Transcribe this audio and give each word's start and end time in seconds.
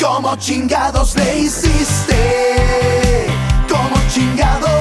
¿Cómo 0.00 0.36
chingados 0.36 1.16
le 1.16 1.40
hiciste? 1.40 3.26
¿Cómo 3.68 3.96
chingados? 4.08 4.77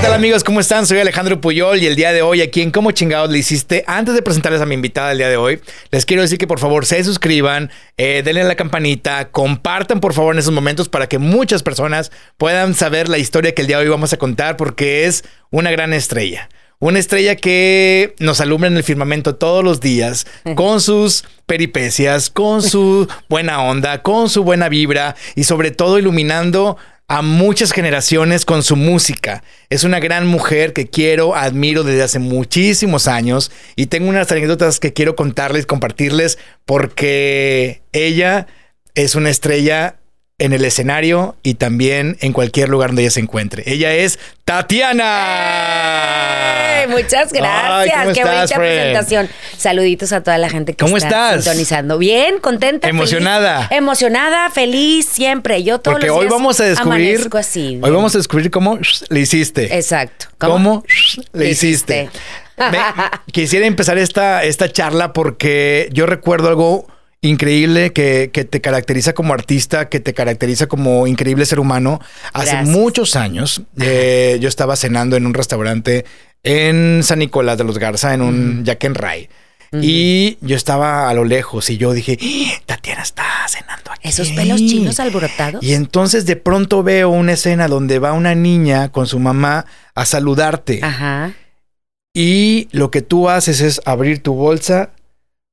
Tal 0.00 0.14
amigos? 0.14 0.44
¿Cómo 0.44 0.60
están? 0.60 0.86
Soy 0.86 0.98
Alejandro 0.98 1.42
Puyol 1.42 1.82
y 1.82 1.86
el 1.86 1.94
día 1.94 2.12
de 2.12 2.22
hoy 2.22 2.40
aquí 2.40 2.62
en 2.62 2.70
¿Cómo 2.70 2.90
chingados 2.90 3.28
le 3.28 3.36
hiciste? 3.36 3.84
Antes 3.86 4.14
de 4.14 4.22
presentarles 4.22 4.62
a 4.62 4.66
mi 4.66 4.74
invitada 4.74 5.12
el 5.12 5.18
día 5.18 5.28
de 5.28 5.36
hoy, 5.36 5.60
les 5.90 6.06
quiero 6.06 6.22
decir 6.22 6.38
que 6.38 6.46
por 6.46 6.58
favor 6.58 6.86
se 6.86 7.04
suscriban, 7.04 7.70
eh, 7.98 8.22
denle 8.24 8.40
a 8.40 8.44
la 8.44 8.54
campanita, 8.54 9.30
compartan 9.30 10.00
por 10.00 10.14
favor 10.14 10.34
en 10.34 10.38
esos 10.38 10.54
momentos 10.54 10.88
para 10.88 11.06
que 11.06 11.18
muchas 11.18 11.62
personas 11.62 12.12
puedan 12.38 12.72
saber 12.72 13.10
la 13.10 13.18
historia 13.18 13.54
que 13.54 13.60
el 13.60 13.68
día 13.68 13.76
de 13.76 13.84
hoy 13.84 13.90
vamos 13.90 14.14
a 14.14 14.16
contar 14.16 14.56
porque 14.56 15.04
es 15.04 15.22
una 15.50 15.70
gran 15.70 15.92
estrella. 15.92 16.48
Una 16.78 16.98
estrella 16.98 17.36
que 17.36 18.14
nos 18.20 18.40
alumbra 18.40 18.68
en 18.68 18.78
el 18.78 18.84
firmamento 18.84 19.34
todos 19.34 19.62
los 19.62 19.80
días 19.80 20.26
con 20.54 20.80
sus 20.80 21.24
peripecias, 21.44 22.30
con 22.30 22.62
su 22.62 23.06
buena 23.28 23.62
onda, 23.62 24.00
con 24.00 24.30
su 24.30 24.44
buena 24.44 24.70
vibra 24.70 25.14
y 25.34 25.44
sobre 25.44 25.72
todo 25.72 25.98
iluminando 25.98 26.78
a 27.10 27.22
muchas 27.22 27.72
generaciones 27.72 28.44
con 28.44 28.62
su 28.62 28.76
música. 28.76 29.42
Es 29.68 29.82
una 29.82 29.98
gran 29.98 30.28
mujer 30.28 30.72
que 30.72 30.86
quiero, 30.86 31.34
admiro 31.34 31.82
desde 31.82 32.04
hace 32.04 32.20
muchísimos 32.20 33.08
años 33.08 33.50
y 33.74 33.86
tengo 33.86 34.08
unas 34.08 34.30
anécdotas 34.30 34.78
que 34.78 34.92
quiero 34.92 35.16
contarles, 35.16 35.66
compartirles, 35.66 36.38
porque 36.66 37.82
ella 37.90 38.46
es 38.94 39.16
una 39.16 39.28
estrella 39.28 39.99
en 40.40 40.52
el 40.52 40.64
escenario 40.64 41.36
y 41.44 41.54
también 41.54 42.16
en 42.20 42.32
cualquier 42.32 42.68
lugar 42.68 42.90
donde 42.90 43.02
ella 43.02 43.10
se 43.12 43.20
encuentre. 43.20 43.62
Ella 43.66 43.94
es 43.94 44.18
Tatiana. 44.44 45.04
¡Eh! 46.82 46.86
Muchas 46.88 47.32
gracias. 47.32 47.70
Ay, 47.70 47.90
¿cómo 47.90 48.04
Qué 48.12 48.20
estás, 48.20 48.34
bonita 48.36 48.54
friend? 48.56 48.78
presentación. 48.78 49.28
Saluditos 49.56 50.12
a 50.12 50.22
toda 50.22 50.38
la 50.38 50.48
gente 50.48 50.72
que 50.74 50.84
¿Cómo 50.84 50.96
está 50.96 51.30
estás? 51.30 51.44
sintonizando. 51.44 51.98
Bien, 51.98 52.38
contenta. 52.40 52.88
Emocionada. 52.88 53.68
feliz. 53.68 53.78
emocionada, 53.78 54.50
feliz 54.50 55.06
siempre. 55.06 55.62
Yo 55.62 55.78
todos 55.78 55.94
Porque 55.96 56.08
los 56.08 56.16
hoy 56.16 56.22
días 56.24 56.32
vamos 56.32 56.60
a 56.60 56.64
descubrir. 56.64 57.10
amanezco 57.12 57.38
así. 57.38 57.78
Hoy 57.82 57.90
vamos 57.90 58.14
a 58.14 58.18
descubrir 58.18 58.50
cómo 58.50 58.78
le 59.08 59.20
hiciste. 59.20 59.76
Exacto. 59.76 60.26
¿Cómo, 60.38 60.84
le 61.32 61.44
Le 61.44 61.50
hiciste? 61.50 62.02
hiciste? 62.04 62.20
Me- 62.58 62.78
quisiera 63.32 63.66
empezar 63.66 63.98
esta, 63.98 64.44
esta 64.44 64.70
charla 64.70 65.12
porque 65.12 65.88
yo 65.92 66.06
recuerdo 66.06 66.48
algo 66.48 66.86
increíble 67.22 67.92
que, 67.92 68.30
que 68.32 68.44
te 68.44 68.60
caracteriza 68.60 69.12
como 69.12 69.34
artista, 69.34 69.88
que 69.88 70.00
te 70.00 70.14
caracteriza 70.14 70.66
como 70.66 71.06
increíble 71.06 71.44
ser 71.46 71.60
humano. 71.60 72.00
Hace 72.32 72.52
Gracias. 72.52 72.68
muchos 72.68 73.16
años 73.16 73.62
eh, 73.80 74.38
yo 74.40 74.48
estaba 74.48 74.76
cenando 74.76 75.16
en 75.16 75.26
un 75.26 75.34
restaurante 75.34 76.04
en 76.42 77.02
San 77.02 77.18
Nicolás 77.18 77.58
de 77.58 77.64
los 77.64 77.78
Garza, 77.78 78.14
en 78.14 78.22
un 78.22 78.64
Jack 78.64 78.84
and 78.84 78.96
Ray. 78.96 79.28
Y 79.72 80.36
yo 80.40 80.56
estaba 80.56 81.08
a 81.08 81.14
lo 81.14 81.24
lejos 81.24 81.70
y 81.70 81.76
yo 81.76 81.92
dije, 81.92 82.18
"¡Ah! 82.20 82.60
Tatiana 82.66 83.02
está 83.02 83.24
cenando 83.48 83.92
aquí. 83.92 84.08
Esos 84.08 84.30
pelos 84.30 84.58
chinos 84.58 84.98
alborotados. 84.98 85.62
Y 85.62 85.74
entonces 85.74 86.26
de 86.26 86.34
pronto 86.34 86.82
veo 86.82 87.08
una 87.10 87.34
escena 87.34 87.68
donde 87.68 88.00
va 88.00 88.12
una 88.12 88.34
niña 88.34 88.90
con 88.90 89.06
su 89.06 89.20
mamá 89.20 89.66
a 89.94 90.04
saludarte. 90.06 90.80
Ajá. 90.82 91.34
Y 92.12 92.68
lo 92.72 92.90
que 92.90 93.02
tú 93.02 93.28
haces 93.28 93.60
es 93.60 93.80
abrir 93.84 94.20
tu 94.24 94.34
bolsa, 94.34 94.90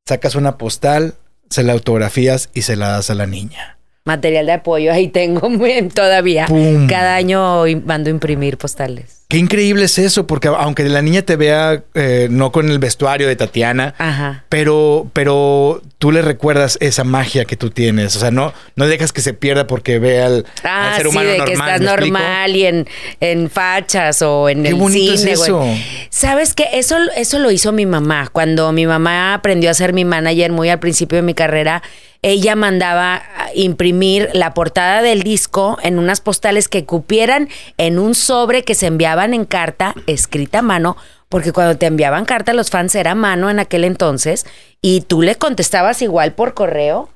sacas 0.07 0.33
una 0.33 0.57
postal, 0.57 1.13
se 1.49 1.63
la 1.63 1.73
autografías 1.73 2.49
y 2.53 2.61
se 2.63 2.75
la 2.75 2.89
das 2.89 3.09
a 3.09 3.15
la 3.15 3.25
niña. 3.25 3.77
Material 4.05 4.45
de 4.45 4.53
apoyo 4.53 4.93
ahí 4.93 5.09
tengo 5.09 5.49
todavía. 5.93 6.45
¡Pum! 6.47 6.87
Cada 6.87 7.15
año 7.15 7.63
mando 7.85 8.09
a 8.09 8.11
imprimir 8.11 8.57
postales. 8.57 9.25
Qué 9.27 9.37
increíble 9.37 9.83
es 9.85 9.97
eso, 9.97 10.25
porque 10.25 10.47
aunque 10.47 10.83
la 10.87 11.01
niña 11.01 11.21
te 11.21 11.35
vea 11.35 11.83
eh, 11.93 12.29
no 12.31 12.53
con 12.53 12.69
el 12.69 12.79
vestuario 12.79 13.27
de 13.27 13.35
Tatiana, 13.35 13.93
Ajá. 13.97 14.45
pero, 14.47 15.07
pero 15.11 15.81
tú 15.97 16.11
le 16.11 16.21
recuerdas 16.21 16.77
esa 16.79 17.03
magia 17.03 17.45
que 17.45 17.55
tú 17.57 17.69
tienes. 17.71 18.15
O 18.15 18.19
sea, 18.19 18.29
no, 18.31 18.53
no 18.75 18.87
dejas 18.87 19.11
que 19.11 19.21
se 19.21 19.33
pierda 19.33 19.65
porque 19.67 19.97
vea 19.99 20.27
al, 20.27 20.35
al 20.35 20.45
Ah, 20.63 20.93
ser 20.95 21.05
sí, 21.05 21.09
humano 21.09 21.29
de 21.29 21.37
normal. 21.39 21.47
que 21.47 21.53
estás 21.53 21.81
normal 21.81 22.55
y 22.55 22.65
en, 22.65 22.87
en 23.19 23.49
fachas 23.49 24.21
o 24.21 24.47
en 24.49 24.63
Qué 24.63 24.69
el 24.69 24.75
bonito 24.75 25.17
cine. 25.17 25.31
es 25.31 25.49
güey. 25.49 25.83
Sabes 26.09 26.53
que 26.53 26.67
eso, 26.73 26.97
eso 27.15 27.39
lo 27.39 27.49
hizo 27.51 27.71
mi 27.71 27.85
mamá. 27.85 28.27
Cuando 28.31 28.71
mi 28.71 28.85
mamá 28.85 29.33
aprendió 29.33 29.71
a 29.71 29.73
ser 29.73 29.93
mi 29.93 30.05
manager 30.05 30.51
muy 30.51 30.69
al 30.69 30.79
principio 30.79 31.15
de 31.17 31.21
mi 31.23 31.33
carrera, 31.33 31.81
ella 32.23 32.55
mandaba 32.55 33.21
imprimir 33.55 34.29
la 34.33 34.53
portada 34.53 35.01
del 35.01 35.23
disco 35.23 35.77
en 35.83 35.99
unas 35.99 36.19
postales 36.21 36.67
que 36.67 36.83
cupieran 36.85 37.47
en 37.77 37.99
un 37.99 38.15
sobre 38.15 38.63
que 38.63 38.75
se 38.75 38.87
enviaban 38.87 39.33
en 39.33 39.45
carta, 39.45 39.93
escrita 40.07 40.59
a 40.59 40.63
mano, 40.63 40.97
porque 41.29 41.51
cuando 41.51 41.77
te 41.77 41.85
enviaban 41.85 42.25
carta 42.25 42.53
los 42.53 42.69
fans 42.69 42.95
era 42.95 43.11
a 43.11 43.15
mano 43.15 43.49
en 43.49 43.59
aquel 43.59 43.83
entonces, 43.83 44.45
y 44.81 45.01
tú 45.01 45.21
le 45.21 45.35
contestabas 45.35 46.01
igual 46.01 46.33
por 46.33 46.53
correo. 46.53 47.09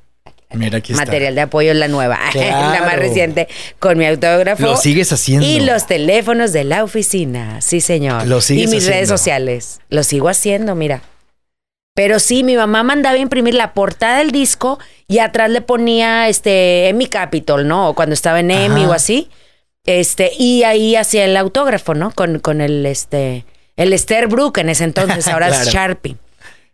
Mira, 0.54 0.80
aquí 0.80 0.92
está. 0.92 1.06
Material 1.06 1.36
de 1.36 1.42
apoyo 1.42 1.74
la 1.74 1.88
nueva, 1.88 2.20
la 2.34 2.82
más 2.82 2.98
reciente, 2.98 3.48
con 3.80 3.98
mi 3.98 4.06
autógrafo. 4.06 4.64
Lo 4.64 4.78
sigues 4.78 5.12
haciendo. 5.14 5.46
Y 5.46 5.62
los 5.62 5.88
teléfonos 5.88 6.52
de 6.52 6.66
la 6.66 6.84
oficina, 6.84 7.62
sí 7.62 7.80
señor. 7.80 8.28
Lo 8.28 8.42
sigues 8.42 8.66
y 8.66 8.76
mis 8.76 8.86
redes 8.86 9.08
sociales, 9.08 9.80
lo 9.90 10.04
sigo 10.04 10.28
haciendo, 10.28 10.76
mira. 10.76 11.02
Pero 11.94 12.20
sí, 12.20 12.44
mi 12.44 12.56
mamá 12.56 12.84
mandaba 12.84 13.18
imprimir 13.18 13.54
la 13.54 13.74
portada 13.74 14.20
del 14.20 14.32
disco 14.32 14.80
y 15.08 15.20
atrás 15.20 15.50
le 15.50 15.62
ponía 15.62 16.30
este 16.30 16.88
Emmy 16.88 17.08
Capitol, 17.08 17.68
¿no? 17.68 17.90
O 17.90 17.96
cuando 17.96 18.14
estaba 18.14 18.40
en 18.40 18.52
Emmy 18.52 18.86
o 18.86 18.94
así. 18.94 19.30
Este, 19.86 20.32
y 20.38 20.64
ahí 20.64 20.96
hacía 20.96 21.26
el 21.26 21.36
autógrafo, 21.36 21.94
¿no? 21.94 22.12
Con, 22.12 22.40
con 22.40 22.62
el 22.62 22.86
este 22.86 23.46
el 23.78 23.98
Brook 24.28 24.58
en 24.58 24.70
ese 24.70 24.84
entonces, 24.84 25.28
ahora 25.28 25.48
Claro. 25.50 25.64
es 25.64 25.70
Sharpie. 25.74 26.18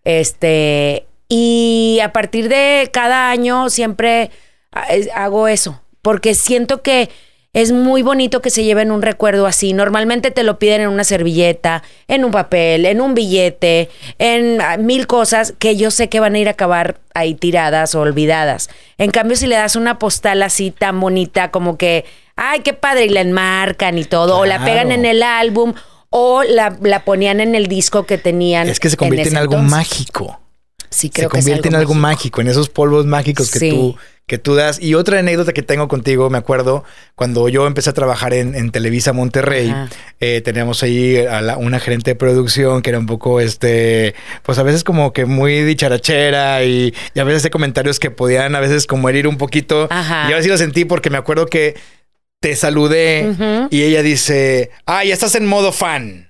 Este, 0.04 1.06
y 1.30 2.00
a 2.04 2.14
partir 2.14 2.50
de 2.50 2.90
cada 2.92 3.30
año 3.30 3.70
siempre 3.70 4.32
ah, 4.72 4.88
hago 5.16 5.48
eso, 5.48 5.82
porque 6.02 6.34
siento 6.34 6.82
que 6.82 7.10
es 7.54 7.72
muy 7.72 8.04
bonito 8.04 8.40
que 8.40 8.52
se 8.52 8.64
lleven 8.64 8.92
un 8.92 9.02
recuerdo 9.02 9.48
así. 9.48 9.74
Normalmente 9.74 10.30
te 10.30 10.44
lo 10.44 10.60
piden 10.60 10.82
en 10.82 10.90
una 10.90 11.04
servilleta, 11.04 11.82
en 12.08 12.24
un 12.24 12.32
papel, 12.32 12.86
en 12.86 13.02
un 13.02 13.16
billete, 13.16 13.90
en 14.20 14.62
ah, 14.62 14.78
mil 14.78 15.08
cosas 15.08 15.56
que 15.58 15.76
yo 15.76 15.90
sé 15.90 16.08
que 16.08 16.20
van 16.20 16.36
a 16.36 16.40
ir 16.40 16.48
a 16.50 16.52
acabar 16.52 17.00
ahí 17.16 17.34
tiradas 17.34 17.96
o 17.96 18.02
olvidadas. 18.02 18.70
En 19.00 19.10
cambio, 19.10 19.36
si 19.36 19.48
le 19.48 19.56
das 19.56 19.76
una 19.76 19.98
postal 19.98 20.44
así 20.44 20.70
tan 20.70 21.00
bonita 21.00 21.50
como 21.50 21.78
que, 21.78 22.06
ay, 22.36 22.60
qué 22.60 22.74
padre, 22.74 23.06
y 23.06 23.10
la 23.10 23.22
enmarcan 23.22 23.98
y 23.98 24.04
todo, 24.04 24.38
o 24.38 24.46
la 24.46 24.64
pegan 24.64 24.92
en 24.92 25.06
el 25.06 25.24
álbum, 25.24 25.74
o 26.10 26.44
la, 26.44 26.78
la 26.82 27.04
ponían 27.06 27.40
en 27.40 27.56
el 27.56 27.68
disco 27.68 28.06
que 28.06 28.18
tenían. 28.18 28.68
Es 28.70 28.80
que 28.80 28.90
se 28.90 28.98
convierte 28.98 29.30
en, 29.30 29.38
algo 29.38 29.54
entonces. 29.56 29.72
mágico. 29.78 30.42
Sí, 30.90 31.08
se 31.08 31.14
creo 31.14 31.30
que 31.30 31.40
es 31.40 31.44
convierte 31.46 31.68
en 31.68 31.76
algo 31.76 31.94
mágico. 31.94 32.40
en 32.42 32.48
esos 32.48 32.70
polvos 32.70 33.06
mágicos 33.06 33.52
que 33.52 33.60
Sí. 33.60 33.70
tú 33.70 33.96
que 34.26 34.38
tú 34.38 34.56
das. 34.56 34.82
Y 34.82 34.94
otra 34.96 35.20
anécdota 35.20 35.54
que 35.54 35.62
tengo 35.62 35.88
contigo, 35.88 36.30
me 36.30 36.38
acuerdo, 36.38 36.84
cuando 37.16 37.48
yo 37.48 37.66
empecé 37.66 37.92
a 37.92 37.94
trabajar 37.94 38.34
en, 38.34 38.56
en 38.56 38.72
Televisa 38.72 39.14
Monterrey, 39.14 39.74
eh, 40.20 40.42
teníamos 40.42 40.84
ahí 40.84 41.16
a 41.18 41.40
la- 41.40 41.56
una 41.56 41.80
gerente 41.80 42.12
de 42.12 42.16
producción 42.16 42.82
que 42.82 42.90
era 42.90 43.00
un 43.00 43.06
poco, 43.06 43.40
este, 43.40 44.16
pues 44.44 44.58
a 44.60 44.64
veces 44.64 44.84
como 44.84 45.14
que 45.14 45.24
muy 45.26 45.64
dicharachera 45.64 46.62
y, 46.66 46.94
y 47.14 47.20
a 47.22 47.24
veces 47.24 47.42
de 47.44 47.50
comentarios 47.52 48.00
que 48.00 48.12
podían 48.12 48.54
a 48.56 48.60
veces 48.60 48.86
como 48.86 49.08
herir 49.08 49.28
un 49.28 49.38
poquito. 49.38 49.88
Ajá. 49.90 50.26
Y 50.28 50.32
yo 50.32 50.38
así 50.38 50.50
lo 50.50 50.58
sentí 50.58 50.84
porque 50.84 51.10
me 51.10 51.18
acuerdo 51.18 51.46
que 51.46 51.76
te 52.40 52.56
saludé 52.56 53.68
y 53.72 53.84
ella 53.84 54.04
dice, 54.04 54.70
ah, 54.86 55.04
ya 55.04 55.14
estás 55.14 55.36
en 55.36 55.46
modo 55.46 55.72
fan. 55.72 56.30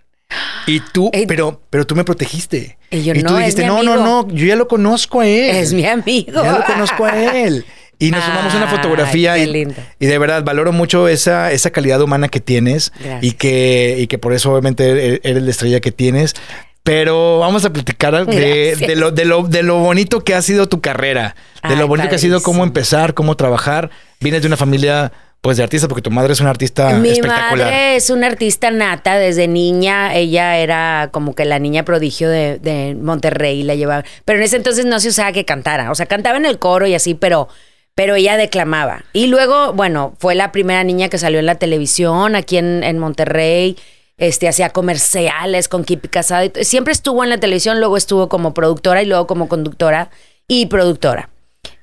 Y 0.66 0.82
tú, 0.82 1.10
Ey. 1.14 1.26
pero, 1.26 1.62
pero 1.70 1.86
tú 1.88 1.96
me 1.96 2.04
protegiste. 2.04 2.78
Y 2.92 3.04
yo, 3.04 3.14
tú 3.14 3.22
"No, 3.22 3.38
dijiste, 3.38 3.66
no, 3.66 3.84
no, 3.84 3.94
amigo". 3.94 4.06
no, 4.28 4.28
yo 4.36 4.46
ya 4.46 4.56
lo 4.56 4.68
conozco 4.68 5.22
a 5.22 5.28
él. 5.28 5.56
Es 5.56 5.74
mi 5.74 5.86
amigo. 5.86 6.44
Ya 6.44 6.52
lo 6.52 6.64
conozco 6.66 7.06
a 7.06 7.38
él. 7.38 7.66
Y 8.00 8.12
nos 8.12 8.24
tomamos 8.24 8.54
una 8.54 8.68
fotografía 8.68 9.40
y, 9.40 9.68
y 10.00 10.06
de 10.06 10.18
verdad 10.20 10.44
valoro 10.44 10.72
mucho 10.72 11.08
esa, 11.08 11.52
esa 11.52 11.72
calidad 11.72 12.00
humana 12.00 12.28
que 12.30 12.40
tienes 12.40 12.92
Gracias. 13.00 13.24
y 13.24 13.32
que, 13.32 13.96
y 13.98 14.06
que 14.06 14.20
por 14.20 14.34
eso 14.34 14.52
obviamente 14.52 14.88
eres 14.92 15.20
eres 15.24 15.42
la 15.42 15.50
estrella 15.50 15.80
que 15.80 15.92
tienes. 15.92 16.36
Pero 16.84 17.40
vamos 17.40 17.66
a 17.66 17.74
platicar 17.74 18.28
de, 18.28 18.76
de 18.76 18.96
lo, 18.96 19.10
de, 19.10 19.26
lo, 19.26 19.42
de 19.48 19.64
lo 19.64 19.80
bonito 19.80 20.24
que 20.24 20.36
ha 20.36 20.44
sido 20.44 20.70
tu 20.70 20.80
carrera, 20.80 21.36
de 21.68 21.76
lo 21.76 21.88
bonito 21.88 22.08
que 22.08 22.16
ha 22.18 22.20
sido 22.20 22.44
cómo 22.44 22.64
empezar, 22.64 23.16
cómo 23.16 23.36
trabajar. 23.36 23.90
Vienes 24.20 24.44
de 24.44 24.48
una 24.48 24.58
familia 24.58 25.12
pues 25.42 25.58
de 25.58 25.64
artistas 25.64 25.88
porque 25.88 26.02
tu 26.02 26.12
madre 26.12 26.34
es 26.34 26.42
una 26.42 26.50
artista 26.50 26.94
Mi 26.96 27.10
espectacular. 27.10 27.68
madre 27.68 27.96
es 27.96 28.10
una 28.10 28.28
artista 28.28 28.70
nata 28.72 29.18
desde 29.18 29.48
niña. 29.48 30.14
Ella 30.16 30.58
era 30.58 31.10
como 31.12 31.36
que 31.36 31.46
la 31.46 31.60
niña 31.60 31.84
prodigio 31.84 32.30
de, 32.30 32.58
de 32.60 32.96
Monterrey, 32.96 33.64
la 33.64 33.76
llevaba. 33.76 34.04
Pero 34.26 34.40
en 34.40 34.46
ese 34.46 34.58
entonces 34.58 34.86
no 34.86 35.00
se 35.00 35.10
usaba 35.10 35.32
que 35.32 35.46
cantara. 35.46 35.92
O 35.92 35.96
sea, 35.96 36.06
cantaba 36.06 36.38
en 36.38 36.46
el 36.46 36.60
coro 36.60 36.86
y 36.88 36.96
así, 36.96 37.14
pero, 37.14 37.48
pero 37.96 38.16
ella 38.16 38.36
declamaba. 38.36 39.06
Y 39.14 39.28
luego, 39.28 39.74
bueno, 39.74 40.16
fue 40.20 40.36
la 40.36 40.52
primera 40.52 40.84
niña 40.84 41.08
que 41.08 41.18
salió 41.18 41.40
en 41.40 41.46
la 41.46 41.56
televisión 41.56 42.36
aquí 42.36 42.58
en, 42.58 42.84
en 42.84 42.98
Monterrey. 43.00 43.78
Este, 44.18 44.48
hacía 44.48 44.72
comerciales 44.72 45.68
con 45.70 45.84
Kipi 45.84 46.08
Casado. 46.08 46.44
y 46.46 46.66
Siempre 46.66 46.92
estuvo 46.92 47.24
en 47.24 47.30
la 47.30 47.38
televisión, 47.38 47.80
luego 47.80 47.96
estuvo 47.96 48.28
como 48.28 48.54
productora 48.54 49.04
y 49.04 49.06
luego 49.06 49.28
como 49.28 49.48
conductora 49.48 50.10
y 50.48 50.66
productora. 50.66 51.30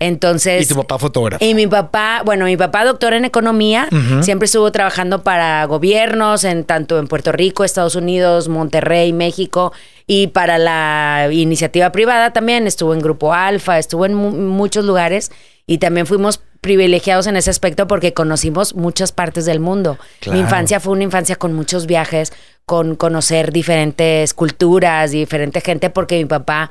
Entonces. 0.07 0.63
Y 0.63 0.67
tu 0.67 0.77
papá 0.77 0.99
fotógrafo. 0.99 1.45
Y 1.45 1.55
mi 1.55 1.67
papá, 1.67 2.23
bueno, 2.25 2.45
mi 2.45 2.57
papá 2.57 2.85
doctor 2.85 3.15
en 3.15 3.25
economía, 3.25 3.89
siempre 4.23 4.47
estuvo 4.47 4.71
trabajando 4.73 5.23
para 5.23 5.65
gobiernos, 5.67 6.45
en 6.45 6.65
tanto 6.65 6.99
en 6.99 7.07
Puerto 7.09 7.33
Rico, 7.33 7.65
Estados 7.65 7.95
Unidos, 7.97 8.49
Monterrey, 8.49 9.13
México, 9.13 9.73
y 10.07 10.27
para 10.29 10.59
la 10.59 11.29
iniciativa 11.33 11.91
privada 11.93 12.33
también, 12.33 12.67
estuvo 12.67 12.93
en 12.93 13.01
Grupo 13.01 13.33
Alfa, 13.33 13.79
estuvo 13.79 14.05
en 14.05 14.15
mu- 14.15 14.31
muchos 14.33 14.85
lugares 14.85 15.33
y 15.67 15.79
también 15.79 16.07
fuimos 16.07 16.41
privilegiados 16.61 17.27
en 17.27 17.37
ese 17.37 17.51
aspecto 17.51 17.87
porque 17.87 18.13
conocimos 18.15 18.75
muchas 18.75 19.13
partes 19.13 19.45
del 19.47 19.61
mundo. 19.61 19.99
Claro. 20.21 20.37
Mi 20.39 20.43
infancia 20.45 20.81
fue 20.81 20.93
una 20.95 21.05
infancia 21.05 21.37
con 21.37 21.53
muchos 21.55 21.87
viajes, 21.87 22.33
con 22.67 22.97
conocer 22.97 23.53
diferentes 23.53 24.33
culturas, 24.35 25.11
diferente 25.11 25.61
gente, 25.61 25.91
porque 25.91 26.17
mi 26.19 26.25
papá 26.25 26.71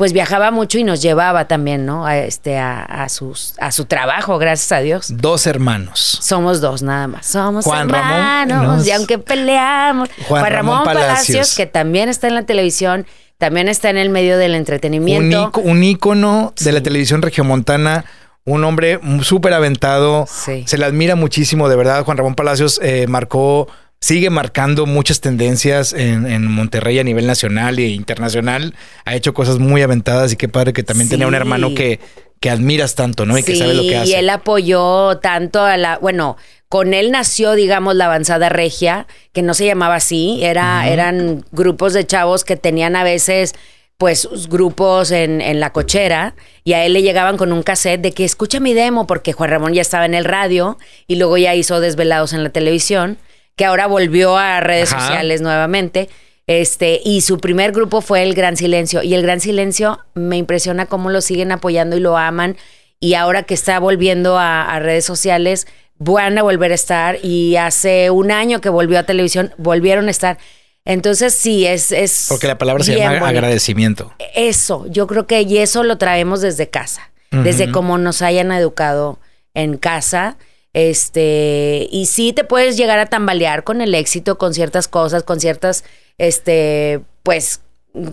pues 0.00 0.14
viajaba 0.14 0.50
mucho 0.50 0.78
y 0.78 0.82
nos 0.84 1.02
llevaba 1.02 1.46
también, 1.46 1.84
¿no? 1.84 2.06
A, 2.06 2.16
este, 2.16 2.56
a, 2.56 2.80
a 2.82 3.10
sus, 3.10 3.52
a 3.60 3.70
su 3.70 3.84
trabajo, 3.84 4.38
gracias 4.38 4.72
a 4.72 4.80
Dios. 4.80 5.08
Dos 5.14 5.46
hermanos. 5.46 6.18
Somos 6.22 6.62
dos 6.62 6.80
nada 6.80 7.06
más. 7.06 7.26
Somos 7.26 7.66
Juan 7.66 7.86
Ramón, 7.90 8.10
hermanos. 8.16 8.76
nos- 8.78 8.86
Y 8.86 8.92
aunque 8.92 9.18
peleamos. 9.18 10.08
Juan 10.26 10.40
Juan, 10.40 10.52
Ramón 10.54 10.72
Ramón, 10.78 10.84
Palacios, 10.86 11.36
Palacios, 11.36 11.54
que 11.54 11.66
también 11.66 12.08
está 12.08 12.28
en 12.28 12.34
la 12.34 12.44
televisión, 12.44 13.04
también 13.36 13.68
está 13.68 13.90
en 13.90 13.98
el 13.98 14.08
medio 14.08 14.38
del 14.38 14.52
Un, 14.52 14.56
entretenimiento. 14.56 15.52
un 15.62 15.84
ícono 15.84 16.54
de 16.58 16.72
la 16.72 16.80
televisión 16.82 17.20
regiomontana. 17.20 18.06
Un 18.46 18.64
hombre 18.64 18.98
súper 19.20 19.52
aventado. 19.52 20.26
Sí. 20.26 20.64
Se 20.66 20.78
le 20.78 20.86
admira 20.86 21.14
muchísimo, 21.14 21.68
de 21.68 21.76
verdad. 21.76 22.04
Juan 22.06 22.16
Ramón 22.16 22.34
Palacios 22.34 22.80
eh, 22.82 23.06
marcó, 23.06 23.68
sigue 24.00 24.30
marcando 24.30 24.86
muchas 24.86 25.20
tendencias 25.20 25.92
en, 25.92 26.26
en 26.26 26.46
Monterrey 26.46 26.98
a 26.98 27.04
nivel 27.04 27.26
nacional 27.26 27.78
e 27.78 27.88
internacional. 27.88 28.74
Ha 29.04 29.14
hecho 29.14 29.34
cosas 29.34 29.58
muy 29.58 29.82
aventadas 29.82 30.32
y 30.32 30.36
qué 30.36 30.48
padre 30.48 30.72
que 30.72 30.82
también 30.82 31.08
tenía 31.08 31.26
un 31.26 31.34
hermano 31.34 31.74
que, 31.74 32.00
que 32.40 32.48
admiras 32.50 32.94
tanto, 32.94 33.26
¿no? 33.26 33.36
Y 33.36 33.42
que 33.42 33.52
Sí, 33.52 33.58
sabe 33.58 33.74
lo 33.74 33.82
que 33.82 33.96
hace. 33.98 34.10
y 34.10 34.14
él 34.14 34.30
apoyó 34.30 35.18
tanto 35.18 35.62
a 35.62 35.76
la, 35.76 35.98
bueno, 35.98 36.38
con 36.70 36.94
él 36.94 37.10
nació, 37.10 37.52
digamos, 37.52 37.94
la 37.94 38.06
avanzada 38.06 38.48
regia, 38.48 39.06
que 39.32 39.42
no 39.42 39.52
se 39.54 39.66
llamaba 39.66 39.96
así, 39.96 40.38
era, 40.42 40.88
eran 40.88 41.44
grupos 41.52 41.92
de 41.92 42.06
chavos 42.06 42.44
que 42.44 42.56
tenían 42.56 42.96
a 42.96 43.04
veces 43.04 43.54
pues 43.98 44.26
grupos 44.48 45.10
en, 45.10 45.42
en 45.42 45.60
la 45.60 45.74
cochera 45.74 46.34
y 46.64 46.72
a 46.72 46.86
él 46.86 46.94
le 46.94 47.02
llegaban 47.02 47.36
con 47.36 47.52
un 47.52 47.62
cassette 47.62 48.00
de 48.00 48.12
que 48.12 48.24
escucha 48.24 48.58
mi 48.58 48.72
demo 48.72 49.06
porque 49.06 49.34
Juan 49.34 49.50
Ramón 49.50 49.74
ya 49.74 49.82
estaba 49.82 50.06
en 50.06 50.14
el 50.14 50.24
radio 50.24 50.78
y 51.06 51.16
luego 51.16 51.36
ya 51.36 51.54
hizo 51.54 51.80
Desvelados 51.80 52.32
en 52.32 52.42
la 52.42 52.48
televisión, 52.48 53.18
que 53.56 53.64
ahora 53.64 53.86
volvió 53.86 54.36
a 54.36 54.60
redes 54.60 54.92
Ajá. 54.92 55.06
sociales 55.06 55.40
nuevamente. 55.40 56.08
Este, 56.46 57.00
y 57.04 57.20
su 57.20 57.38
primer 57.38 57.72
grupo 57.72 58.00
fue 58.00 58.22
El 58.22 58.34
Gran 58.34 58.56
Silencio. 58.56 59.02
Y 59.02 59.14
El 59.14 59.22
Gran 59.22 59.40
Silencio 59.40 60.00
me 60.14 60.36
impresiona 60.36 60.86
cómo 60.86 61.10
lo 61.10 61.20
siguen 61.20 61.52
apoyando 61.52 61.96
y 61.96 62.00
lo 62.00 62.16
aman. 62.16 62.56
Y 62.98 63.14
ahora 63.14 63.44
que 63.44 63.54
está 63.54 63.78
volviendo 63.78 64.38
a, 64.38 64.62
a 64.74 64.78
redes 64.80 65.04
sociales, 65.04 65.66
van 65.98 66.38
a 66.38 66.42
volver 66.42 66.72
a 66.72 66.74
estar. 66.74 67.18
Y 67.22 67.56
hace 67.56 68.10
un 68.10 68.30
año 68.32 68.60
que 68.60 68.68
volvió 68.68 68.98
a 68.98 69.04
televisión, 69.04 69.54
volvieron 69.58 70.08
a 70.08 70.10
estar. 70.10 70.38
Entonces, 70.84 71.34
sí, 71.34 71.66
es. 71.66 71.92
es 71.92 72.26
Porque 72.28 72.46
la 72.46 72.58
palabra 72.58 72.82
se 72.82 72.96
llama 72.96 73.10
bonito. 73.20 73.26
agradecimiento. 73.26 74.12
Eso, 74.34 74.86
yo 74.88 75.06
creo 75.06 75.26
que 75.26 75.42
y 75.42 75.58
eso 75.58 75.84
lo 75.84 75.98
traemos 75.98 76.40
desde 76.40 76.68
casa, 76.68 77.10
desde 77.30 77.70
cómo 77.70 77.96
nos 77.98 78.22
hayan 78.22 78.50
educado 78.50 79.20
en 79.54 79.76
casa. 79.76 80.36
Este, 80.72 81.88
y 81.90 82.06
sí 82.06 82.32
te 82.32 82.44
puedes 82.44 82.76
llegar 82.76 82.98
a 82.98 83.06
tambalear 83.06 83.64
con 83.64 83.80
el 83.80 83.94
éxito, 83.94 84.38
con 84.38 84.54
ciertas 84.54 84.86
cosas, 84.88 85.22
con 85.24 85.40
ciertas, 85.40 85.84
este, 86.18 87.00
pues, 87.22 87.62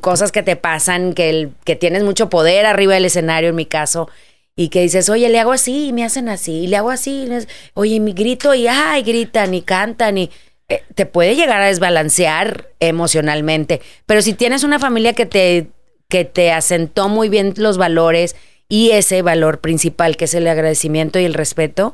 cosas 0.01 0.31
que 0.31 0.43
te 0.43 0.55
pasan, 0.55 1.13
que, 1.13 1.29
el, 1.29 1.51
que 1.63 1.75
tienes 1.75 2.03
mucho 2.03 2.29
poder 2.29 2.65
arriba 2.65 2.95
del 2.95 3.05
escenario, 3.05 3.49
en 3.49 3.55
mi 3.55 3.65
caso, 3.65 4.09
y 4.55 4.69
que 4.69 4.81
dices, 4.81 5.07
oye, 5.09 5.29
le 5.29 5.39
hago 5.39 5.51
así 5.51 5.89
y 5.89 5.93
me 5.93 6.03
hacen 6.03 6.29
así, 6.29 6.63
y 6.63 6.67
le 6.67 6.77
hago 6.77 6.89
así, 6.89 7.27
y 7.29 7.47
oye, 7.75 7.99
mi 7.99 8.13
grito 8.13 8.55
y 8.55 8.67
ay, 8.67 9.03
gritan 9.03 9.53
y 9.53 9.61
cantan 9.61 10.17
y 10.17 10.31
eh, 10.69 10.83
te 10.95 11.05
puede 11.05 11.35
llegar 11.35 11.61
a 11.61 11.67
desbalancear 11.67 12.69
emocionalmente. 12.79 13.81
Pero 14.05 14.21
si 14.21 14.33
tienes 14.33 14.63
una 14.63 14.79
familia 14.79 15.13
que 15.13 15.27
te, 15.27 15.67
que 16.09 16.25
te 16.25 16.51
asentó 16.51 17.07
muy 17.07 17.29
bien 17.29 17.53
los 17.57 17.77
valores 17.77 18.35
y 18.67 18.91
ese 18.91 19.21
valor 19.21 19.61
principal 19.61 20.17
que 20.17 20.25
es 20.25 20.33
el 20.33 20.47
agradecimiento 20.47 21.19
y 21.19 21.25
el 21.25 21.35
respeto, 21.35 21.93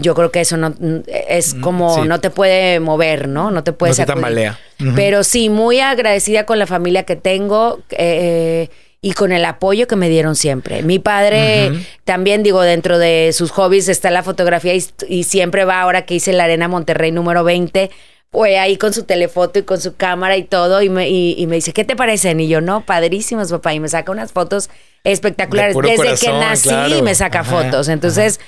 yo 0.00 0.14
creo 0.14 0.30
que 0.30 0.40
eso 0.40 0.56
no 0.56 0.74
es 1.06 1.54
como 1.54 2.02
sí. 2.02 2.08
no 2.08 2.20
te 2.20 2.30
puede 2.30 2.80
mover, 2.80 3.28
¿no? 3.28 3.50
No 3.50 3.64
te 3.64 3.72
puede 3.72 3.92
No 3.92 3.96
te 3.96 4.06
tambalea. 4.06 4.58
Pero 4.94 5.24
sí, 5.24 5.48
muy 5.48 5.80
agradecida 5.80 6.46
con 6.46 6.58
la 6.58 6.66
familia 6.66 7.02
que 7.02 7.16
tengo 7.16 7.80
eh, 7.90 8.68
y 9.00 9.12
con 9.12 9.32
el 9.32 9.44
apoyo 9.44 9.86
que 9.86 9.96
me 9.96 10.08
dieron 10.08 10.36
siempre. 10.36 10.82
Mi 10.82 10.98
padre 10.98 11.72
también, 12.04 12.42
digo, 12.42 12.62
dentro 12.62 12.98
de 12.98 13.30
sus 13.32 13.50
hobbies 13.50 13.88
está 13.88 14.10
la 14.10 14.22
fotografía 14.22 14.74
y, 14.74 14.84
y 15.08 15.24
siempre 15.24 15.64
va 15.64 15.80
ahora 15.80 16.02
que 16.02 16.14
hice 16.14 16.32
la 16.32 16.44
Arena 16.44 16.68
Monterrey 16.68 17.12
número 17.12 17.44
20. 17.44 17.90
Fue 18.30 18.58
ahí 18.58 18.76
con 18.76 18.92
su 18.92 19.04
telefoto 19.04 19.58
y 19.58 19.62
con 19.62 19.80
su 19.80 19.96
cámara 19.96 20.36
y 20.36 20.42
todo, 20.42 20.82
y 20.82 20.90
me, 20.90 21.08
y, 21.08 21.34
y 21.38 21.46
me 21.46 21.56
dice, 21.56 21.72
¿qué 21.72 21.84
te 21.84 21.96
parecen? 21.96 22.40
Y 22.40 22.48
yo, 22.48 22.60
no, 22.60 22.82
padrísimos, 22.82 23.50
papá. 23.50 23.72
Y 23.72 23.80
me 23.80 23.88
saca 23.88 24.12
unas 24.12 24.32
fotos 24.32 24.68
espectaculares. 25.02 25.74
De 25.74 25.82
Desde 25.82 25.96
corazón, 25.96 26.32
que 26.32 26.38
nací 26.38 26.68
claro. 26.68 27.02
me 27.02 27.14
saca 27.14 27.40
Ajá, 27.40 27.50
fotos. 27.50 27.88
Entonces, 27.88 28.38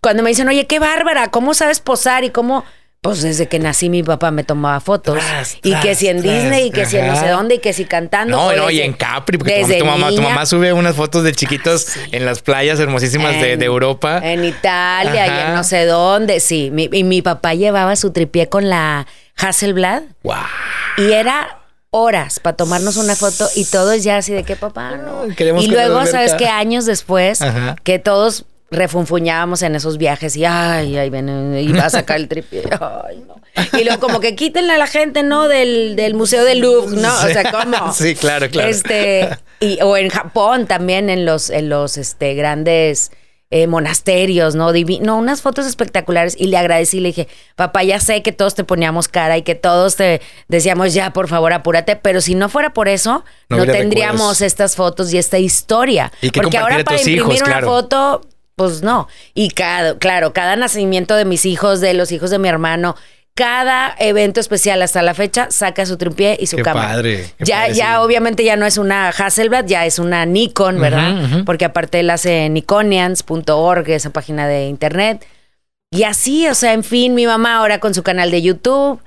cuando 0.00 0.22
me 0.22 0.30
dicen, 0.30 0.48
oye, 0.48 0.66
qué 0.66 0.78
bárbara, 0.78 1.28
¿cómo 1.30 1.54
sabes 1.54 1.80
posar? 1.80 2.24
Y 2.24 2.30
cómo, 2.30 2.64
pues 3.02 3.22
desde 3.22 3.48
que 3.48 3.58
nací 3.58 3.88
mi 3.88 4.02
papá 4.02 4.30
me 4.30 4.44
tomaba 4.44 4.80
fotos. 4.80 5.14
Tras, 5.18 5.58
y 5.62 5.74
que 5.76 5.94
si 5.94 6.08
en 6.08 6.22
tras, 6.22 6.34
Disney, 6.34 6.66
y 6.68 6.70
que 6.70 6.86
si 6.86 6.96
en 6.98 7.06
no 7.06 7.16
sé 7.16 7.28
dónde, 7.28 7.56
y 7.56 7.58
que 7.58 7.72
si 7.72 7.84
cantando. 7.84 8.36
No, 8.36 8.46
o 8.46 8.52
no, 8.54 8.70
y 8.70 8.80
en 8.80 8.92
Capri, 8.92 9.36
porque 9.38 9.60
tu, 9.60 9.66
desde 9.66 9.78
tu 9.80 9.84
mamá, 9.86 10.10
tu 10.10 10.22
mamá 10.22 10.46
sube 10.46 10.72
unas 10.72 10.96
fotos 10.96 11.22
de 11.24 11.32
chiquitos 11.32 11.86
en 12.12 12.24
las 12.24 12.40
playas 12.42 12.78
hermosísimas 12.80 13.32
de, 13.40 13.52
En- 13.54 13.58
de 13.58 13.64
Europa. 13.66 14.20
En 14.22 14.44
Italia 14.44 15.26
y 15.26 15.30
Ajá. 15.30 15.48
en 15.48 15.54
no 15.54 15.64
sé 15.64 15.84
dónde, 15.86 16.40
sí. 16.40 16.70
Mi- 16.72 16.88
y 16.92 17.04
mi 17.04 17.20
papá 17.22 17.54
llevaba 17.54 17.94
su 17.96 18.10
tripié 18.12 18.48
con 18.48 18.68
la 18.68 19.06
Hasselblad 19.36 20.02
Wow. 20.22 20.34
y 20.98 21.12
era 21.12 21.56
horas 21.92 22.38
para 22.40 22.56
tomarnos 22.56 22.96
una 22.96 23.16
foto 23.16 23.48
y 23.56 23.64
todos 23.64 24.02
ya 24.04 24.18
así 24.18 24.32
de 24.32 24.44
que 24.44 24.54
papá, 24.56 24.96
no. 24.96 25.34
Queremos 25.34 25.64
y 25.64 25.68
luego. 25.68 26.06
¿sabes 26.06 26.34
qué? 26.34 26.46
Años 26.46 26.86
después, 26.86 27.42
Ajá. 27.42 27.76
que 27.82 27.98
todos 27.98 28.44
refunfuñábamos 28.70 29.62
en 29.62 29.74
esos 29.74 29.98
viajes 29.98 30.36
y 30.36 30.44
ay, 30.44 30.96
ay, 30.96 31.10
ven, 31.10 31.56
y 31.58 31.72
va 31.72 31.86
a 31.86 31.90
sacar 31.90 32.16
el 32.18 32.28
tripié. 32.28 32.62
Ay, 32.80 33.24
no. 33.26 33.34
Y 33.78 33.84
luego 33.84 34.00
como 34.00 34.20
que 34.20 34.36
quítenle 34.36 34.72
a 34.74 34.78
la 34.78 34.86
gente, 34.86 35.22
¿no? 35.24 35.48
Del, 35.48 35.96
del 35.96 36.14
Museo 36.14 36.44
del 36.44 36.60
Louvre, 36.60 36.96
¿no? 37.00 37.12
O 37.12 37.26
sea, 37.26 37.50
¿cómo? 37.50 37.92
Sí, 37.92 38.14
claro, 38.14 38.48
claro. 38.48 38.68
Este, 38.68 39.28
y, 39.58 39.80
o 39.82 39.96
en 39.96 40.08
Japón 40.08 40.66
también, 40.66 41.10
en 41.10 41.24
los, 41.26 41.50
en 41.50 41.68
los 41.68 41.96
este, 41.98 42.34
grandes 42.34 43.10
eh, 43.50 43.66
monasterios, 43.66 44.54
¿no? 44.54 44.72
Divi- 44.72 45.00
no, 45.00 45.18
unas 45.18 45.42
fotos 45.42 45.66
espectaculares. 45.66 46.36
Y 46.38 46.46
le 46.46 46.56
agradecí, 46.58 47.00
le 47.00 47.08
dije, 47.08 47.26
papá, 47.56 47.82
ya 47.82 47.98
sé 47.98 48.22
que 48.22 48.30
todos 48.30 48.54
te 48.54 48.62
poníamos 48.62 49.08
cara 49.08 49.36
y 49.36 49.42
que 49.42 49.56
todos 49.56 49.96
te 49.96 50.20
decíamos, 50.46 50.94
ya, 50.94 51.12
por 51.12 51.26
favor, 51.26 51.52
apúrate. 51.52 51.96
Pero 51.96 52.20
si 52.20 52.36
no 52.36 52.48
fuera 52.48 52.72
por 52.72 52.88
eso, 52.88 53.24
No 53.48 53.66
tendríamos 53.66 54.12
recuerdos. 54.20 54.42
estas 54.42 54.76
fotos 54.76 55.12
y 55.12 55.18
esta 55.18 55.38
historia. 55.38 56.12
Y 56.22 56.30
que 56.30 56.40
Porque 56.40 56.56
ahora 56.58 56.84
para 56.84 56.98
imprimir 56.98 57.18
hijos, 57.22 57.34
una 57.40 57.44
claro. 57.44 57.66
foto, 57.66 58.20
pues 58.60 58.82
no. 58.82 59.08
Y 59.32 59.48
cada, 59.48 59.96
claro, 59.98 60.34
cada 60.34 60.54
nacimiento 60.54 61.14
de 61.16 61.24
mis 61.24 61.46
hijos, 61.46 61.80
de 61.80 61.94
los 61.94 62.12
hijos 62.12 62.28
de 62.28 62.38
mi 62.38 62.46
hermano, 62.46 62.94
cada 63.34 63.94
evento 63.98 64.38
especial 64.38 64.82
hasta 64.82 65.00
la 65.00 65.14
fecha 65.14 65.50
saca 65.50 65.86
su 65.86 65.96
tripié 65.96 66.36
y 66.38 66.46
su 66.46 66.56
Qué 66.56 66.62
cámara. 66.62 66.88
padre, 66.88 67.32
qué 67.38 67.44
ya, 67.46 67.60
padre, 67.62 67.74
ya 67.74 67.92
sí. 67.92 67.98
obviamente 68.00 68.44
ya 68.44 68.56
no 68.56 68.66
es 68.66 68.76
una 68.76 69.08
Hasselblad, 69.08 69.64
ya 69.64 69.86
es 69.86 69.98
una 69.98 70.26
Nikon, 70.26 70.78
¿verdad? 70.78 71.44
Porque 71.46 71.64
aparte 71.64 72.00
él 72.00 72.10
hace 72.10 72.50
niconians.org, 72.50 73.88
esa 73.88 74.10
página 74.10 74.46
de 74.46 74.66
internet. 74.66 75.26
Y 75.90 76.02
así, 76.02 76.46
o 76.48 76.54
sea, 76.54 76.74
en 76.74 76.84
fin, 76.84 77.14
mi 77.14 77.26
mamá 77.26 77.56
ahora 77.56 77.80
con 77.80 77.94
su 77.94 78.02
canal 78.02 78.30
de 78.30 78.42
YouTube. 78.42 79.00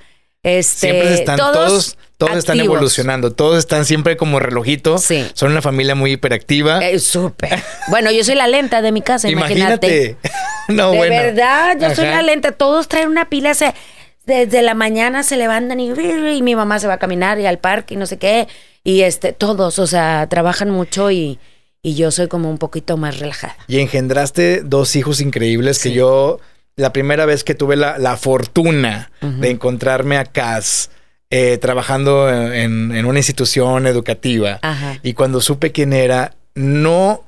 Este, 0.44 0.90
Siempre 0.90 1.14
están 1.14 1.38
todos, 1.38 1.54
todos, 1.54 1.98
todos, 2.18 2.36
están 2.36 2.60
evolucionando, 2.60 3.32
todos 3.32 3.58
están 3.58 3.86
siempre 3.86 4.18
como 4.18 4.38
relojito. 4.38 4.98
Sí. 4.98 5.26
Son 5.32 5.50
una 5.50 5.62
familia 5.62 5.94
muy 5.94 6.12
hiperactiva. 6.12 6.86
Eh, 6.86 6.98
Súper. 6.98 7.62
Bueno, 7.88 8.10
yo 8.10 8.22
soy 8.22 8.34
la 8.34 8.46
lenta 8.46 8.82
de 8.82 8.92
mi 8.92 9.00
casa, 9.00 9.30
imagínate. 9.30 9.86
Imagínate. 9.86 10.16
no, 10.68 10.90
de 10.90 10.98
bueno. 10.98 11.16
verdad, 11.16 11.78
yo 11.80 11.94
soy 11.94 12.04
la 12.04 12.20
lenta. 12.20 12.52
Todos 12.52 12.88
traen 12.88 13.08
una 13.08 13.30
pila. 13.30 13.54
Se, 13.54 13.72
desde 14.26 14.60
la 14.60 14.74
mañana 14.74 15.22
se 15.22 15.38
levantan 15.38 15.80
y, 15.80 15.90
y 15.90 16.42
mi 16.42 16.54
mamá 16.54 16.78
se 16.78 16.86
va 16.86 16.94
a 16.94 16.98
caminar 16.98 17.40
y 17.40 17.46
al 17.46 17.58
parque 17.58 17.94
y 17.94 17.96
no 17.96 18.04
sé 18.04 18.18
qué. 18.18 18.46
Y 18.84 19.00
este, 19.00 19.32
todos, 19.32 19.78
o 19.78 19.86
sea, 19.86 20.26
trabajan 20.28 20.68
mucho 20.68 21.10
y, 21.10 21.38
y 21.82 21.94
yo 21.94 22.10
soy 22.10 22.28
como 22.28 22.50
un 22.50 22.58
poquito 22.58 22.98
más 22.98 23.18
relajada. 23.18 23.56
Y 23.66 23.80
engendraste 23.80 24.60
dos 24.62 24.94
hijos 24.94 25.22
increíbles 25.22 25.78
que 25.78 25.92
yo, 25.92 26.38
la 26.76 26.92
primera 26.92 27.24
vez 27.26 27.44
que 27.44 27.54
tuve 27.54 27.76
la, 27.76 27.98
la 27.98 28.16
fortuna 28.16 29.10
de 29.20 29.50
encontrarme 29.50 30.16
a 30.16 30.24
Cas 30.24 30.90
eh, 31.30 31.58
trabajando 31.60 32.28
en, 32.30 32.94
en 32.94 33.04
una 33.06 33.18
institución 33.18 33.86
educativa 33.86 34.58
Ajá. 34.62 34.98
y 35.02 35.14
cuando 35.14 35.40
supe 35.40 35.72
quién 35.72 35.92
era, 35.92 36.34
no, 36.54 37.24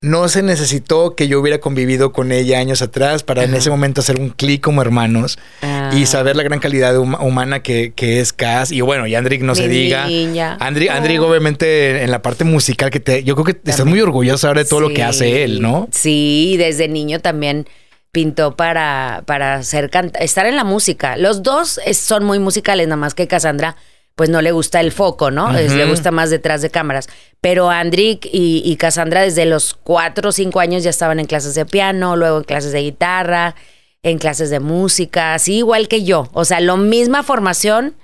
no 0.00 0.28
se 0.28 0.42
necesitó 0.42 1.14
que 1.16 1.28
yo 1.28 1.40
hubiera 1.40 1.58
convivido 1.58 2.12
con 2.12 2.30
ella 2.30 2.58
años 2.58 2.80
atrás 2.82 3.22
para 3.24 3.44
en 3.44 3.54
ese 3.54 3.68
momento 3.68 4.00
hacer 4.00 4.18
un 4.20 4.30
clic 4.30 4.62
como 4.62 4.80
hermanos 4.80 5.38
Ah. 5.62 5.90
y 5.92 6.06
saber 6.06 6.36
la 6.36 6.42
gran 6.42 6.60
calidad 6.60 6.94
huma- 6.96 7.20
humana 7.20 7.62
que, 7.62 7.92
que 7.96 8.20
es 8.20 8.32
Cass. 8.32 8.70
Y 8.70 8.80
bueno, 8.82 9.06
y 9.06 9.14
Andrick 9.14 9.40
no 9.42 9.52
Mi 9.54 9.58
se 9.58 9.68
diga. 9.68 10.06
Oh. 10.06 10.56
Andrick, 10.62 11.20
obviamente, 11.22 12.02
en 12.02 12.10
la 12.10 12.20
parte 12.22 12.44
musical 12.44 12.90
que 12.90 13.00
te. 13.00 13.24
Yo 13.24 13.34
creo 13.34 13.44
que 13.46 13.52
estás 13.70 13.84
muy 13.86 14.00
orgulloso 14.00 14.46
ahora 14.48 14.62
de 14.62 14.68
todo 14.68 14.80
lo 14.80 14.90
que 14.92 15.02
hace 15.02 15.44
él, 15.44 15.60
¿no? 15.62 15.88
Sí, 15.90 16.56
desde 16.58 16.88
niño 16.88 17.20
también 17.20 17.66
pintó 18.12 18.56
para, 18.56 19.22
para 19.26 19.60
canta- 19.90 20.18
estar 20.20 20.46
en 20.46 20.56
la 20.56 20.64
música. 20.64 21.16
Los 21.16 21.42
dos 21.42 21.80
es- 21.84 21.98
son 21.98 22.24
muy 22.24 22.38
musicales, 22.38 22.86
nada 22.88 22.96
más 22.96 23.14
que 23.14 23.26
Cassandra, 23.28 23.76
pues 24.14 24.30
no 24.30 24.42
le 24.42 24.50
gusta 24.50 24.80
el 24.80 24.90
foco, 24.92 25.30
¿no? 25.30 25.56
Es- 25.56 25.72
le 25.72 25.84
gusta 25.84 26.10
más 26.10 26.30
detrás 26.30 26.60
de 26.62 26.70
cámaras. 26.70 27.08
Pero 27.40 27.70
Andrick 27.70 28.26
y, 28.32 28.62
y 28.64 28.76
Cassandra 28.76 29.22
desde 29.22 29.44
los 29.44 29.74
cuatro 29.74 30.30
o 30.30 30.32
cinco 30.32 30.58
años 30.60 30.82
ya 30.82 30.90
estaban 30.90 31.20
en 31.20 31.26
clases 31.26 31.54
de 31.54 31.66
piano, 31.66 32.16
luego 32.16 32.38
en 32.38 32.44
clases 32.44 32.72
de 32.72 32.80
guitarra, 32.82 33.54
en 34.02 34.18
clases 34.18 34.50
de 34.50 34.58
música, 34.60 35.34
así 35.34 35.56
igual 35.58 35.86
que 35.86 36.02
yo. 36.04 36.28
O 36.32 36.44
sea, 36.44 36.60
la 36.60 36.76
misma 36.76 37.22
formación 37.22 37.94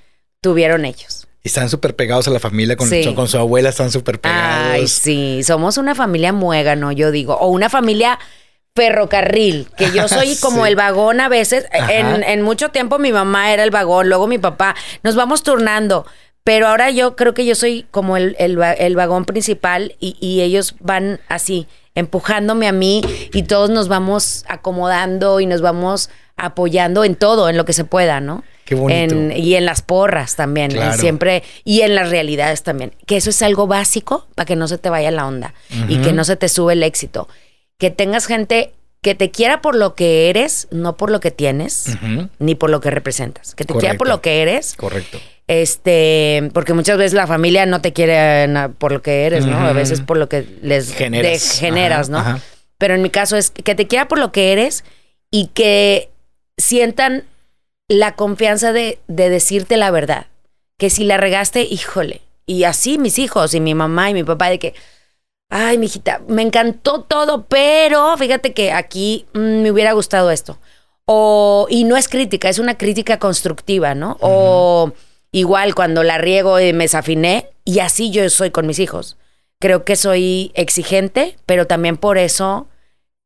tuvieron 0.40 0.84
ellos. 0.84 1.26
Y 1.42 1.49
están 1.49 1.68
súper 1.68 1.94
pegados 1.96 2.26
a 2.28 2.30
la 2.30 2.40
familia, 2.40 2.76
con, 2.76 2.88
Sí. 2.88 3.12
con 3.14 3.28
su 3.28 3.37
abuela 3.38 3.68
están 3.68 3.90
súper 3.90 4.20
pegados. 4.20 4.68
Ay, 4.73 4.88
sí, 4.88 5.42
somos 5.44 5.76
una 5.78 5.94
familia 5.94 6.32
muégano, 6.32 6.90
yo 6.92 7.11
digo, 7.11 7.34
o 7.34 7.49
una 7.49 7.68
familia 7.68 8.18
ferrocarril, 8.75 9.69
que 9.76 9.90
yo 9.93 10.09
soy 10.09 10.37
como 10.37 10.64
Sí. 10.64 10.71
el 10.71 10.76
vagón 10.76 11.21
a 11.21 11.28
veces. 11.28 11.66
En, 11.88 12.23
en 12.25 12.43
mucho 12.43 12.71
tiempo 12.71 12.99
mi 12.99 13.12
mamá 13.12 13.52
era 13.52 13.62
el 13.62 13.71
vagón, 13.71 14.09
luego 14.09 14.26
mi 14.26 14.38
papá, 14.38 14.75
nos 15.02 15.14
vamos 15.14 15.43
turnando. 15.43 16.07
Pero 16.43 16.69
ahora 16.69 16.90
yo 16.90 17.16
creo 17.16 17.33
que 17.33 17.47
yo 17.47 17.54
soy 17.54 17.87
como 17.90 18.19
el, 18.19 18.37
el 18.38 18.59
el 18.78 18.97
vagón 18.97 19.25
principal 19.25 19.95
y, 19.99 20.16
y 20.21 20.43
ellos 20.43 20.75
van 20.81 21.19
así, 21.28 21.66
empujándome 21.95 22.69
a 22.69 22.73
mí 22.73 23.00
y 23.33 23.45
todos 23.45 23.71
nos 23.71 23.88
vamos 23.88 24.45
acomodando 24.49 25.40
y 25.40 25.47
nos 25.47 25.62
vamos 25.62 26.11
apoyando 26.37 27.04
en 27.04 27.14
todo, 27.14 27.49
en 27.49 27.57
lo 27.57 27.64
que 27.64 27.73
se 27.73 27.85
pueda, 27.85 28.21
¿no? 28.21 28.43
Qué 28.66 28.75
bonito. 28.75 29.14
En- 29.14 29.33
y 29.33 29.54
en 29.54 29.64
las 29.64 29.81
porras 29.83 30.37
también, 30.37 30.73
Claro. 30.73 30.99
siempre, 30.99 31.45
y 31.64 31.81
en 31.83 31.95
las 31.95 32.11
realidades 32.11 32.62
también. 32.62 32.95
Que 33.07 33.16
eso 33.16 33.31
es 33.31 33.40
algo 33.40 33.66
básico 33.66 34.26
para 34.35 34.45
que 34.45 34.57
no 34.57 34.69
se 34.69 34.76
te 34.78 34.90
vaya 34.90 35.11
la 35.12 35.26
onda 35.26 35.54
y 35.88 35.99
que 35.99 36.12
no 36.12 36.25
se 36.25 36.37
te 36.37 36.49
sube 36.50 36.73
el 36.75 36.83
éxito. 36.83 37.28
Que 37.78 37.90
tengas 37.90 38.26
gente 38.26 38.73
que 39.02 39.14
te 39.14 39.31
quiera 39.31 39.61
por 39.61 39.75
lo 39.75 39.95
que 39.95 40.31
eres, 40.31 40.66
no 40.71 40.97
por 40.97 41.11
lo 41.11 41.21
que 41.21 41.31
tienes, 41.31 41.99
ni 42.38 42.54
por 42.54 42.71
lo 42.71 42.81
que 42.81 42.90
representas. 42.90 43.54
Que 43.54 43.64
te 43.64 43.75
quiera 43.75 43.97
por 43.97 44.09
lo 44.09 44.21
que 44.23 44.40
eres. 44.43 44.75
Correcto. 44.76 45.21
Este, 45.47 46.50
porque 46.54 46.73
muchas 46.73 46.97
veces 46.97 47.12
la 47.12 47.26
familia 47.26 47.66
no 47.66 47.81
te 47.83 47.93
quiere 47.93 48.49
na- 48.49 48.71
por 48.71 48.93
lo 48.93 49.02
que 49.02 49.26
eres, 49.26 49.45
¿no? 49.45 49.59
A 49.59 49.73
veces 49.73 50.00
por 50.00 50.16
lo 50.16 50.28
que 50.28 50.47
les 50.62 50.93
Generas. 50.95 51.33
de- 51.33 51.59
generas, 51.59 52.09
Ajá, 52.09 52.12
¿no? 52.12 52.19
ajá. 52.19 52.40
Pero 52.78 52.95
en 52.95 53.02
mi 53.02 53.11
caso 53.11 53.37
es 53.37 53.50
que 53.50 53.75
te 53.75 53.87
quiera 53.87 54.09
por 54.09 54.19
lo 54.19 54.33
que 54.33 54.52
eres 54.52 54.85
y 55.31 55.49
que 55.49 56.09
sientan 56.57 57.25
la 57.88 58.14
confianza 58.14 58.73
de, 58.73 58.99
de 59.07 59.28
decirte 59.28 59.76
la 59.76 59.90
verdad. 59.90 60.26
Que 60.78 60.88
si 60.90 61.04
la 61.04 61.19
regaste, 61.19 61.62
híjole. 61.62 62.23
Y 62.47 62.64
así 62.64 62.99
mis 62.99 63.19
hijos 63.19 63.52
y 63.54 63.61
mi 63.61 63.75
mamá 63.75 64.11
y 64.11 64.14
mi 64.14 64.25
papá 64.25 64.49
de 64.49 64.59
que, 64.59 64.75
ay, 65.51 65.79
mijita, 65.79 66.21
me 66.29 66.43
encantó 66.43 67.03
todo, 67.03 67.47
pero 67.47 68.17
fíjate 68.17 68.53
que 68.53 68.73
aquí 68.73 69.27
mm, 69.35 69.63
me 69.63 69.71
hubiera 69.71 69.93
gustado 69.93 70.31
esto. 70.31 70.59
O, 71.07 71.67
y 71.69 71.85
no 71.85 71.97
es 71.97 72.09
crítica, 72.09 72.49
es 72.49 72.59
una 72.59 72.79
crítica 72.79 73.19
constructiva, 73.19 73.95
¿no? 73.95 74.17
O 74.21 74.93
igual 75.33 75.75
cuando 75.75 76.03
la 76.03 76.19
riego 76.19 76.61
y 76.61 76.73
me 76.73 76.85
desafiné, 76.85 77.51
y 77.65 77.81
así 77.81 78.11
yo 78.11 78.29
soy 78.31 78.51
con 78.51 78.67
mis 78.67 78.79
hijos. 78.79 79.17
Creo 79.61 79.85
que 79.85 79.97
soy 79.97 80.51
exigente, 80.55 81.37
pero 81.47 81.67
también 81.67 81.97
por 81.97 82.19
eso 82.19 82.69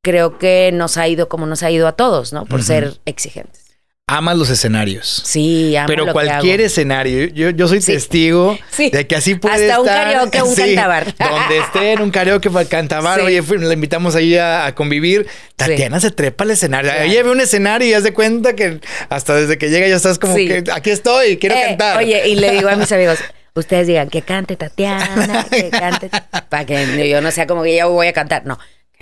creo 0.03 0.39
que 0.39 0.71
nos 0.73 0.97
ha 0.97 1.09
ido 1.09 1.29
como 1.29 1.47
nos 1.47 1.63
ha 1.63 1.71
ido 1.71 1.87
a 1.87 1.93
todos, 1.93 2.33
¿no? 2.33 2.47
Por 2.47 2.63
ser 2.63 3.01
exigentes. 3.05 3.68
Amas 4.11 4.39
los 4.39 4.49
escenarios. 4.49 5.23
Sí, 5.27 5.77
amo 5.77 5.87
Pero 5.87 6.01
lo 6.01 6.07
que 6.07 6.13
cualquier 6.15 6.61
hago. 6.61 6.67
escenario, 6.67 7.27
yo, 7.27 7.51
yo 7.51 7.69
soy 7.69 7.83
Sí. 7.83 7.93
testigo 7.93 8.59
Sí. 8.71 8.89
de 8.89 9.07
que 9.07 9.15
así 9.17 9.35
puede 9.35 9.67
Hasta 9.71 9.81
un 9.81 9.87
estar. 9.87 10.05
karaoke, 10.07 10.43
un 10.43 10.55
cantabar. 10.57 11.15
Donde 11.19 11.59
esté 11.59 11.93
en 11.93 12.01
un 12.01 12.11
karaoke 12.11 12.49
para 12.51 12.67
cantabar, 12.67 13.21
Sí. 13.21 13.27
oye, 13.27 13.43
la 13.59 13.75
invitamos 13.75 14.15
ahí 14.17 14.35
a, 14.39 14.65
a 14.65 14.75
convivir. 14.75 15.27
Tatiana 15.57 16.01
se 16.01 16.11
trepa 16.11 16.45
al 16.45 16.53
escenario. 16.53 16.91
Ella 16.91 17.23
ve 17.23 17.31
un 17.31 17.41
escenario 17.41 17.87
y 17.87 17.91
ya 17.91 18.01
se 18.01 18.15
cuenta 18.15 18.55
que 18.57 18.81
hasta 19.11 19.35
desde 19.35 19.59
que 19.59 19.69
llega 19.69 19.87
ya 19.87 19.97
estás 19.97 20.19
como 20.19 20.35
Sí. 20.35 20.49
que 20.49 20.65
aquí 20.73 20.89
estoy, 20.89 21.37
quiero 21.37 21.55
Eh, 21.57 21.63
cantar. 21.69 21.99
Oye, 21.99 22.29
y 22.29 22.37
le 22.37 22.51
digo 22.53 22.71
a 22.71 22.77
mis 22.77 22.91
amigos, 22.93 23.19
ustedes 23.55 23.87
digan 23.87 24.09
que 24.09 24.23
cante 24.23 24.57
Tatiana, 24.57 25.45
que 25.51 25.69
cante, 25.71 26.11
para 26.49 26.65
que 26.65 27.09
yo 27.11 27.21
no 27.21 27.31
sea 27.31 27.47
como 27.47 27.63
que 27.63 27.77
yo 27.77 27.91
voy 27.91 28.07
a 28.07 28.15
cantar, 28.15 28.47
no, 28.47 28.59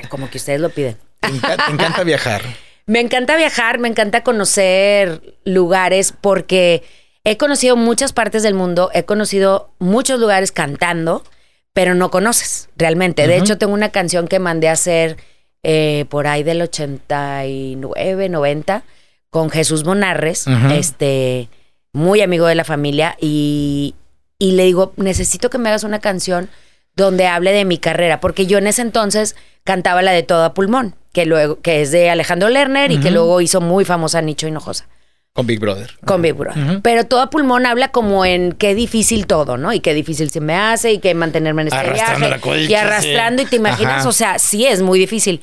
como 0.09 0.29
que 0.31 0.39
ustedes 0.39 0.61
lo 0.61 0.71
piden. 0.71 0.97
Te 1.21 1.29
encanta 1.73 2.03
viajar. 2.03 2.43
Me 2.87 3.01
encanta 3.01 3.37
viajar, 3.37 3.79
me 3.81 3.89
encanta 3.89 4.23
conocer 4.23 5.35
lugares 5.45 6.13
porque 6.19 6.85
he 7.25 7.37
conocido 7.37 7.77
muchas 7.77 8.13
partes 8.13 8.45
del 8.45 8.55
mundo, 8.55 8.91
he 8.95 9.05
conocido 9.05 9.71
muchos 9.81 10.21
lugares 10.21 10.53
cantando, 10.53 11.25
pero 11.73 11.95
no 11.97 12.11
conoces 12.13 12.69
realmente. 12.77 13.27
De 13.27 13.37
hecho, 13.37 13.59
tengo 13.59 13.75
una 13.75 13.89
canción 13.91 14.29
que 14.29 14.39
mandé 14.39 14.69
a 14.69 14.73
hacer 14.73 15.17
eh, 15.65 16.05
por 16.09 16.29
ahí 16.29 16.45
del 16.45 16.63
89, 16.63 18.29
90 18.29 18.85
con 19.31 19.51
Jesús 19.51 19.85
Monarres, 19.85 20.47
Ujú. 20.47 20.69
este, 20.75 21.49
muy 21.93 22.21
amigo 22.21 22.47
de 22.47 22.55
la 22.55 22.65
familia, 22.65 23.17
y, 23.21 23.97
y 24.39 24.53
le 24.53 24.65
digo, 24.65 24.93
necesito 24.97 25.51
que 25.51 25.59
me 25.59 25.69
hagas 25.71 25.83
una 25.83 25.99
canción 25.99 26.49
donde 26.97 27.27
hable 27.27 27.53
de 27.53 27.65
mi 27.65 27.79
carrera, 27.79 28.21
porque 28.21 28.47
yo 28.47 28.59
en 28.59 28.67
ese 28.67 28.83
entonces 28.83 29.37
cantaba 29.65 30.03
la 30.03 30.13
de 30.13 30.23
Todo 30.23 30.45
a 30.45 30.55
Pulmón, 30.55 30.95
que 31.13 31.27
luego 31.27 31.61
que 31.61 31.83
es 31.83 31.91
de 31.91 32.09
Alejandro 32.11 32.49
Lerner 32.49 32.91
y 32.91 32.99
que 33.01 33.11
luego 33.11 33.41
hizo 33.41 33.61
muy 33.61 33.85
famosa 33.85 34.23
Nicho 34.23 34.47
Hinojosa 34.49 34.89
Con 35.33 35.47
Big 35.47 35.61
Brother. 35.61 35.91
con 36.07 36.23
Big 36.23 36.33
Brother. 36.35 36.81
Pero 36.83 37.05
Todo 37.05 37.21
a 37.21 37.31
Pulmón 37.31 37.67
habla 37.67 37.89
como 37.93 38.25
en 38.25 38.53
qué 38.53 38.75
difícil 38.75 39.27
todo, 39.27 39.57
¿no? 39.59 39.73
Y 39.75 39.81
qué 39.81 39.93
difícil 39.93 40.31
se 40.31 40.41
me 40.41 40.55
hace 40.55 40.93
y 40.93 40.99
que 40.99 41.15
mantenerme 41.15 41.63
en 41.63 41.69
este 41.69 41.81
Arrastrando 41.81 42.19
viaje 42.21 42.31
la 42.31 42.41
colcha, 42.41 42.61
y 42.71 42.75
arrastrando 42.75 43.43
sí. 43.43 43.47
y 43.47 43.51
te 43.51 43.57
imaginas, 43.57 44.01
Ajá. 44.01 44.09
o 44.09 44.13
sea, 44.13 44.39
sí 44.39 44.67
es 44.67 44.81
muy 44.83 44.99
difícil. 44.99 45.43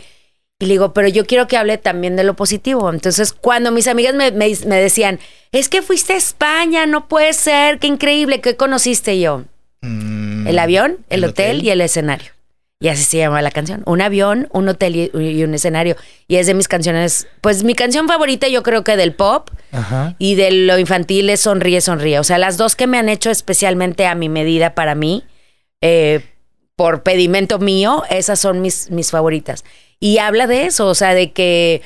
Y 0.59 0.65
le 0.65 0.73
digo, 0.75 0.93
pero 0.93 1.07
yo 1.09 1.25
quiero 1.25 1.47
que 1.47 1.57
hable 1.57 1.77
también 1.77 2.15
de 2.15 2.23
lo 2.23 2.35
positivo. 2.35 2.89
Entonces, 2.91 3.33
cuando 3.33 3.71
mis 3.71 3.87
amigas 3.87 4.15
me, 4.15 4.31
me- 4.31 4.55
me 4.65 4.75
decían, 4.77 5.19
es 5.51 5.67
que 5.69 5.81
fuiste 5.81 6.13
a 6.13 6.17
España, 6.17 6.85
no 6.85 7.07
puede 7.07 7.33
ser, 7.33 7.79
qué 7.79 7.87
increíble, 7.87 8.39
¿qué 8.41 8.55
conociste 8.55 9.15
Y 9.15 9.21
yo? 9.21 9.43
Mm, 9.83 10.47
El 10.47 10.59
avión, 10.59 10.97
el, 11.09 11.25
hotel, 11.25 11.61
y 11.63 11.69
el 11.69 11.81
escenario. 11.81 12.31
Y 12.79 12.87
así 12.87 13.03
se 13.03 13.17
llama 13.17 13.41
la 13.41 13.51
canción. 13.51 13.83
Un 13.85 14.01
avión, 14.01 14.49
un 14.51 14.67
hotel 14.67 14.95
y, 14.95 15.11
y 15.13 15.43
un 15.43 15.53
escenario. 15.53 15.95
Y 16.27 16.37
es 16.37 16.47
de 16.47 16.53
mis 16.53 16.67
canciones, 16.67 17.27
pues 17.41 17.63
mi 17.63 17.75
canción 17.75 18.07
favorita 18.07 18.47
yo 18.47 18.63
creo 18.63 18.83
que 18.83 18.97
del 18.97 19.13
pop 19.13 19.49
Ajá. 19.71 20.15
y 20.19 20.35
de 20.35 20.51
lo 20.51 20.77
infantil 20.77 21.29
es 21.29 21.41
Sonríe, 21.41 21.79
Sonríe. 21.81 22.19
O 22.19 22.23
sea, 22.23 22.37
las 22.37 22.57
dos 22.57 22.75
que 22.75 22.87
me 22.87 22.97
han 22.97 23.07
hecho 23.09 23.29
especialmente 23.29 24.05
a 24.05 24.15
mi 24.15 24.27
medida 24.29 24.73
para 24.75 24.95
mí, 24.95 25.23
eh, 25.81 26.25
por 26.75 27.03
pedimento 27.03 27.59
mío, 27.59 28.03
esas 28.09 28.39
son 28.39 28.61
mis, 28.61 28.89
mis 28.89 29.11
favoritas. 29.11 29.63
Y 29.99 30.17
habla 30.17 30.47
de 30.47 30.65
eso, 30.65 30.87
o 30.87 30.95
sea, 30.95 31.13
de 31.13 31.31
que, 31.31 31.81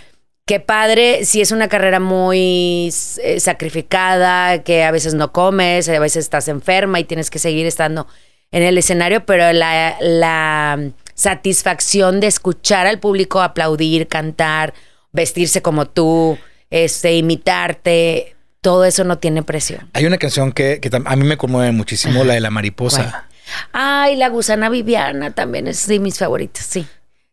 que 0.47 0.61
padre, 0.61 1.25
si 1.25 1.41
es 1.41 1.51
una 1.51 1.67
carrera 1.67 1.99
muy 1.99 2.89
eh, 3.21 3.39
sacrificada, 3.41 4.63
que 4.63 4.85
a 4.85 4.91
veces 4.91 5.13
no 5.13 5.33
comes, 5.33 5.89
a 5.89 5.99
veces 5.99 6.23
estás 6.23 6.47
enferma 6.47 7.01
y 7.01 7.03
tienes 7.03 7.29
que 7.29 7.37
seguir 7.37 7.65
estando 7.65 8.07
en 8.51 8.63
el 8.63 8.77
escenario, 8.77 9.25
pero 9.25 9.51
la, 9.51 9.97
la 9.99 10.79
satisfacción 11.15 12.21
de 12.21 12.27
escuchar 12.27 12.87
al 12.87 12.97
público 12.97 13.41
aplaudir, 13.41 14.07
cantar, 14.07 14.73
vestirse 15.11 15.61
como 15.61 15.85
tú, 15.85 16.37
este, 16.69 17.17
imitarte, 17.17 18.37
todo 18.61 18.85
eso 18.85 19.03
no 19.03 19.17
tiene 19.17 19.43
precio. 19.43 19.79
Hay 19.91 20.05
una 20.05 20.17
canción 20.17 20.53
que, 20.53 20.79
que 20.79 20.89
a 20.93 21.15
mí 21.17 21.25
me 21.25 21.35
conmueve 21.35 21.73
muchísimo, 21.73 22.23
la 22.23 22.35
de 22.35 22.39
la 22.39 22.51
mariposa. 22.51 23.27
Ay, 23.73 24.15
la 24.15 24.29
gusana 24.29 24.69
Viviana 24.69 25.31
también 25.31 25.67
es 25.67 25.87
de 25.87 25.99
mis 25.99 26.17
favoritas, 26.17 26.65
sí. 26.65 26.87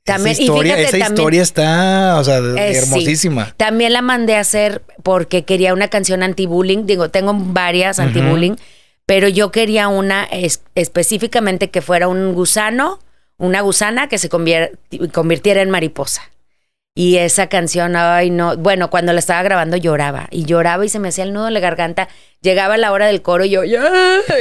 También, 0.05 0.33
esa 0.33 0.43
historia, 0.43 0.73
y 0.75 0.77
fíjate, 0.77 0.83
esa 0.83 0.91
también, 1.07 1.13
historia 1.15 1.43
está, 1.43 2.17
o 2.19 2.25
sea, 2.25 2.39
eh, 2.39 2.73
sí. 2.75 2.79
hermosísima. 2.79 3.55
También 3.57 3.93
la 3.95 4.03
mandé 4.03 4.37
a 4.37 4.41
hacer 4.41 4.83
porque 5.03 5.45
quería 5.45 5.73
una 5.73 5.89
canción 5.89 6.23
anti-bullying. 6.23 6.85
Digo, 6.85 7.09
tengo 7.11 7.33
varias 7.35 7.99
anti-bullying, 7.99 8.57
pero 9.07 9.29
yo 9.29 9.51
quería 9.51 9.89
una 9.89 10.25
es- 10.25 10.63
específicamente 10.75 11.71
que 11.71 11.81
fuera 11.81 12.07
un 12.09 12.35
gusano, 12.35 12.99
una 13.39 13.63
gusana 13.63 14.09
que 14.09 14.19
se 14.19 14.29
convirtiera 14.29 15.63
en 15.63 15.71
mariposa. 15.71 16.23
Y 16.97 17.17
esa 17.17 17.49
canción, 17.49 17.97
ay, 17.97 18.31
no. 18.31 18.57
Bueno, 18.57 18.89
cuando 18.89 19.13
la 19.13 19.19
estaba 19.19 19.43
grabando 19.43 19.77
lloraba 19.77 20.29
y 20.31 20.45
lloraba 20.45 20.85
y 20.85 20.89
se 20.89 21.01
me 21.01 21.09
hacía 21.09 21.25
el 21.25 21.33
nudo 21.33 21.49
en 21.49 21.55
la 21.55 21.59
garganta. 21.61 22.09
Llegaba 22.41 22.77
la 22.77 22.93
hora 22.93 23.07
del 23.07 23.21
coro 23.21 23.45
y 23.47 23.51
yo 23.51 23.65
ya, 23.65 23.83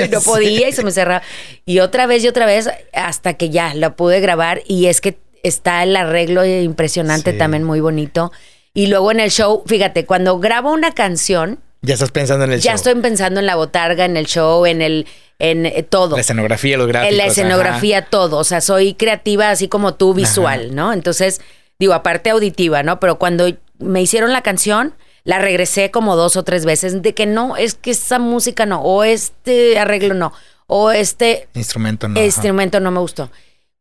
y 0.05 0.09
no 0.09 0.21
podía 0.25 0.67
y 0.69 0.71
se 0.73 0.83
me 0.83 0.91
cerraba. 0.91 1.23
Y 1.65 1.79
otra 1.79 2.05
vez 2.05 2.23
y 2.23 2.27
otra 2.27 2.45
vez 2.45 2.69
hasta 2.93 3.33
que 3.35 3.49
ya 3.49 3.73
la 3.73 3.95
pude 3.95 4.19
grabar. 4.19 4.61
Y 4.67 4.85
es 4.85 5.01
que 5.01 5.17
está 5.43 5.83
el 5.83 5.95
arreglo 5.95 6.45
impresionante 6.45 7.31
Sí. 7.33 7.37
también, 7.37 7.63
muy 7.63 7.79
bonito. 7.81 8.31
Y 8.73 8.87
luego 8.87 9.11
en 9.11 9.19
el 9.19 9.29
show, 9.29 9.63
fíjate, 9.65 10.05
cuando 10.05 10.39
grabo 10.39 10.71
una 10.71 10.91
canción, 10.93 11.59
Ya 11.81 11.93
estás 11.93 12.11
pensando 12.11 12.45
en 12.45 12.53
el 12.53 12.59
ya 12.61 12.71
show. 12.71 12.75
estoy 12.75 12.95
pensando 13.01 13.39
en 13.39 13.45
la 13.45 13.55
botarga, 13.55 14.05
en 14.05 14.17
el 14.17 14.25
show, 14.25 14.65
en 14.65 14.81
el, 14.81 15.05
en 15.39 15.65
eh, 15.65 15.83
todo. 15.83 16.15
La 16.15 16.21
escenografía, 16.21 16.77
los 16.77 16.87
gráficos. 16.87 17.11
En 17.11 17.17
la 17.17 17.23
ajá. 17.25 17.31
escenografía, 17.31 18.05
todo. 18.05 18.37
O 18.37 18.43
sea, 18.43 18.61
soy 18.61 18.93
creativa 18.93 19.49
así 19.49 19.67
como 19.67 19.93
tú, 19.95 20.13
visual, 20.13 20.73
¿no? 20.73 20.93
Entonces, 20.93 21.41
digo, 21.77 21.93
aparte 21.93 22.29
auditiva, 22.29 22.81
¿no? 22.83 22.99
Pero 22.99 23.19
cuando 23.19 23.47
me 23.79 24.01
hicieron 24.01 24.31
la 24.31 24.41
canción, 24.41 24.93
la 25.25 25.39
regresé 25.39 25.91
como 25.91 26.15
dos 26.15 26.35
o 26.37 26.43
tres 26.43 26.63
veces 26.65 27.01
de 27.01 27.13
que 27.13 27.25
no, 27.25 27.57
es 27.57 27.73
que 27.75 27.91
esa 27.91 28.17
música 28.19 28.65
no, 28.65 28.81
o 28.81 29.03
este 29.03 29.77
arreglo 29.77 30.13
no, 30.13 30.31
o 30.67 30.91
este 30.91 31.47
Instrumento, 31.53 32.07
no. 32.07 32.15
ajá. 32.15 32.25
instrumento 32.25 32.79
no 32.79 32.91
me 32.91 32.99
gustó. 32.99 33.29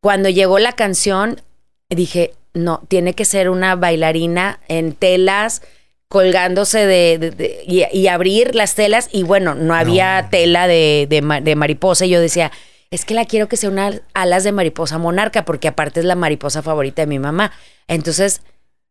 Cuando 0.00 0.28
llegó 0.28 0.58
la 0.58 0.72
canción, 0.72 1.40
dije, 1.94 2.34
no, 2.54 2.82
tiene 2.88 3.14
que 3.14 3.24
ser 3.24 3.48
una 3.48 3.76
bailarina 3.76 4.60
en 4.68 4.92
telas 4.92 5.62
colgándose 6.08 6.86
de, 6.86 7.18
de- 7.18 7.30
de- 7.30 7.64
y, 7.66 7.84
y 7.90 8.08
abrir 8.08 8.54
las 8.54 8.74
telas 8.74 9.08
y 9.12 9.22
bueno, 9.22 9.54
no 9.54 9.74
había 9.74 10.28
tela 10.30 10.66
de, 10.66 11.06
de 11.08 11.22
ma- 11.22 11.40
de 11.40 11.56
mariposa 11.56 12.04
y 12.04 12.10
yo 12.10 12.20
decía, 12.20 12.52
es 12.90 13.06
que 13.06 13.14
la 13.14 13.24
quiero 13.24 13.48
que 13.48 13.56
sea 13.56 13.70
unas 13.70 14.02
alas 14.12 14.44
de 14.44 14.52
mariposa 14.52 14.98
monarca 14.98 15.46
porque 15.46 15.68
aparte 15.68 16.00
es 16.00 16.06
la 16.06 16.14
mariposa 16.14 16.60
favorita 16.60 17.00
de 17.02 17.06
mi 17.06 17.18
mamá. 17.18 17.52
Entonces 17.88 18.42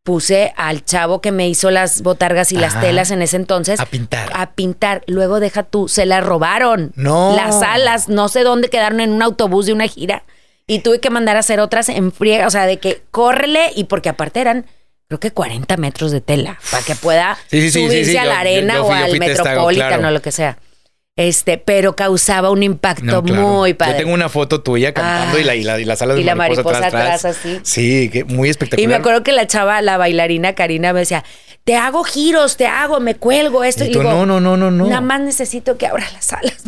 puse 0.04 0.52
al 0.58 0.84
chavo 0.84 1.22
que 1.22 1.32
me 1.32 1.48
hizo 1.48 1.70
las 1.70 2.02
botargas 2.02 2.52
y 2.52 2.56
las 2.58 2.82
telas 2.82 3.12
en 3.12 3.22
ese 3.22 3.36
entonces 3.36 3.80
A 3.80 3.86
pintar. 3.86 4.32
a 4.34 4.54
pintar. 4.54 5.04
Luego 5.06 5.40
deja 5.40 5.62
tú, 5.62 5.88
se 5.88 6.08
las 6.08 6.24
robaron. 6.26 6.92
No. 6.96 7.36
Las 7.36 7.62
alas, 7.62 8.10
no 8.10 8.28
sé 8.30 8.42
dónde 8.42 8.70
quedaron 8.70 9.00
en 9.00 9.12
un 9.12 9.22
autobús 9.22 9.68
de 9.68 9.74
una 9.74 9.86
gira. 9.88 10.24
Y 10.68 10.80
tuve 10.80 11.00
que 11.00 11.10
mandar 11.10 11.36
a 11.36 11.40
hacer 11.40 11.60
otras 11.60 11.90
en 11.90 12.12
friega. 12.12 12.48
O 12.48 12.50
sea, 12.52 12.66
de 12.66 12.78
que 12.80 13.02
córrele. 13.12 13.72
Y 13.76 13.86
porque 13.86 14.10
aparte 14.10 14.40
eran, 14.40 14.66
creo 15.08 15.20
que 15.20 15.32
40 15.32 15.76
metros 15.78 16.12
de 16.12 16.22
tela. 16.22 16.60
Para 16.72 16.84
que 16.84 16.96
pueda 16.96 17.38
Sí, 17.50 17.70
sí, 17.72 17.86
subirse 17.86 18.12
sí, 18.12 18.18
a 18.18 18.26
la 18.26 18.36
yo- 18.36 18.40
arena 18.40 18.74
yo 18.76 18.84
o 18.86 18.88
fui- 18.88 18.96
al 18.96 19.10
fui 19.10 19.20
testigo, 19.20 19.44
Metropolitan 19.46 19.88
claro. 19.90 20.08
o 20.08 20.12
lo 20.12 20.22
que 20.22 20.32
sea. 20.32 20.58
Este, 21.18 21.58
pero 21.58 21.94
causaba 21.96 22.52
un 22.52 22.64
impacto 22.64 23.04
No, 23.06 23.22
claro. 23.22 23.42
muy 23.48 23.74
padre. 23.74 23.94
Yo 23.94 23.98
tengo 24.00 24.14
una 24.14 24.30
foto 24.30 24.62
tuya 24.62 24.94
cantando 24.94 25.38
Ah. 25.38 25.42
y, 25.42 25.44
la, 25.44 25.56
y, 25.56 25.64
la, 25.64 25.80
y 25.80 25.84
las 25.86 26.02
alas 26.02 26.16
de 26.16 26.22
Y 26.22 26.24
la 26.26 26.36
mariposa, 26.36 26.78
atrás, 26.78 26.94
atrás, 26.94 27.26
así. 27.26 27.60
Sí, 27.64 28.10
que 28.10 28.24
muy 28.24 28.50
espectacular. 28.50 28.84
Y 28.84 28.88
me 28.88 28.96
acuerdo 28.96 29.22
que 29.22 29.34
la 29.34 29.46
chava, 29.46 29.82
la 29.82 29.98
bailarina 29.98 30.56
Karina, 30.56 30.94
me 30.94 31.02
decía, 31.02 31.26
te 31.66 31.76
hago 31.76 32.06
giros, 32.06 32.56
te 32.56 32.66
hago, 32.66 33.02
me 33.02 33.16
cuelgo 33.16 33.66
esto. 33.66 33.84
Y 33.84 33.88
Y, 33.90 33.92
tú, 33.92 34.00
digo, 34.00 34.10
no, 34.12 34.26
no, 34.26 34.40
no, 34.40 34.56
no, 34.56 34.72
no. 34.72 34.86
Nada 34.88 35.02
más 35.02 35.20
necesito 35.20 35.78
que 35.78 35.86
abra 35.86 36.10
las 36.14 36.32
alas. 36.32 36.64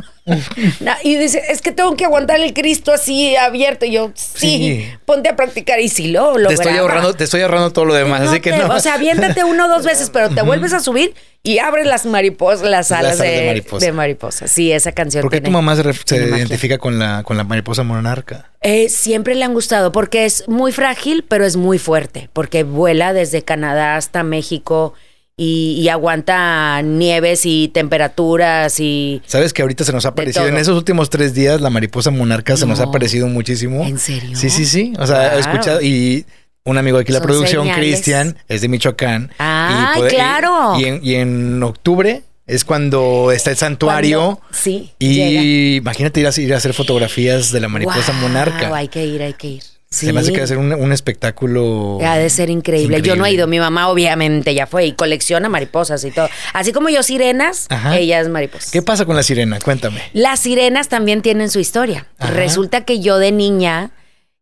Y 1.04 1.16
dice, 1.18 1.42
es 1.50 1.62
que 1.62 1.72
tengo 1.72 1.96
que 1.96 2.06
aguantar 2.06 2.40
el 2.40 2.54
Cristo 2.54 2.94
así 2.94 3.36
abierto. 3.36 3.86
Y 3.86 3.92
yo, 3.92 4.12
sí, 4.16 4.34
Sí. 4.44 4.90
ponte 5.06 5.30
a 5.30 5.36
practicar. 5.36 5.80
Y 5.82 5.90
si 5.90 6.08
lo 6.08 6.34
te 6.34 6.54
estoy 6.54 6.66
lograba. 6.68 6.80
ahorrando, 6.82 7.14
te 7.14 7.24
estoy 7.26 7.42
ahorrando 7.42 7.72
todo 7.72 7.86
lo 7.86 7.94
demás, 7.94 8.22
No 8.22 8.30
así 8.32 8.40
que 8.40 8.56
no. 8.56 8.68
O 8.74 8.80
sea, 8.80 8.94
aviéntate 8.94 9.44
uno 9.44 9.66
o 9.66 9.68
dos 9.68 9.84
veces, 9.86 10.10
pero 10.10 10.30
te 10.30 10.42
vuelves 10.42 10.74
a 10.74 10.80
subir 10.80 11.14
y 11.44 11.60
abres 11.60 11.86
las 11.86 12.06
mariposas, 12.06 12.68
las 12.70 12.92
alas 12.92 13.20
alas 13.20 13.20
de 13.20 13.30
de, 13.42 13.46
mariposa. 13.48 13.86
de 13.86 13.92
mariposa. 13.92 14.48
Sí, 14.48 14.72
esa 14.72 14.94
canción. 14.94 15.22
¿Por 15.24 15.32
qué 15.32 15.42
tu 15.42 15.52
mamá 15.52 15.76
se, 15.76 15.84
identifica 16.16 16.78
con 16.78 17.00
la, 17.00 17.24
con 17.24 17.36
la 17.36 17.44
mariposa 17.44 17.84
monarca? 17.84 18.50
Eh, 18.62 18.88
siempre 18.88 19.36
le 19.36 19.44
han 19.44 19.54
gustado 19.54 19.92
porque 19.92 20.24
es 20.26 20.48
muy 20.48 20.72
frágil, 20.72 21.26
pero 21.28 21.46
es 21.46 21.58
muy 21.58 21.80
fuerte, 21.80 22.30
porque 22.32 22.64
vuela 22.64 23.12
desde 23.12 23.42
Canadá 23.42 23.98
hasta 23.98 24.24
México 24.24 24.94
y, 25.38 25.80
y 25.82 25.90
aguanta 25.90 26.82
nieves 26.84 27.42
y 27.46 27.68
temperaturas 27.70 28.80
y... 28.80 29.22
¿Sabes 29.26 29.52
que 29.54 29.62
ahorita 29.64 29.84
se 29.84 29.92
nos 29.92 30.06
ha 30.06 30.10
aparecido? 30.10 30.48
En 30.48 30.58
esos 30.58 30.78
últimos 30.78 31.10
tres 31.10 31.34
días, 31.34 31.60
la 31.62 31.70
mariposa 31.70 32.12
monarca 32.12 32.56
se 32.58 32.66
nos 32.68 32.80
ha 32.80 32.84
No. 32.84 32.90
aparecido 32.90 33.28
muchísimo. 33.28 33.84
¿En 33.84 33.98
serio? 33.98 34.38
Sí, 34.38 34.50
sí, 34.50 34.66
sí. 34.66 34.94
O 35.00 35.08
sea, 35.08 35.36
he 35.36 35.40
escuchado. 35.40 35.82
Y 35.82 36.26
un 36.66 36.78
amigo 36.78 36.98
aquí 37.00 37.12
la 37.12 37.20
Son 37.20 37.28
producción. 37.28 37.70
Cristian, 37.70 38.38
es 38.48 38.62
de 38.62 38.68
Michoacán. 38.68 39.32
¡Ay, 39.40 40.04
y 40.04 40.08
claro! 40.10 40.80
Y, 40.80 40.86
en, 40.86 41.00
y 41.04 41.16
en 41.16 41.64
octubre 41.64 42.22
es 42.46 42.64
cuando 42.64 43.32
está 43.32 43.50
el 43.52 43.58
santuario. 43.58 44.38
Cuando- 44.40 44.42
sí, 44.52 44.92
Y 45.00 45.14
llega. 45.16 45.42
imagínate 45.78 46.20
ir 46.20 46.28
a, 46.28 46.32
ir 46.42 46.54
a 46.54 46.58
hacer 46.58 46.74
fotografías 46.74 47.52
de 47.52 47.60
la 47.60 47.70
mariposa 47.70 48.12
Wow, 48.12 48.22
monarca. 48.22 48.76
Hay 48.76 48.88
que 48.88 49.06
ir, 49.06 49.22
hay 49.24 49.34
que 49.34 49.48
ir. 49.48 49.64
Sí. 49.94 50.08
Se 50.08 50.14
me 50.14 50.22
hace 50.22 50.32
que 50.32 50.40
va 50.40 50.44
a 50.46 50.48
ser 50.48 50.58
un, 50.58 50.74
un 50.74 50.92
espectáculo. 50.92 52.00
Ha 52.04 52.18
de 52.18 52.28
ser 52.32 52.50
increíble. 52.50 53.04
Yo 53.04 53.16
no 53.16 53.28
he 53.28 53.32
ido, 53.32 53.46
mi 53.46 53.60
mamá 53.60 53.90
obviamente 53.90 54.56
ya 54.56 54.66
fue 54.66 54.88
y 54.88 54.94
colecciona 54.94 55.50
mariposas 55.50 56.04
y 56.04 56.10
todo. 56.10 56.30
Así 56.52 56.74
como 56.74 56.90
yo 56.90 57.04
sirenas, 57.04 57.68
Ajá. 57.70 57.96
ella 58.00 58.20
es 58.20 58.28
mariposa. 58.28 58.72
¿Qué 58.72 58.82
pasa 58.82 59.06
con 59.06 59.16
la 59.16 59.22
sirena? 59.22 59.60
Cuéntame. 59.60 60.02
Las 60.14 60.40
sirenas 60.40 60.90
también 60.90 61.22
tienen 61.22 61.52
su 61.52 61.60
historia. 61.60 62.08
Ajá. 62.18 62.32
Resulta 62.34 62.86
que 62.86 63.02
yo 63.02 63.20
de 63.20 63.32
niña, 63.32 63.92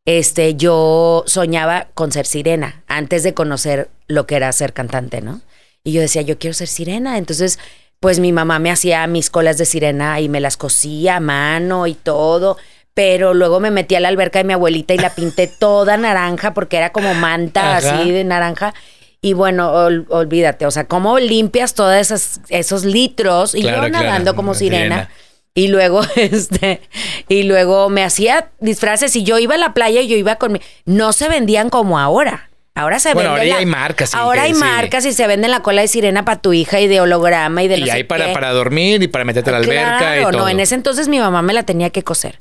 este, 0.05 0.55
yo 0.55 1.25
soñaba 1.27 1.89
con 1.95 2.13
ser 2.13 2.25
sirena 2.25 2.83
antes 2.87 3.23
de 3.23 3.33
conocer 3.33 3.89
lo 4.07 4.25
que 4.27 4.37
era 4.37 4.49
ser 4.53 4.71
cantante, 4.71 5.19
¿no? 5.19 5.41
Y 5.83 5.91
yo 5.91 5.99
decía, 5.99 6.21
yo 6.21 6.39
quiero 6.39 6.53
ser 6.53 6.69
sirena. 6.69 7.17
Entonces, 7.17 7.59
pues 7.99 8.19
mi 8.19 8.31
mamá 8.31 8.59
me 8.59 8.71
hacía 8.71 9.05
mis 9.07 9.29
colas 9.29 9.57
de 9.57 9.65
sirena 9.65 10.21
y 10.21 10.29
me 10.29 10.39
las 10.39 10.55
cosía 10.55 11.17
a 11.17 11.19
mano 11.19 11.87
y 11.87 11.93
todo. 11.93 12.57
Pero 12.93 13.33
luego 13.33 13.59
me 13.59 13.71
metí 13.71 13.95
a 13.95 13.99
la 13.99 14.09
alberca 14.09 14.39
de 14.39 14.43
mi 14.45 14.53
abuelita 14.53 14.93
y 14.93 14.97
la 14.97 15.13
pinté 15.15 15.47
toda 15.59 15.97
naranja 15.97 16.53
porque 16.53 16.77
era 16.77 16.91
como 16.91 17.13
manta 17.13 17.77
Ajá. 17.77 17.99
así 18.01 18.11
de 18.11 18.23
naranja. 18.23 18.73
Y 19.21 19.33
bueno, 19.33 19.71
ol- 19.71 20.05
olvídate, 20.09 20.65
o 20.65 20.71
sea, 20.71 20.85
¿cómo 20.87 21.19
limpias 21.19 21.75
todos 21.75 21.95
esos, 21.95 22.39
esos 22.49 22.83
litros? 22.85 23.53
Y 23.55 23.61
Claro, 23.61 23.83
yo 23.83 23.89
claro, 23.89 24.05
nadando 24.07 24.35
como 24.35 24.55
sirena. 24.55 24.95
sirena. 24.95 25.09
Y 25.53 25.67
luego, 25.67 26.01
este, 26.15 26.81
y 27.27 27.43
luego 27.43 27.89
me 27.89 28.03
hacía 28.03 28.49
disfraces 28.59 29.15
y 29.15 29.23
yo 29.23 29.37
iba 29.37 29.55
a 29.55 29.57
la 29.59 29.73
playa 29.73 30.01
y 30.01 30.07
yo 30.07 30.15
iba 30.17 30.35
con 30.37 30.53
mi. 30.53 30.61
No 30.85 31.13
se 31.13 31.29
vendían 31.29 31.69
como 31.69 31.99
ahora. 31.99 32.49
Ahora 32.73 32.99
se 32.99 33.13
Bueno, 33.13 33.31
ahora 33.31 33.43
la- 33.43 33.57
hay 33.57 33.65
marcas, 33.65 34.09
sí, 34.11 34.17
ahora 34.17 34.43
hay 34.43 34.53
sí. 34.53 34.59
marcas 34.61 35.05
y 35.05 35.11
se 35.11 35.27
venden 35.27 35.51
la 35.51 35.59
cola 35.61 35.81
de 35.81 35.87
sirena 35.89 36.23
para 36.25 36.39
tu 36.41 36.53
hija 36.53 36.79
y 36.79 36.87
de 36.87 37.01
holograma 37.01 37.61
y 37.63 37.67
de 37.67 37.77
no 37.77 37.85
y 37.85 37.89
sé 37.89 37.95
hay 37.97 38.03
para, 38.05 38.27
qué. 38.27 38.33
para 38.33 38.51
dormir 38.53 39.03
y 39.03 39.07
para 39.09 39.25
meterte 39.25 39.49
a 39.49 39.53
la 39.53 39.59
alberca 39.59 40.19
y 40.19 40.21
todo. 40.23 40.31
no, 40.31 40.49
en 40.49 40.61
ese 40.61 40.75
entonces 40.75 41.09
mi 41.09 41.19
mamá 41.19 41.41
me 41.41 41.51
la 41.53 41.63
tenía 41.63 41.89
que 41.89 42.01
coser. 42.03 42.39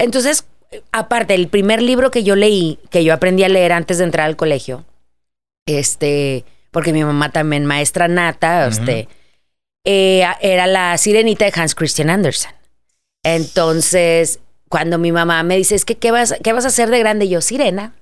Entonces, 0.00 0.46
aparte, 0.92 1.34
el 1.34 1.48
primer 1.48 1.82
libro 1.82 2.10
que 2.10 2.24
yo 2.24 2.34
leí, 2.34 2.78
que 2.90 3.04
yo 3.04 3.12
aprendí 3.12 3.44
a 3.44 3.48
leer 3.48 3.72
antes 3.72 3.98
de 3.98 4.04
entrar 4.04 4.26
al 4.26 4.36
colegio, 4.36 4.84
este, 5.66 6.44
porque 6.70 6.92
mi 6.92 7.04
mamá 7.04 7.30
también 7.30 7.66
maestra 7.66 8.08
nata, 8.08 8.66
Ujú. 8.66 8.80
este, 8.80 9.08
eh, 9.84 10.24
era 10.40 10.66
la 10.66 10.96
sirenita 10.96 11.44
de 11.44 11.52
Hans 11.54 11.74
Christian 11.74 12.08
Andersen. 12.08 12.52
Entonces, 13.22 14.40
cuando 14.70 14.96
mi 14.98 15.12
mamá 15.12 15.42
me 15.42 15.56
dice, 15.56 15.74
es 15.74 15.84
que, 15.84 15.96
¿qué 15.96 16.10
vas, 16.10 16.34
qué 16.42 16.54
vas 16.54 16.64
a 16.64 16.68
hacer 16.68 16.88
de 16.88 16.98
grande? 16.98 17.26
Y 17.26 17.30
yo, 17.30 17.42
sirena. 17.42 17.94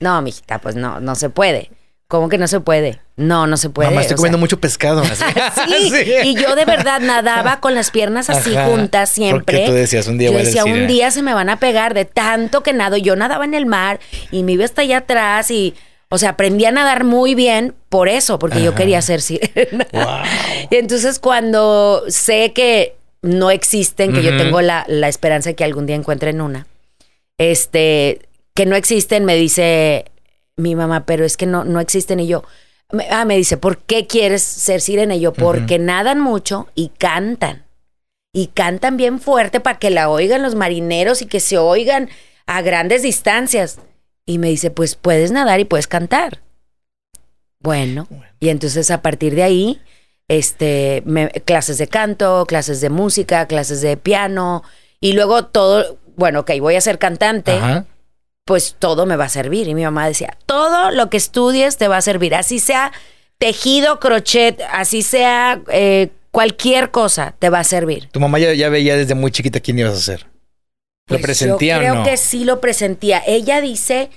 No, 0.00 0.22
mijita, 0.22 0.58
pues 0.58 0.74
no, 0.74 1.00
no 1.00 1.14
se 1.16 1.28
puede. 1.28 1.70
¿Cómo 2.12 2.28
que 2.28 2.36
no 2.36 2.46
se 2.46 2.60
puede? 2.60 3.00
No, 3.16 3.46
no 3.46 3.56
se 3.56 3.70
puede. 3.70 3.88
Mamá, 3.88 4.02
estoy 4.02 4.12
o 4.12 4.16
comiendo 4.18 4.36
sea, 4.36 4.40
mucho 4.40 4.60
pescado. 4.60 5.00
así. 5.10 5.24
Sí, 5.90 6.12
y 6.24 6.34
yo 6.34 6.54
de 6.54 6.66
verdad 6.66 7.00
nadaba 7.00 7.58
con 7.60 7.74
las 7.74 7.90
piernas 7.90 8.28
así 8.28 8.54
Ajá, 8.54 8.66
juntas 8.66 9.08
siempre. 9.08 9.60
porque 9.60 9.66
tú 9.66 9.72
decías, 9.72 10.06
un 10.08 10.18
día 10.18 10.28
Yo 10.28 10.34
voy 10.34 10.42
a 10.42 10.44
ser 10.44 10.54
decía, 10.56 10.74
un 10.74 10.86
día 10.86 11.10
se 11.10 11.22
me 11.22 11.32
van 11.32 11.48
a 11.48 11.58
pegar 11.58 11.94
de 11.94 12.04
tanto 12.04 12.62
que 12.62 12.74
nado. 12.74 12.98
Yo 12.98 13.16
nadaba 13.16 13.46
en 13.46 13.54
el 13.54 13.64
mar 13.64 13.98
y 14.30 14.42
me 14.42 14.52
iba 14.52 14.66
hasta 14.66 14.82
allá 14.82 14.98
atrás 14.98 15.50
y, 15.50 15.74
o 16.10 16.18
sea, 16.18 16.30
aprendí 16.30 16.66
a 16.66 16.70
nadar 16.70 17.04
muy 17.04 17.34
bien 17.34 17.74
por 17.88 18.10
eso, 18.10 18.38
porque 18.38 18.62
yo 18.62 18.74
quería 18.74 19.00
ser 19.00 19.22
sirena. 19.22 19.86
Wow. 19.92 20.04
Y 20.70 20.76
entonces 20.76 21.18
cuando 21.18 22.02
sé 22.08 22.52
que 22.52 22.94
no 23.22 23.50
existen, 23.50 24.12
que 24.12 24.22
yo 24.22 24.36
tengo 24.36 24.60
la, 24.60 24.84
la 24.86 25.08
esperanza 25.08 25.48
de 25.48 25.56
que 25.56 25.64
algún 25.64 25.86
día 25.86 25.96
encuentren 25.96 26.42
una, 26.42 26.66
este, 27.38 28.20
que 28.52 28.66
no 28.66 28.76
existen, 28.76 29.24
me 29.24 29.34
dice 29.34 30.11
mi 30.56 30.74
mamá, 30.76 31.06
pero 31.06 31.24
es 31.24 31.36
que 31.36 31.46
no, 31.46 31.64
no 31.64 31.80
existen. 31.80 32.20
Y 32.20 32.26
yo, 32.26 32.44
me- 32.90 33.08
ah, 33.10 33.24
me 33.24 33.36
dice, 33.36 33.56
¿por 33.56 33.78
qué 33.78 34.06
quieres 34.06 34.42
ser 34.42 34.80
sirena? 34.80 35.14
Y 35.14 35.20
yo, 35.20 35.32
porque 35.32 35.78
nadan 35.78 36.20
mucho 36.20 36.68
y 36.74 36.88
cantan. 36.90 37.64
Y 38.34 38.48
cantan 38.48 38.96
bien 38.96 39.20
fuerte 39.20 39.60
para 39.60 39.78
que 39.78 39.90
la 39.90 40.08
oigan 40.08 40.42
los 40.42 40.54
marineros 40.54 41.20
y 41.22 41.26
que 41.26 41.40
se 41.40 41.58
oigan 41.58 42.08
a 42.46 42.62
grandes 42.62 43.02
distancias. 43.02 43.78
Y 44.26 44.38
me 44.38 44.48
dice, 44.48 44.70
pues 44.70 44.94
puedes 44.94 45.32
nadar 45.32 45.60
y 45.60 45.64
puedes 45.64 45.86
cantar. 45.86 46.40
Bueno, 47.60 48.08
y 48.40 48.48
entonces 48.48 48.90
a 48.90 49.02
partir 49.02 49.34
de 49.34 49.42
ahí, 49.44 49.80
este, 50.28 51.02
me- 51.06 51.30
clases 51.30 51.78
de 51.78 51.86
canto, 51.88 52.44
clases 52.46 52.80
de 52.80 52.90
música, 52.90 53.46
clases 53.46 53.80
de 53.82 53.96
piano, 53.96 54.62
y 55.00 55.12
luego 55.12 55.46
todo, 55.46 55.98
bueno, 56.16 56.40
ok, 56.40 56.52
voy 56.60 56.74
a 56.74 56.80
ser 56.80 56.98
cantante, 56.98 57.52
Ajá. 57.52 57.86
Pues 58.44 58.76
todo 58.78 59.06
me 59.06 59.16
va 59.16 59.24
a 59.24 59.28
servir. 59.28 59.68
Y 59.68 59.74
mi 59.74 59.82
mamá 59.84 60.06
decía, 60.06 60.36
todo 60.46 60.90
lo 60.90 61.10
que 61.10 61.16
estudies 61.16 61.76
te 61.76 61.88
va 61.88 61.98
a 61.98 62.02
servir, 62.02 62.34
así 62.34 62.58
sea 62.58 62.92
tejido, 63.38 63.98
crochet, 64.00 64.60
así 64.72 65.02
sea 65.02 65.60
eh, 65.68 66.10
cualquier 66.30 66.90
cosa, 66.90 67.34
te 67.38 67.50
va 67.50 67.60
a 67.60 67.64
servir. 67.64 68.08
Tu 68.12 68.20
mamá 68.20 68.38
ya, 68.38 68.52
ya 68.54 68.68
veía 68.68 68.96
desde 68.96 69.14
muy 69.14 69.30
chiquita 69.32 69.60
quién 69.60 69.78
ibas 69.78 69.94
a 69.94 70.00
ser. 70.00 70.26
¿Lo 71.08 71.16
Pues 71.16 71.22
presentía 71.22 71.74
yo 71.74 71.80
creo 71.80 71.92
o 71.94 71.96
no? 71.96 72.04
que 72.04 72.16
sí 72.16 72.44
lo 72.44 72.60
presentía. 72.60 73.22
Ella 73.26 73.60
dice 73.60 74.10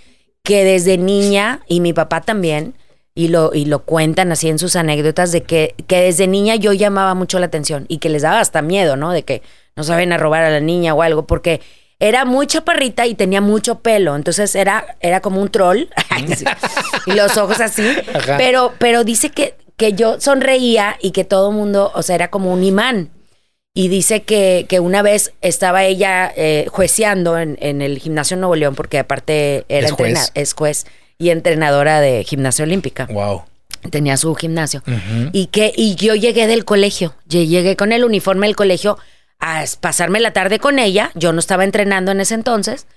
que 0.43 0.63
desde 0.63 0.97
niña, 0.97 1.61
y 1.67 1.79
mi 1.79 1.93
papá 1.93 2.21
también, 2.21 2.75
y 3.15 3.29
lo, 3.29 3.51
y 3.53 3.65
lo 3.65 3.83
cuentan 3.85 4.31
así 4.31 4.49
en 4.49 4.59
sus 4.59 4.75
anécdotas, 4.75 5.31
de 5.31 5.41
que, 5.41 5.73
que 5.87 6.01
desde 6.01 6.27
niña 6.27 6.55
yo 6.55 6.73
llamaba 6.73 7.15
mucho 7.15 7.39
la 7.39 7.47
atención 7.47 7.85
y 7.87 7.97
que 7.97 8.09
les 8.09 8.21
daba 8.21 8.39
hasta 8.39 8.61
miedo, 8.61 8.95
¿no? 8.95 9.11
De 9.11 9.23
que 9.23 9.41
no 9.75 9.83
saben 9.83 10.11
a 10.13 10.17
robar 10.17 10.43
a 10.43 10.49
la 10.51 10.59
niña 10.59 10.93
o 10.93 11.01
algo, 11.01 11.25
porque 11.25 11.61
era 12.07 12.25
muy 12.25 12.47
chaparrita 12.47 13.05
y 13.07 13.15
tenía 13.15 13.41
mucho 13.41 13.79
pelo, 13.79 14.15
entonces 14.15 14.55
era, 14.55 14.97
era 14.99 15.21
como 15.21 15.41
un 15.41 15.49
troll, 15.49 15.83
y 17.05 17.11
los 17.11 17.37
ojos 17.37 17.59
así, 17.61 17.87
Ajá. 18.13 18.37
pero, 18.37 18.73
pero 18.79 19.03
dice 19.03 19.29
que, 19.29 19.55
que 19.77 19.93
yo 19.93 20.19
sonreía 20.19 20.97
y 21.01 21.11
que 21.11 21.23
todo 21.23 21.49
el 21.49 21.55
mundo, 21.55 21.91
o 21.95 22.01
sea, 22.03 22.15
era 22.15 22.29
como 22.29 22.51
un 22.53 22.63
imán. 22.63 23.09
Y 23.77 23.89
dice 23.89 24.21
que, 24.23 24.65
que 24.69 24.79
una 24.79 25.01
vez 25.01 25.33
estaba 25.41 25.83
ella 25.83 26.31
eh, 26.37 26.65
jueceando 26.71 27.37
en, 27.37 27.57
en 27.59 27.81
el 27.81 27.99
gimnasio 27.99 28.37
Nuevo 28.37 28.55
León, 28.55 28.73
porque 28.73 28.99
aparte 28.99 29.65
era 29.67 29.87
¿Es 29.87 29.91
juez? 29.91 30.11
entrena- 30.17 30.31
es 30.33 30.53
juez 30.53 30.85
y 31.17 31.29
entrenadora 31.29 31.99
de 31.99 32.23
gimnasia 32.23 32.63
olímpica 32.63 33.05
Wow. 33.11 33.43
tenía 33.91 34.15
su 34.15 34.33
gimnasio. 34.35 34.81
Y 35.33 35.47
que 35.47 35.73
y 35.75 35.95
yo 35.95 36.15
llegué 36.15 36.47
del 36.47 36.63
colegio, 36.63 37.15
Lle- 37.27 37.47
llegué 37.47 37.75
con 37.75 37.91
el 37.91 38.05
uniforme 38.05 38.47
del 38.47 38.55
colegio 38.55 38.97
a 39.39 39.63
pasarme 39.79 40.19
la 40.19 40.33
tarde 40.33 40.59
con 40.59 40.79
ella, 40.79 41.11
yo 41.15 41.33
no 41.33 41.39
estaba 41.39 41.63
entrenando 41.63 42.11
en 42.11 42.19
ese 42.21 42.33
entonces. 42.35 42.87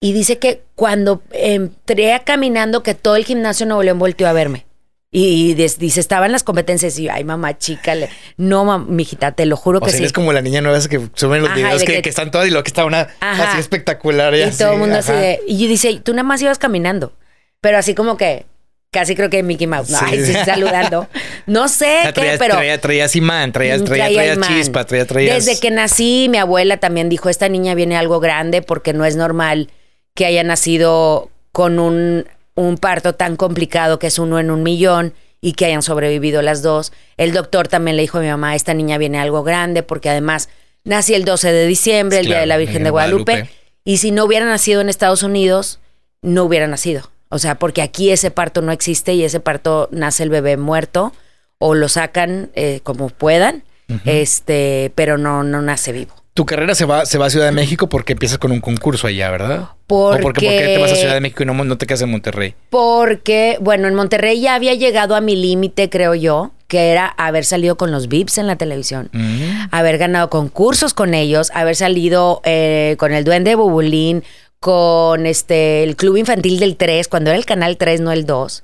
Y 0.00 0.12
dice 0.12 0.38
que 0.38 0.62
cuando 0.74 1.22
entré 1.30 2.12
a 2.12 2.24
caminando 2.24 2.82
que 2.82 2.94
todo 2.94 3.16
el 3.16 3.24
gimnasio 3.24 3.66
Nuevo 3.66 3.82
León 3.84 3.98
volteó 4.00 4.26
a 4.28 4.32
verme. 4.32 4.66
Y, 5.14 5.50
y 5.50 5.54
dice, 5.54 6.00
estaba 6.00 6.24
en 6.26 6.32
las 6.32 6.42
competencias 6.42 6.98
y 6.98 7.04
yo, 7.04 7.12
ay 7.12 7.22
mamá 7.22 7.58
chica, 7.58 7.94
le- 7.94 8.08
no 8.38 8.78
mijita, 8.78 9.32
te 9.32 9.44
lo 9.44 9.56
juro 9.58 9.78
O 9.78 9.82
que 9.82 9.90
sea, 9.90 9.98
sí. 9.98 10.04
es 10.04 10.12
como 10.12 10.32
la 10.32 10.40
niña 10.40 10.62
nueva 10.62 10.80
que 10.88 11.08
suben 11.14 11.42
los 11.42 11.50
Ajá, 11.50 11.58
videos 11.58 11.80
de 11.80 11.86
que, 11.86 11.92
que- 11.96 12.02
que 12.02 12.08
están 12.08 12.30
todas 12.30 12.48
y 12.48 12.50
lo 12.50 12.62
que 12.64 12.68
está 12.68 12.86
una 12.86 13.08
Ajá. 13.20 13.50
así 13.50 13.60
espectacular. 13.60 14.34
y 14.34 14.40
así, 14.42 14.58
todo 14.58 14.72
el 14.72 14.78
mundo 14.78 14.96
así 14.96 15.12
de, 15.12 15.38
y 15.46 15.66
dice, 15.66 16.00
tú 16.02 16.12
nada 16.12 16.22
más 16.24 16.40
ibas 16.40 16.58
caminando, 16.58 17.12
pero 17.60 17.76
así 17.76 17.94
como 17.94 18.16
que 18.16 18.46
casi 18.92 19.16
creo 19.16 19.28
que 19.30 19.42
Mickey 19.42 19.66
Mouse, 19.66 19.90
no, 19.90 19.98
Sí. 19.98 20.04
ay, 20.08 20.24
sí, 20.24 20.32
saludando. 20.44 21.08
No 21.46 21.66
sé 21.68 21.98
qué, 22.14 22.36
pero 22.38 22.54
traía, 22.54 22.80
traías 22.80 23.16
imán, 23.16 23.50
traías, 23.50 23.82
traía, 23.82 24.04
Traía 24.04 24.16
traías 24.18 24.36
imán. 24.36 24.48
chispa, 24.56 24.84
traía, 24.84 25.06
traías... 25.06 25.44
Desde 25.44 25.60
que 25.60 25.70
nací, 25.72 26.28
mi 26.30 26.38
abuela 26.38 26.76
también 26.76 27.08
dijo, 27.08 27.28
esta 27.28 27.48
niña 27.48 27.74
viene 27.74 27.96
algo 27.96 28.20
grande 28.20 28.62
porque 28.62 28.92
no 28.92 29.04
es 29.04 29.16
normal 29.16 29.70
que 30.14 30.24
haya 30.26 30.44
nacido 30.44 31.30
con 31.50 31.78
un, 31.80 32.26
un 32.54 32.76
parto 32.78 33.14
tan 33.14 33.34
complicado 33.36 33.98
que 33.98 34.06
es 34.06 34.18
uno 34.20 34.38
en 34.38 34.50
un 34.50 34.62
millón 34.62 35.14
y 35.40 35.54
que 35.54 35.64
hayan 35.64 35.82
sobrevivido 35.82 36.42
las 36.42 36.62
dos. 36.62 36.92
El 37.16 37.32
doctor 37.32 37.66
también 37.66 37.96
le 37.96 38.02
dijo 38.02 38.18
a 38.18 38.20
mi 38.20 38.28
mamá, 38.28 38.54
esta 38.54 38.74
niña 38.74 38.98
viene 38.98 39.18
algo 39.18 39.42
grande 39.42 39.82
porque 39.82 40.10
además 40.10 40.48
nací 40.84 41.14
el 41.14 41.24
12 41.24 41.50
de 41.52 41.66
diciembre, 41.66 42.18
el 42.20 42.26
Día 42.26 42.40
de 42.40 42.46
la 42.46 42.56
Virgen 42.58 42.84
de 42.84 42.90
Guadalupe, 42.90 43.32
Guadalupe. 43.32 43.54
y 43.84 43.96
si 43.98 44.10
no 44.12 44.24
hubiera 44.24 44.44
nacido 44.46 44.80
en 44.80 44.88
Estados 44.88 45.22
Unidos, 45.24 45.80
no 46.20 46.44
hubiera 46.44 46.66
nacido. 46.68 47.10
O 47.32 47.38
sea, 47.38 47.54
porque 47.56 47.80
aquí 47.82 48.10
ese 48.10 48.30
parto 48.30 48.60
no 48.62 48.72
existe 48.72 49.14
y 49.14 49.24
ese 49.24 49.40
parto 49.40 49.88
nace 49.90 50.22
el 50.22 50.28
bebé 50.30 50.56
muerto 50.58 51.12
o 51.58 51.74
lo 51.74 51.88
sacan 51.88 52.50
eh, 52.54 52.80
como 52.82 53.08
puedan, 53.08 53.64
este, 54.04 54.92
pero 54.94 55.18
no, 55.18 55.42
no 55.42 55.62
nace 55.62 55.92
vivo. 55.92 56.12
Tu 56.34 56.46
carrera 56.46 56.74
se 56.74 56.86
va, 56.86 57.04
se 57.04 57.18
va 57.18 57.26
a 57.26 57.30
Ciudad 57.30 57.44
de 57.46 57.52
México 57.52 57.88
porque 57.90 58.12
empiezas 58.14 58.38
con 58.38 58.52
un 58.52 58.60
concurso 58.60 59.06
allá, 59.06 59.30
¿verdad? 59.30 59.68
Porque- 59.86 60.20
¿O 60.20 60.22
porque, 60.22 60.46
por 60.46 60.54
qué 60.56 60.64
te 60.74 60.78
vas 60.78 60.92
a 60.92 60.96
Ciudad 60.96 61.14
de 61.14 61.20
México 61.20 61.42
y 61.42 61.46
no, 61.46 61.52
no 61.52 61.76
te 61.76 61.84
quedas 61.86 62.00
en 62.02 62.10
Monterrey? 62.10 62.54
Porque, 62.70 63.58
bueno, 63.60 63.86
en 63.88 63.94
Monterrey 63.94 64.40
ya 64.40 64.54
había 64.54 64.72
llegado 64.74 65.14
a 65.14 65.20
mi 65.20 65.36
límite, 65.36 65.90
creo 65.90 66.14
yo, 66.14 66.52
que 66.68 66.90
era 66.90 67.06
haber 67.06 67.44
salido 67.44 67.76
con 67.76 67.90
los 67.90 68.08
VIPs 68.08 68.38
en 68.38 68.46
la 68.46 68.56
televisión, 68.56 69.10
Mm. 69.12 69.68
haber 69.72 69.98
ganado 69.98 70.30
concursos 70.30 70.94
con 70.94 71.12
ellos, 71.12 71.50
haber 71.54 71.76
salido 71.76 72.40
eh, 72.44 72.96
con 72.98 73.12
el 73.12 73.24
Duende 73.24 73.54
Bubulín, 73.54 74.24
con 74.62 75.26
este 75.26 75.82
el 75.82 75.96
Club 75.96 76.18
Infantil 76.18 76.60
del 76.60 76.76
3, 76.76 77.08
cuando 77.08 77.30
era 77.30 77.36
el 77.36 77.44
Canal 77.44 77.76
3, 77.76 78.00
no 78.00 78.12
el 78.12 78.24
2. 78.24 78.62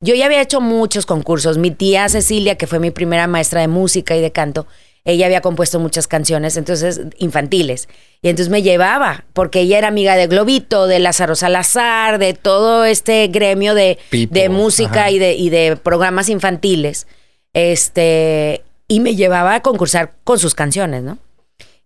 Yo 0.00 0.14
ya 0.14 0.26
había 0.26 0.40
hecho 0.40 0.60
muchos 0.60 1.04
concursos. 1.04 1.58
Mi 1.58 1.72
tía 1.72 2.08
Cecilia, 2.08 2.54
que 2.54 2.68
fue 2.68 2.78
mi 2.78 2.92
primera 2.92 3.26
maestra 3.26 3.60
de 3.60 3.66
música 3.66 4.16
y 4.16 4.20
de 4.20 4.30
canto, 4.30 4.68
ella 5.04 5.26
había 5.26 5.40
compuesto 5.40 5.80
muchas 5.80 6.06
canciones, 6.06 6.56
entonces 6.56 7.00
infantiles. 7.18 7.88
Y 8.22 8.28
entonces 8.28 8.50
me 8.50 8.62
llevaba, 8.62 9.24
porque 9.32 9.62
ella 9.62 9.78
era 9.78 9.88
amiga 9.88 10.14
de 10.14 10.28
Globito, 10.28 10.86
de 10.86 11.00
Lázaro 11.00 11.34
Salazar, 11.34 12.20
de 12.20 12.34
todo 12.34 12.84
este 12.84 13.26
gremio 13.26 13.74
de, 13.74 13.98
de 14.12 14.48
música 14.48 15.10
y 15.10 15.18
de, 15.18 15.34
y 15.34 15.50
de 15.50 15.76
programas 15.76 16.28
infantiles. 16.28 17.08
Este, 17.52 18.62
y 18.86 19.00
me 19.00 19.16
llevaba 19.16 19.56
a 19.56 19.62
concursar 19.62 20.12
con 20.22 20.38
sus 20.38 20.54
canciones, 20.54 21.02
¿no? 21.02 21.18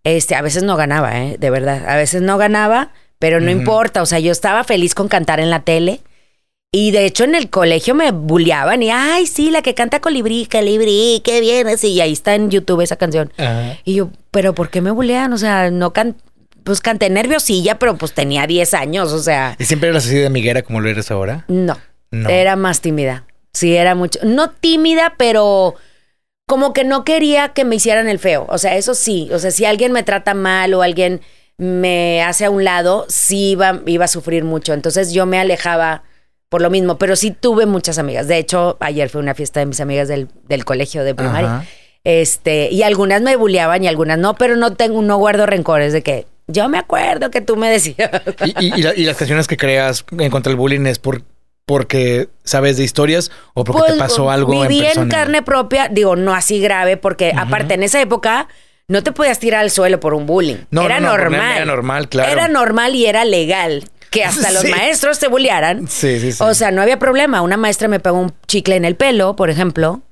Este, 0.05 0.35
a 0.35 0.43
veces 0.43 0.63
no 0.63 0.77
ganaba, 0.77 1.23
¿eh? 1.23 1.37
De 1.39 1.49
verdad. 1.49 1.89
A 1.89 1.97
veces 1.97 2.21
no 2.21 2.37
ganaba, 2.37 2.93
pero 3.19 3.41
no 3.41 3.51
importa. 3.51 4.03
O 4.03 4.07
sea, 4.07 4.19
yo 4.19 4.33
estaba 4.33 4.65
feliz 4.65 4.95
con 4.95 5.09
cantar 5.09 5.41
en 5.41 5.51
la 5.51 5.61
tele. 5.63 6.01
Y 6.73 6.91
de 6.91 7.07
hecho 7.07 7.25
en 7.25 7.35
el 7.35 7.49
colegio 7.49 7.95
me 7.95 8.11
bulleaban 8.11 8.83
y, 8.83 8.91
ay, 8.91 9.27
sí, 9.27 9.51
la 9.51 9.63
que 9.63 9.75
canta 9.75 10.01
colibrí, 10.01 10.47
colibrí, 10.47 11.23
qué 11.25 11.41
bien, 11.41 11.69
así. 11.69 11.93
Y 11.93 12.01
ahí 12.01 12.13
está 12.13 12.35
en 12.35 12.51
YouTube 12.51 12.83
esa 12.83 12.97
canción. 12.97 13.33
Y 13.85 13.95
yo, 13.95 14.11
pero 14.31 14.55
¿por 14.55 14.69
qué 14.69 14.81
me 14.81 14.91
bullean? 14.91 15.33
O 15.33 15.39
sea, 15.39 15.71
no 15.71 15.93
can 15.93 16.17
pues 16.65 16.81
canté 16.81 17.09
nerviosilla, 17.09 17.79
pero 17.79 17.97
pues 17.97 18.13
tenía 18.13 18.45
10 18.49 18.75
años, 18.75 19.13
o 19.13 19.21
sea, 19.21 19.55
¿Y 19.57 19.65
siempre 19.67 19.89
eras 19.89 20.05
así 20.05 20.17
de 20.17 20.27
amiguera 20.27 20.63
como 20.63 20.81
lo 20.81 20.89
eres 20.89 21.11
ahora? 21.11 21.45
no. 21.49 21.79
No. 22.11 22.29
Era 22.31 22.55
más 22.55 22.81
tímida. 22.81 23.25
Sí, 23.53 23.75
era 23.75 23.95
mucho. 23.95 24.21
No 24.23 24.51
tímida, 24.51 25.15
pero 25.19 25.75
como 26.47 26.73
que 26.73 26.85
no 26.85 27.05
quería 27.05 27.49
que 27.49 27.65
me 27.65 27.77
hicieran 27.77 28.09
el 28.09 28.21
feo. 28.21 28.47
O 28.49 28.59
sea, 28.59 28.77
eso 28.77 28.95
sí. 28.95 29.29
O 29.33 29.39
sea, 29.39 29.51
si 29.51 29.65
alguien 29.65 29.93
me 29.93 30.05
trata 30.05 30.33
mal 30.33 30.73
o 30.73 30.83
alguien 30.83 31.21
me 31.59 32.23
hace 32.23 32.45
a 32.45 32.51
un 32.51 32.65
lado, 32.65 33.07
sí 33.09 33.51
iba, 33.53 33.81
iba 33.87 34.05
a 34.05 34.09
sufrir 34.09 34.45
mucho. 34.45 34.73
Entonces 34.75 35.13
yo 35.13 35.27
me 35.27 35.39
alejaba 35.39 36.03
por 36.49 36.61
lo 36.63 36.71
mismo. 36.71 36.99
Pero 36.99 37.17
sí 37.17 37.31
tuve 37.31 37.67
muchas 37.67 37.99
amigas. 37.99 38.29
De 38.29 38.39
hecho, 38.39 38.77
ayer 38.81 39.09
fue 39.09 39.21
una 39.21 39.35
fiesta 39.35 39.61
de 39.61 39.67
mis 39.67 39.81
amigas 39.81 40.09
del, 40.09 40.29
del 40.49 40.65
colegio 40.65 41.03
de 41.05 41.15
primaria. 41.15 41.57
Ajá. 41.57 41.65
Este, 42.05 42.69
y 42.71 42.83
algunas 42.83 43.21
me 43.23 43.35
bulleaban 43.37 43.83
y 43.83 43.89
algunas 43.89 44.19
no, 44.19 44.35
pero 44.37 44.57
no 44.57 44.75
tengo, 44.75 45.03
no 45.03 45.17
guardo 45.17 45.45
rencores 45.47 45.93
de 45.93 46.03
que 46.03 46.27
yo 46.47 46.69
me 46.69 46.79
acuerdo 46.79 47.31
que 47.31 47.41
tú 47.41 47.57
me 47.57 47.69
decías. 47.69 48.11
¿Y, 48.45 48.65
y- 48.65 48.73
y 48.79 48.83
la- 48.83 48.95
y 48.95 49.03
las 49.05 49.17
canciones 49.17 49.49
que 49.49 49.57
creas 49.57 50.05
en 50.17 50.31
contra 50.31 50.51
del 50.51 50.57
bullying 50.57 50.87
es 50.87 51.01
por, 51.01 51.23
porque 51.65 52.29
sabes 52.45 52.77
de 52.77 52.85
historias 52.85 53.33
o 53.55 53.65
porque 53.65 53.83
te 53.83 53.89
Pues, 53.89 53.99
pasó 53.99 54.31
algo 54.31 54.53
viví 54.61 54.77
en 54.79 54.85
en, 54.85 54.89
persona? 54.89 55.09
carne 55.17 55.43
propia, 55.43 55.89
digo, 55.89 56.15
no 56.15 56.33
así 56.33 56.61
grave, 56.61 56.97
porque 56.97 57.33
aparte 57.37 57.75
en 57.75 57.83
esa 57.83 58.01
época 58.01 58.47
no 58.89 59.03
te 59.03 59.13
podías 59.13 59.39
tirar 59.39 59.61
al 59.63 59.71
suelo 59.71 59.99
por 60.01 60.15
un 60.15 60.27
bullying. 60.27 60.57
No, 60.71 60.83
era 60.83 61.01
no, 61.01 61.07
no, 61.09 61.13
por 61.13 61.21
normal. 61.31 61.57
era 61.57 61.65
normal, 61.65 62.09
claro. 62.09 62.33
Era 62.33 62.49
normal 62.49 62.95
y 62.95 63.07
era 63.07 63.25
legal 63.25 63.85
que 64.11 64.25
hasta 64.25 64.51
los 64.53 64.65
maestros 64.65 65.19
te 65.19 65.29
bullearan. 65.29 65.89
Sí, 65.89 66.21
sí, 66.21 66.33
sí. 66.33 66.43
O 66.43 66.55
sea, 66.55 66.71
no 66.71 66.83
había 66.83 66.99
problema. 66.99 67.41
Una 67.43 67.57
maestra 67.57 67.89
me 67.89 67.99
pegó 68.01 68.19
un 68.19 68.33
chicle 68.47 68.77
en 68.77 68.85
el 68.85 68.95
pelo, 68.97 69.35
por 69.37 69.51
ejemplo, 69.51 70.03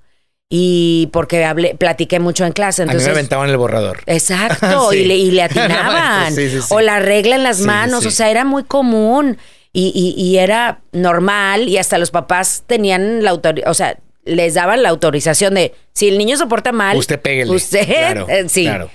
y 0.50 1.08
porque 1.12 1.44
hablé, 1.44 1.74
platiqué 1.76 2.18
mucho 2.20 2.44
en 2.44 2.52
clase. 2.52 2.82
a 2.82 2.86
mí 2.86 2.90
Entonces, 2.90 3.08
me 3.08 3.18
aventaban 3.18 3.48
el 3.48 3.56
borrador. 3.56 4.00
Exacto, 4.06 4.90
Sí. 4.92 4.98
y, 4.98 5.04
le, 5.06 5.16
y 5.16 5.30
le 5.30 5.42
atinaban. 5.42 6.34
sí, 6.34 6.50
sí, 6.50 6.60
sí. 6.60 6.66
O 6.70 6.80
la 6.80 6.98
regla 6.98 7.36
en 7.36 7.44
las 7.44 7.60
manos, 7.60 8.04
o 8.06 8.10
sea, 8.10 8.30
era 8.30 8.44
muy 8.44 8.64
común. 8.64 9.38
Y, 9.76 9.90
y- 9.92 10.20
y 10.22 10.38
era 10.38 10.82
normal, 10.92 11.68
y 11.68 11.78
hasta 11.78 11.98
los 11.98 12.12
papás 12.12 12.62
tenían 12.68 13.24
la 13.24 13.30
autorización, 13.30 13.70
o 13.72 13.74
sea, 13.74 13.96
les 14.24 14.54
daban 14.54 14.82
la 14.82 14.88
autorización 14.90 15.54
de 15.54 15.74
si 15.92 16.08
el 16.08 16.18
niño 16.18 16.36
se 16.36 16.46
porta 16.46 16.72
mal, 16.72 16.96
Usted 16.96 17.20
péguele. 17.20 17.50
Usted, 17.52 17.86
Claro, 17.86 18.26
eh, 18.30 18.48
sí, 18.48 18.64
claro. 18.64 18.90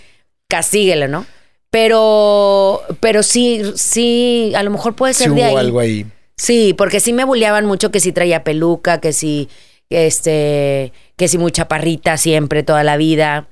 castíguele, 0.47 1.07
¿no? 1.07 1.25
Pero, 1.71 2.81
pero 2.99 3.21
sí, 3.23 3.61
sí, 3.75 4.51
a 4.55 4.63
lo 4.63 4.71
mejor 4.71 4.95
puede 4.95 5.13
Sí 5.13 5.23
ser 5.23 5.33
de 5.33 5.41
hubo 5.41 5.47
ahí. 5.49 5.55
algo 5.55 5.79
ahí. 5.79 6.05
Sí, 6.35 6.73
porque 6.77 6.99
sí 6.99 7.13
me 7.13 7.25
bulleaban 7.25 7.65
mucho 7.65 7.91
que 7.91 7.99
si 7.99 8.11
traía 8.11 8.43
peluca, 8.43 8.99
que 8.99 9.13
si, 9.13 9.49
este, 9.89 10.93
que 11.15 11.27
si 11.27 11.37
muy 11.37 11.51
chaparrita 11.51 12.17
siempre, 12.17 12.63
toda 12.63 12.83
la 12.83 12.97
vida. 12.97 13.47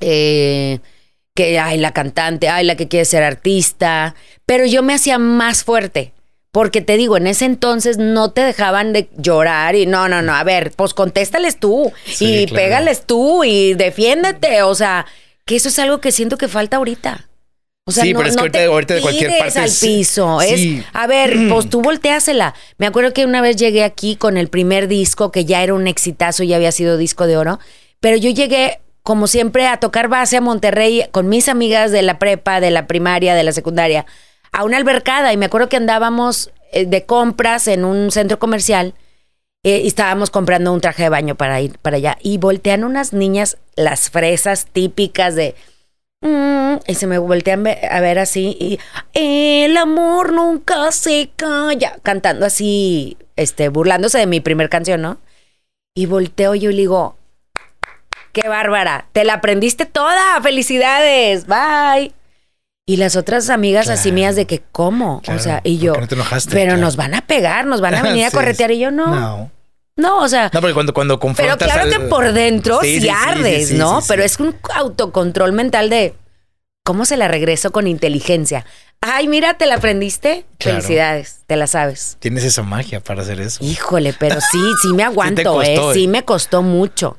Eh, 0.00 0.78
que, 1.34 1.58
ay, 1.58 1.78
la 1.78 1.92
cantante, 1.92 2.48
ay, 2.48 2.64
la 2.64 2.76
que 2.76 2.88
quiere 2.88 3.04
ser 3.04 3.22
artista. 3.22 4.14
Pero 4.46 4.64
yo 4.66 4.82
me 4.82 4.94
hacía 4.94 5.18
más 5.18 5.64
fuerte. 5.64 6.12
Porque 6.56 6.80
te 6.80 6.96
digo, 6.96 7.18
en 7.18 7.26
ese 7.26 7.44
entonces 7.44 7.98
no 7.98 8.30
te 8.30 8.40
dejaban 8.40 8.94
de 8.94 9.10
llorar 9.18 9.74
y 9.74 9.84
no, 9.84 10.08
no, 10.08 10.22
no, 10.22 10.34
a 10.34 10.42
ver, 10.42 10.72
pues 10.74 10.94
contéstales 10.94 11.60
tú 11.60 11.92
Sí, 12.06 12.44
y 12.44 12.46
claro. 12.46 12.64
pégales 12.64 13.02
tú 13.04 13.44
y 13.44 13.74
defiéndete. 13.74 14.62
O 14.62 14.74
sea, 14.74 15.04
que 15.44 15.56
eso 15.56 15.68
es 15.68 15.78
algo 15.78 16.00
que 16.00 16.12
siento 16.12 16.38
que 16.38 16.48
falta 16.48 16.78
ahorita. 16.78 17.28
O 17.86 17.92
sea, 17.92 18.04
Sí, 18.04 18.14
no, 18.14 18.20
pero 18.20 18.30
es 18.30 18.34
que 18.34 18.36
no 18.36 18.42
ahorita- 18.44 18.58
te 18.58 18.64
ahorita 18.64 18.94
de 18.94 19.00
cualquier 19.02 19.38
parte 19.38 19.58
al 19.58 19.66
es- 19.66 19.80
piso. 19.80 20.38
sí. 20.40 20.78
Es, 20.78 20.86
a 20.94 21.06
ver, 21.06 21.36
pues 21.50 21.68
tú 21.68 21.82
volteásela. 21.82 22.54
Me 22.78 22.86
acuerdo 22.86 23.12
que 23.12 23.26
una 23.26 23.42
vez 23.42 23.56
llegué 23.56 23.84
aquí 23.84 24.16
con 24.16 24.38
el 24.38 24.48
primer 24.48 24.88
disco, 24.88 25.30
que 25.30 25.44
ya 25.44 25.62
era 25.62 25.74
un 25.74 25.86
exitazo, 25.86 26.42
ya 26.42 26.56
había 26.56 26.72
sido 26.72 26.96
disco 26.96 27.26
de 27.26 27.36
oro, 27.36 27.58
pero 28.00 28.16
yo 28.16 28.30
llegué, 28.30 28.80
como 29.02 29.26
siempre, 29.26 29.66
a 29.66 29.76
tocar 29.78 30.08
base 30.08 30.38
a 30.38 30.40
Monterrey 30.40 31.04
con 31.12 31.28
mis 31.28 31.50
amigas 31.50 31.92
de 31.92 32.00
la 32.00 32.18
prepa, 32.18 32.60
de 32.60 32.70
la 32.70 32.86
primaria, 32.86 33.34
de 33.34 33.42
la 33.42 33.52
secundaria, 33.52 34.06
a 34.56 34.64
una 34.64 34.78
albercada. 34.78 35.32
Y 35.32 35.36
me 35.36 35.46
acuerdo 35.46 35.68
que 35.68 35.76
andábamos 35.76 36.50
eh, 36.72 36.86
de 36.86 37.04
compras 37.04 37.68
en 37.68 37.84
un 37.84 38.10
centro 38.10 38.38
comercial 38.38 38.94
eh, 39.62 39.82
y 39.84 39.86
estábamos 39.86 40.30
comprando 40.30 40.72
un 40.72 40.80
traje 40.80 41.04
de 41.04 41.08
baño 41.10 41.34
para 41.34 41.60
ir 41.60 41.78
para 41.78 41.98
allá. 41.98 42.16
Y 42.22 42.38
voltean 42.38 42.82
unas 42.82 43.12
niñas, 43.12 43.58
las 43.76 44.10
fresas 44.10 44.66
típicas 44.66 45.34
de... 45.34 45.54
Mm, 46.22 46.76
y 46.86 46.94
se 46.94 47.06
me 47.06 47.18
voltean 47.18 47.66
a 47.66 48.00
ver 48.00 48.18
así 48.18 48.56
y 48.58 48.78
el 49.12 49.76
amor 49.76 50.32
nunca 50.32 50.90
se 50.90 51.30
calla 51.36 51.98
cantando 52.02 52.46
así 52.46 53.18
este 53.36 53.68
burlándose 53.68 54.18
de 54.18 54.26
mi 54.26 54.40
primer 54.40 54.70
canción 54.70 55.02
no 55.02 55.18
y 55.94 56.06
volteo 56.06 56.54
yo 56.54 56.70
y 56.70 56.72
le 56.72 56.80
digo 56.80 57.18
qué 58.32 58.48
bárbara 58.48 59.08
te 59.12 59.24
la 59.24 59.34
aprendiste 59.34 59.84
toda 59.84 60.40
felicidades 60.40 61.46
bye 61.46 62.15
y 62.88 62.96
las 62.98 63.16
otras 63.16 63.50
amigas 63.50 63.88
así 63.88 64.04
Claro. 64.10 64.14
mías 64.14 64.36
de 64.36 64.46
que 64.46 64.62
cómo 64.72 65.20
Claro, 65.22 65.40
o 65.40 65.42
sea 65.42 65.60
y 65.64 65.76
¿por 65.78 65.84
yo 65.84 66.00
no 66.00 66.06
te 66.08 66.14
enojaste? 66.14 66.50
pero 66.52 66.66
Claro. 66.70 66.80
nos 66.80 66.96
van 66.96 67.14
a 67.14 67.20
pegar 67.26 67.66
nos 67.66 67.80
van 67.80 67.96
a 67.96 68.02
venir 68.02 68.24
a 68.24 68.30
corretear 68.30 68.70
y 68.70 68.78
yo 68.78 68.90
no 68.90 69.06
No. 69.14 69.50
No, 69.98 70.18
o 70.18 70.28
sea, 70.28 70.50
No, 70.52 70.60
porque 70.60 70.74
cuando, 70.74 70.92
cuando 70.92 71.18
pero 71.18 71.28
confrontas 71.28 71.68
claro 71.68 71.82
al- 71.84 71.90
que 71.90 72.00
por 72.00 72.32
dentro 72.32 72.78
Sí, 72.82 72.86
sí, 72.86 72.94
sí, 72.96 73.00
sí, 73.02 73.08
ardes, 73.08 73.68
sí, 73.68 73.74
¿no? 73.78 74.00
Pero 74.06 74.22
es 74.22 74.38
un 74.38 74.54
autocontrol 74.74 75.52
mental 75.52 75.88
de 75.88 76.14
cómo 76.84 77.06
se 77.06 77.16
la 77.16 77.28
regreso 77.28 77.72
con 77.72 77.86
inteligencia. 77.86 78.66
Ay, 79.00 79.26
mira, 79.26 79.54
¿te 79.54 79.64
la 79.64 79.76
aprendiste? 79.76 80.44
Claro. 80.58 80.76
Felicidades, 80.82 81.38
te 81.46 81.56
la 81.56 81.66
sabes. 81.66 82.18
Tienes 82.20 82.44
esa 82.44 82.62
magia 82.62 83.00
para 83.00 83.22
hacer 83.22 83.40
eso. 83.40 83.64
Híjole, 83.64 84.12
pero 84.18 84.38
sí, 84.38 84.58
sí 84.82 84.88
me 84.92 85.02
aguanto, 85.04 85.42
costó, 85.54 85.90
¿eh? 85.92 85.94
Sí 85.94 86.04
eh. 86.04 86.08
me 86.08 86.24
costó 86.26 86.60
mucho. 86.62 87.16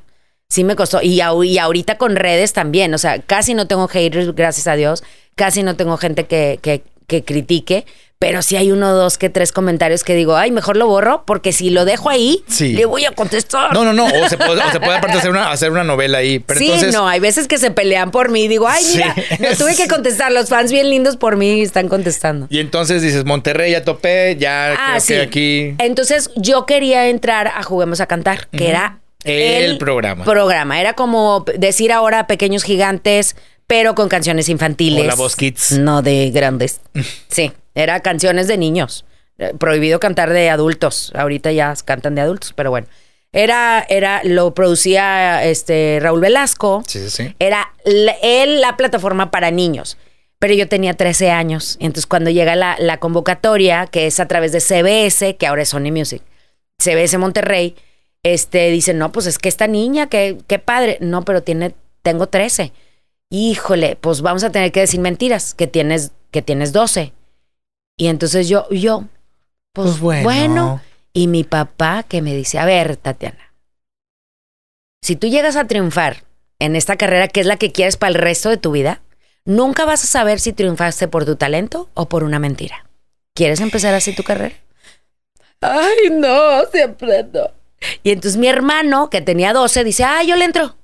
Sí 0.50 0.64
me 0.64 0.76
costó. 0.76 1.02
Y, 1.02 1.22
y 1.22 1.58
ahorita 1.58 1.98
con 1.98 2.16
redes 2.16 2.54
también. 2.54 2.94
O 2.94 2.98
sea, 2.98 3.20
casi 3.20 3.54
no 3.54 3.68
tengo 3.68 3.88
haters, 3.88 4.34
gracias 4.34 4.68
a 4.68 4.76
Dios. 4.76 5.04
Casi 5.36 5.62
no 5.64 5.76
tengo 5.76 5.98
gente 5.98 6.26
que, 6.26 6.60
que, 6.62 6.84
que 7.06 7.24
critique. 7.24 7.86
Pero 8.20 8.42
sí 8.42 8.56
hay 8.56 8.72
uno, 8.72 8.94
dos, 8.96 9.20
que 9.20 9.30
tres 9.30 9.52
comentarios 9.52 10.04
que 10.04 10.16
digo, 10.16 10.36
ay, 10.38 10.50
mejor 10.50 10.76
lo 10.76 10.88
borro, 10.88 11.24
porque 11.28 11.54
si 11.54 11.70
lo 11.70 11.86
dejo 11.86 12.10
ahí, 12.10 12.44
Sí. 12.48 12.74
le 12.74 12.86
voy 12.86 13.06
a 13.06 13.12
contestar. 13.12 13.72
No, 13.74 13.86
no, 13.86 13.94
no. 13.94 14.06
O 14.08 14.28
se 14.28 14.38
puede, 14.40 14.60
o 14.60 14.72
se 14.72 14.80
puede 14.80 14.96
aparte 14.98 15.20
hacer 15.20 15.30
una, 15.30 15.52
hacer 15.52 15.70
una 15.70 15.84
novela 15.84 16.18
ahí. 16.18 16.40
Pero 16.40 16.58
sí, 16.60 16.66
entonces. 16.66 16.96
no, 16.96 17.08
hay 17.08 17.20
veces 17.20 17.48
que 17.48 17.60
se 17.60 17.70
pelean 17.70 18.10
por 18.10 18.30
mí 18.32 18.46
y 18.46 18.48
digo, 18.48 18.68
ay, 18.68 18.84
mira, 18.92 19.14
Sí. 19.14 19.22
no 19.40 19.56
tuve 19.56 19.76
que 19.76 19.88
contestar. 19.88 20.32
Los 20.32 20.50
fans 20.50 20.72
bien 20.72 20.90
lindos 20.90 21.16
por 21.16 21.36
mí 21.36 21.62
están 21.62 21.90
contestando. 21.90 22.48
Y 22.50 22.58
entonces 22.58 23.04
dices, 23.04 23.24
Monterrey 23.24 23.74
ya 23.74 23.84
topé, 23.84 24.36
ya 24.40 24.72
Ah, 24.74 24.88
creo 24.94 25.00
sí. 25.02 25.14
que 25.14 25.22
aquí. 25.22 25.76
Entonces 25.78 26.32
yo 26.36 26.66
quería 26.66 27.10
entrar 27.10 27.48
a 27.50 27.62
Juguemos 27.62 28.02
a 28.02 28.08
Cantar, 28.08 28.48
que 28.48 28.68
era 28.70 28.98
El 29.28 29.78
programa. 29.78 30.24
Programa. 30.24 30.80
Era 30.80 30.94
como 30.94 31.46
decir 31.58 31.92
ahora 31.92 32.28
Pequeños 32.28 32.64
Gigantes, 32.64 33.36
pero 33.68 33.96
con 33.96 34.10
canciones 34.10 34.50
infantiles. 34.50 35.04
O 35.04 35.08
La 35.08 35.16
Voz 35.16 35.36
Kids. 35.36 35.74
No 35.74 36.02
de 36.02 36.32
grandes. 36.32 36.82
Sí, 37.30 37.52
era 37.76 38.00
canciones 38.00 38.48
de 38.48 38.58
niños. 38.58 39.06
Eh, 39.38 39.54
Prohibido 39.60 40.00
cantar 40.00 40.32
de 40.32 40.50
adultos. 40.50 41.12
Ahorita 41.16 41.52
ya 41.52 41.74
cantan 41.86 42.16
de 42.16 42.22
adultos, 42.22 42.54
pero 42.54 42.70
bueno. 42.70 42.88
Era, 43.34 43.86
era, 43.90 44.22
lo 44.24 44.54
producía 44.54 45.44
este 45.44 46.00
Raúl 46.02 46.22
Velasco. 46.22 46.82
Sí, 46.88 47.00
sí, 47.00 47.10
sí. 47.10 47.36
Era 47.40 47.74
él 47.86 48.62
la 48.62 48.78
plataforma 48.78 49.30
para 49.32 49.52
niños. 49.52 49.98
Pero 50.40 50.54
yo 50.54 50.68
tenía 50.68 50.94
13 50.94 51.32
años. 51.32 51.78
Entonces, 51.80 52.06
cuando 52.06 52.30
llega 52.30 52.56
la, 52.56 52.78
la 52.80 53.00
convocatoria, 53.00 53.88
que 53.88 54.08
es 54.08 54.20
a 54.20 54.28
través 54.28 54.52
de 54.52 54.62
CBS, 54.62 55.36
que 55.36 55.48
ahora 55.48 55.64
es 55.64 55.70
Sony 55.70 55.92
Music, 55.92 56.22
CBS 56.80 57.18
Monterrey, 57.18 57.76
este, 58.24 58.70
dicen, 58.72 58.98
no, 58.98 59.12
pues 59.12 59.26
es 59.26 59.38
que 59.40 59.50
esta 59.50 59.68
niña, 59.68 60.08
que, 60.08 60.38
qué 60.48 60.60
padre. 60.60 60.98
No, 61.02 61.24
pero 61.24 61.44
tiene, 61.44 61.76
tengo 62.02 62.28
13. 62.28 62.74
Híjole, 63.30 63.96
pues 63.96 64.22
vamos 64.22 64.44
a 64.44 64.52
tener 64.52 64.72
que 64.72 64.82
decir 64.82 65.00
mentiras, 65.00 65.54
que 65.54 65.68
tienes, 65.68 66.12
que 66.32 66.42
tienes 66.42 66.74
12. 66.74 67.14
Y 67.98 68.08
entonces 68.08 68.48
yo, 68.48 68.70
yo, 68.70 69.06
pues, 69.74 69.90
Pues 69.90 70.00
bueno. 70.00 70.24
bueno. 70.24 70.82
Y 71.14 71.28
mi 71.28 71.44
papá 71.44 72.04
que 72.04 72.22
me 72.22 72.36
dice, 72.36 72.60
a 72.60 72.66
ver, 72.66 72.96
Tatiana, 72.98 73.54
si 75.02 75.16
tú 75.16 75.28
llegas 75.28 75.56
a 75.56 75.66
triunfar 75.66 76.24
en 76.60 76.76
esta 76.76 76.96
carrera 76.96 77.28
que 77.28 77.40
es 77.40 77.46
la 77.46 77.58
que 77.58 77.72
quieres 77.72 77.98
para 77.98 78.10
el 78.10 78.16
resto 78.16 78.50
de 78.50 78.58
tu 78.58 78.72
vida, 78.72 79.02
nunca 79.46 79.86
vas 79.86 80.04
a 80.04 80.08
saber 80.08 80.40
si 80.40 80.54
triunfaste 80.54 81.08
por 81.08 81.26
tu 81.26 81.36
talento 81.36 81.90
o 81.94 82.08
por 82.08 82.24
una 82.24 82.40
mentira. 82.40 82.86
¿Quieres 83.34 83.62
empezar 83.62 83.94
así 83.94 84.16
tu 84.16 84.24
carrera? 84.24 84.56
Ay, 85.62 86.10
no, 86.12 86.66
siempre 86.72 87.24
no. 87.34 87.50
Y 88.04 88.12
entonces 88.12 88.38
mi 88.38 88.48
hermano, 88.48 89.10
que 89.10 89.22
tenía 89.22 89.54
12, 89.54 89.84
dice, 89.84 90.04
ah, 90.04 90.24
yo 90.24 90.36
le 90.36 90.46
entro. 90.46 90.76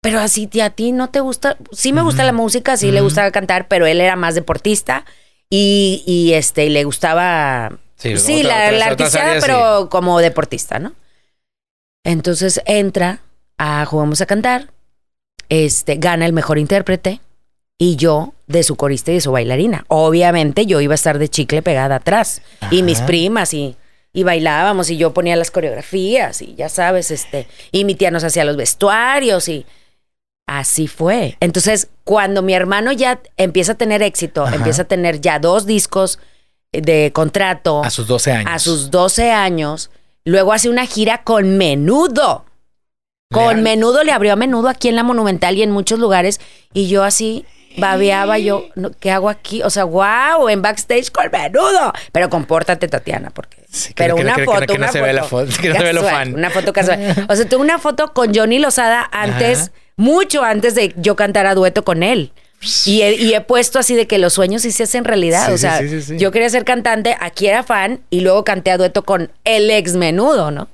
Pero 0.00 0.20
así 0.20 0.46
tía, 0.46 0.66
a 0.66 0.70
ti 0.70 0.92
no 0.92 1.10
te 1.10 1.20
gusta, 1.20 1.56
sí 1.72 1.92
me 1.92 2.02
gusta 2.02 2.24
la 2.24 2.32
música, 2.32 2.76
sí 2.76 2.92
le 2.92 3.00
gusta 3.00 3.30
cantar, 3.32 3.66
pero 3.68 3.86
él 3.86 4.00
era 4.00 4.14
más 4.16 4.34
deportista 4.36 5.04
y, 5.50 6.04
y 6.06 6.34
este, 6.34 6.66
y 6.66 6.68
le 6.70 6.84
gustaba 6.84 7.78
Sí, 7.96 8.16
Sí, 8.16 8.40
otra- 8.44 8.70
la, 8.70 8.86
áreas, 8.86 9.44
pero 9.44 9.88
como 9.90 10.20
deportista, 10.20 10.78
¿no? 10.78 10.92
Entonces 12.04 12.62
entra 12.64 13.20
a 13.58 13.84
Jugamos 13.86 14.20
a 14.20 14.26
Cantar, 14.26 14.70
este, 15.48 15.96
gana 15.96 16.26
el 16.26 16.32
mejor 16.32 16.58
intérprete 16.58 17.20
y 17.76 17.96
yo 17.96 18.34
de 18.46 18.62
su 18.62 18.76
corista 18.76 19.10
y 19.10 19.14
de 19.14 19.20
su 19.20 19.32
bailarina. 19.32 19.84
Obviamente 19.88 20.64
yo 20.64 20.80
iba 20.80 20.94
a 20.94 20.96
estar 20.96 21.18
de 21.18 21.28
chicle 21.28 21.60
pegada 21.62 21.96
atrás 21.96 22.40
y 22.70 22.82
mis 22.84 23.00
primas 23.00 23.52
y, 23.52 23.76
y 24.18 24.24
bailábamos 24.24 24.90
y 24.90 24.96
yo 24.96 25.14
ponía 25.14 25.36
las 25.36 25.52
coreografías 25.52 26.42
y 26.42 26.56
ya 26.56 26.68
sabes, 26.68 27.12
este, 27.12 27.46
y 27.70 27.84
mi 27.84 27.94
tía 27.94 28.10
nos 28.10 28.24
hacía 28.24 28.44
los 28.44 28.56
vestuarios 28.56 29.48
y 29.48 29.64
así 30.44 30.88
fue. 30.88 31.36
Entonces, 31.38 31.88
cuando 32.02 32.42
mi 32.42 32.52
hermano 32.52 32.90
ya 32.90 33.20
empieza 33.36 33.72
a 33.72 33.74
tener 33.76 34.02
éxito, 34.02 34.44
Ajá. 34.44 34.56
empieza 34.56 34.82
a 34.82 34.84
tener 34.86 35.20
ya 35.20 35.38
dos 35.38 35.66
discos 35.66 36.18
de 36.72 37.12
contrato 37.14 37.84
A 37.84 37.90
sus 37.90 38.08
12 38.08 38.32
años. 38.32 38.50
a 38.52 38.58
sus 38.58 38.90
12 38.90 39.30
años, 39.30 39.90
luego 40.24 40.52
hace 40.52 40.68
una 40.68 40.84
gira 40.86 41.22
con 41.22 41.56
Menudo. 41.56 42.44
Con 43.30 43.44
Real. 43.44 43.62
Menudo 43.62 44.02
le 44.02 44.10
abrió 44.10 44.32
a 44.32 44.36
Menudo 44.36 44.68
aquí 44.68 44.88
en 44.88 44.96
la 44.96 45.04
Monumental 45.04 45.56
y 45.56 45.62
en 45.62 45.70
muchos 45.70 46.00
lugares. 46.00 46.40
Y 46.72 46.88
yo 46.88 47.04
así 47.04 47.44
babeaba 47.78 48.38
yo, 48.38 48.66
no, 48.74 48.90
¿qué 48.98 49.10
hago 49.10 49.28
aquí? 49.28 49.62
O 49.62 49.70
sea, 49.70 49.84
wow, 49.84 50.48
en 50.48 50.62
backstage 50.62 51.10
con 51.10 51.30
Menudo. 51.30 51.92
Pero 52.12 52.28
compórtate, 52.30 52.88
Tatiana, 52.88 53.30
porque... 53.30 53.64
Sí, 53.70 53.88
que- 53.88 53.94
pero 53.94 54.16
que- 54.16 54.22
una 54.22 54.34
que- 54.34 54.44
foto, 54.44 54.60
que 54.60 54.78
no 54.78 54.84
una 54.84 54.92
se 54.92 55.00
ve 55.02 55.12
la 55.12 55.24
foto 55.24 55.46
foto, 55.50 55.62
que 55.62 55.68
no 55.68 55.74
se 55.76 55.82
ve 55.84 55.92
lo 55.92 56.00
casual, 56.02 56.24
fan. 56.26 56.34
Una 56.34 56.50
foto 56.50 56.72
casual. 56.72 57.26
O 57.28 57.36
sea, 57.36 57.48
tuve 57.48 57.60
una 57.60 57.78
foto 57.78 58.12
con 58.12 58.34
Johnny 58.34 58.58
Lozada 58.58 59.08
antes, 59.12 59.58
Ajá. 59.60 59.72
mucho 59.96 60.42
antes 60.42 60.74
de 60.74 60.94
yo 60.96 61.16
cantar 61.16 61.46
a 61.46 61.54
dueto 61.54 61.84
con 61.84 62.02
él. 62.02 62.32
Y 62.86 63.02
he, 63.02 63.14
y 63.14 63.34
he 63.34 63.40
puesto 63.40 63.78
así 63.78 63.94
de 63.94 64.08
que 64.08 64.18
los 64.18 64.32
sueños 64.32 64.62
sí 64.62 64.72
se 64.72 64.82
hacen 64.82 65.04
realidad. 65.04 65.46
Sí, 65.46 65.52
o 65.52 65.56
sí, 65.56 65.60
sea, 65.60 65.78
sí, 65.78 65.88
sí, 65.88 66.02
sí. 66.02 66.18
yo 66.18 66.32
quería 66.32 66.50
ser 66.50 66.64
cantante, 66.64 67.16
aquí 67.20 67.46
era 67.46 67.62
fan 67.62 68.00
y 68.10 68.20
luego 68.22 68.42
canté 68.42 68.72
a 68.72 68.78
dueto 68.78 69.04
con 69.04 69.30
el 69.44 69.70
ex 69.70 69.94
menudo, 69.94 70.50
¿no? 70.50 70.68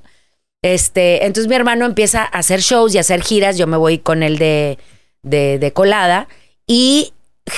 Este, 0.62 1.26
entonces 1.26 1.46
mi 1.48 1.56
hermano 1.56 1.84
empieza 1.84 2.22
a 2.22 2.38
hacer 2.38 2.60
shows 2.60 2.94
y 2.94 2.98
a 2.98 3.02
hacer 3.02 3.22
giras. 3.22 3.58
Yo 3.58 3.66
me 3.66 3.76
voy 3.76 3.98
con 3.98 4.22
él 4.22 4.38
de, 4.38 4.78
de, 5.22 5.58
de 5.58 5.72
colada 5.74 6.26
y 6.66 7.12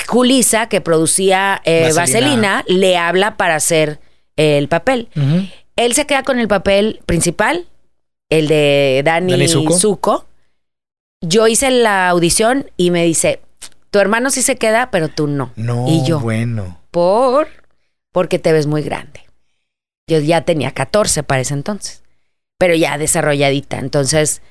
Julisa, 0.07 0.69
que 0.69 0.81
producía 0.81 1.61
eh, 1.65 1.93
Vaselina. 1.95 2.01
Vaselina, 2.01 2.65
le 2.67 2.97
habla 2.97 3.37
para 3.37 3.57
hacer 3.57 4.01
el 4.37 4.69
papel. 4.69 5.09
Él 5.77 5.95
se 5.95 6.07
queda 6.07 6.23
con 6.23 6.39
el 6.39 6.49
papel 6.49 7.01
principal, 7.07 7.67
el 8.29 8.49
de 8.49 9.03
Dani, 9.05 9.33
Dani 9.33 9.49
Zuko. 9.49 9.79
Zuko. 9.79 10.27
Yo 11.21 11.47
hice 11.47 11.71
la 11.71 12.09
audición 12.09 12.71
y 12.77 12.91
me 12.91 13.05
dice, 13.05 13.41
tu 13.91 13.99
hermano 13.99 14.31
sí 14.31 14.43
se 14.43 14.57
queda, 14.57 14.91
pero 14.91 15.09
tú 15.09 15.27
no. 15.27 15.53
No, 15.57 15.87
y 15.89 16.05
yo, 16.05 16.21
bueno. 16.21 16.79
por, 16.91 17.49
porque 18.13 18.39
te 18.39 18.53
ves 18.53 18.67
muy 18.67 18.83
grande. 18.83 19.21
Yo 20.09 20.19
ya 20.21 20.43
tenía 20.43 20.73
14 20.73 21.23
para 21.23 21.41
ese 21.41 21.55
entonces, 21.55 22.03
pero 22.59 22.75
ya 22.75 22.99
desarrolladita. 22.99 23.79
Entonces, 23.79 24.43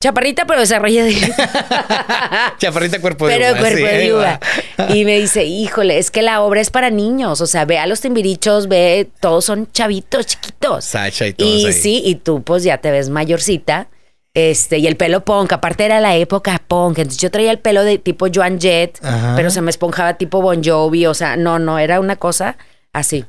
chaparrita, 0.00 0.44
pero 0.46 0.60
desarrolladita. 0.60 2.54
Chaparrita 2.58 3.00
cuerpo 3.00 3.26
de 3.26 3.36
Pero 3.36 3.50
uva, 3.52 3.58
cuerpo 3.58 3.78
sí, 3.78 3.82
de 3.84 4.14
uva. 4.14 4.40
va. 4.78 4.94
Y 4.94 5.04
me 5.04 5.18
dice, 5.18 5.44
híjole, 5.44 5.98
es 5.98 6.10
que 6.10 6.22
la 6.22 6.42
obra 6.42 6.60
es 6.60 6.70
para 6.70 6.90
niños. 6.90 7.40
O 7.40 7.46
sea, 7.46 7.64
ve 7.64 7.78
a 7.78 7.86
los 7.86 8.00
timbirichos, 8.00 8.68
ve, 8.68 9.10
todos 9.20 9.44
son 9.44 9.70
chavitos, 9.72 10.26
chiquitos. 10.26 10.84
Sacha 10.84 11.26
y 11.26 11.32
todos 11.32 11.50
Y 11.50 11.66
ahí. 11.66 11.72
sí, 11.72 12.02
y 12.04 12.14
tú 12.16 12.42
pues 12.42 12.62
ya 12.62 12.78
te 12.78 12.90
ves 12.90 13.10
mayorcita. 13.10 13.88
Este, 14.34 14.78
y 14.78 14.86
el 14.86 14.96
pelo 14.96 15.24
punk, 15.24 15.52
aparte 15.52 15.84
era 15.84 15.98
la 16.00 16.14
época 16.14 16.62
punk. 16.68 16.98
Entonces 16.98 17.20
yo 17.20 17.30
traía 17.32 17.50
el 17.50 17.58
pelo 17.58 17.82
de 17.82 17.98
tipo 17.98 18.26
Joan 18.32 18.60
Jett, 18.60 18.98
Ajá. 19.02 19.34
pero 19.36 19.50
se 19.50 19.60
me 19.62 19.70
esponjaba 19.70 20.14
tipo 20.14 20.40
Bon 20.40 20.62
Jovi. 20.62 21.06
O 21.06 21.14
sea, 21.14 21.36
no, 21.36 21.58
no, 21.58 21.78
era 21.80 21.98
una 21.98 22.14
cosa 22.14 22.56
así. 22.92 23.24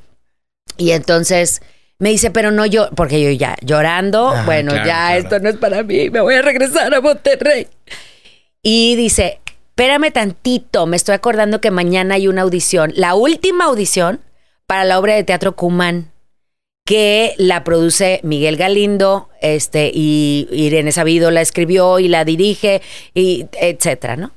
Y 0.78 0.92
entonces 0.92 1.62
me 2.00 2.10
dice, 2.10 2.32
pero 2.32 2.52
no 2.52 2.66
yo, 2.66 2.90
porque 2.96 3.22
yo 3.22 3.30
ya 3.30 3.56
llorando, 3.62 4.30
Ajá, 4.30 4.46
bueno, 4.46 4.72
claro, 4.72 4.88
ya 4.88 5.08
claro. 5.08 5.20
esto 5.20 5.40
no 5.40 5.50
es 5.50 5.58
para 5.58 5.84
mí, 5.84 6.10
me 6.10 6.22
voy 6.22 6.36
a 6.36 6.42
regresar 6.42 6.94
a 6.94 7.02
Monterrey. 7.02 7.68
Y 8.64 8.96
dice, 8.96 9.42
espérame 9.46 10.12
tantito, 10.12 10.86
me 10.86 10.96
estoy 10.96 11.16
acordando 11.16 11.62
que 11.62 11.72
mañana 11.72 12.16
hay 12.16 12.28
una 12.28 12.42
audición, 12.44 12.94
la 12.96 13.16
última 13.16 13.66
audición 13.66 14.22
para 14.66 14.86
la 14.86 14.98
obra 14.98 15.16
de 15.16 15.24
teatro 15.24 15.56
Cumán, 15.56 16.12
que 16.86 17.36
la 17.38 17.64
produce 17.64 18.20
Miguel 18.24 18.56
Galindo, 18.56 19.30
este, 19.42 19.92
y 19.94 20.48
Irene 20.52 20.92
Sabido 20.92 21.32
la 21.32 21.42
escribió 21.42 22.00
y 22.00 22.08
la 22.08 22.26
dirige, 22.26 22.82
y 23.14 23.46
etcétera, 23.60 24.16
¿no? 24.16 24.32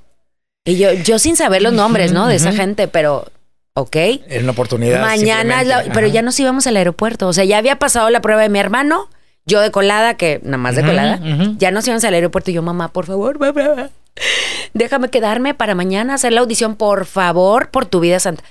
Y 0.65 0.77
yo, 0.77 0.93
yo 0.93 1.19
sin 1.19 1.37
saber 1.37 1.63
los 1.63 1.73
nombres, 1.73 2.13
¿no? 2.13 2.29
De 2.29 2.37
esa 2.37 2.53
gente, 2.53 2.89
pero, 2.89 3.27
ok. 3.75 3.97
Era 3.97 4.43
una 4.43 4.53
oportunidad. 4.53 5.01
Mañana, 5.01 5.61
es 5.63 5.67
la- 5.69 5.85
pero 5.93 6.07
ya 6.07 6.23
nos 6.23 6.39
íbamos 6.41 6.67
al 6.67 6.77
aeropuerto. 6.77 7.29
O 7.29 7.33
sea, 7.33 7.45
ya 7.45 7.59
había 7.59 7.79
pasado 7.79 8.11
la 8.11 8.21
prueba 8.21 8.43
de 8.43 8.49
mi 8.49 8.59
hermano, 8.59 9.09
yo 9.47 9.61
de 9.61 9.71
colada, 9.71 10.17
que 10.17 10.41
nada 10.43 10.59
más 10.59 10.77
de 10.77 10.83
colada. 10.85 11.21
ujú. 11.23 11.57
Ya 11.59 11.71
nos 11.71 11.87
íbamos 11.87 12.05
al 12.05 12.15
aeropuerto 12.15 12.51
y 12.51 12.55
yo, 12.55 12.63
mamá, 12.63 12.89
por 12.93 13.07
favor, 13.07 13.39
mamá, 13.39 13.91
déjame 14.75 15.09
quedarme 15.09 15.55
para 15.55 15.75
mañana 15.75 16.15
hacer 16.15 16.33
la 16.33 16.41
audición, 16.41 16.77
por 16.77 17.07
favor, 17.07 17.71
por 17.71 17.87
tu 17.87 18.01
vida 18.01 18.21
santa. 18.21 18.45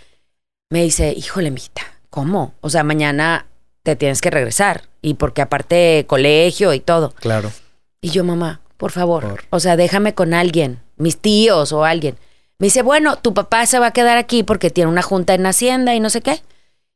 Me 0.70 0.84
dice, 0.84 1.14
híjole, 1.16 1.52
mijita, 1.52 1.82
¿cómo? 2.10 2.54
O 2.62 2.70
sea, 2.70 2.84
mañana 2.84 3.46
te 3.84 3.96
tienes 3.96 4.22
que 4.22 4.30
regresar. 4.30 4.84
Y 5.02 5.16
porque 5.16 5.42
aparte 5.42 6.06
colegio 6.08 6.74
y 6.74 6.80
todo. 6.80 7.12
Claro. 7.20 7.52
Y 8.02 8.10
yo, 8.12 8.24
mamá, 8.24 8.62
por 8.78 8.92
favor, 8.92 9.28
Por- 9.28 9.44
o 9.50 9.60
sea, 9.60 9.76
déjame 9.76 10.14
con 10.14 10.34
alguien, 10.34 10.80
mis 10.98 11.18
tíos 11.18 11.72
o 11.72 11.84
alguien. 11.86 12.18
Me 12.62 12.68
dice, 12.68 12.84
bueno, 12.84 13.16
tu 13.16 13.34
papá 13.34 13.66
se 13.66 13.80
va 13.80 13.88
a 13.88 13.92
quedar 13.92 14.18
aquí 14.18 14.44
porque 14.44 14.70
tiene 14.70 14.90
una 14.90 15.02
junta 15.02 15.34
en 15.34 15.46
Hacienda 15.48 15.96
y 15.96 16.00
no 16.00 16.10
sé 16.12 16.22
qué. 16.22 16.42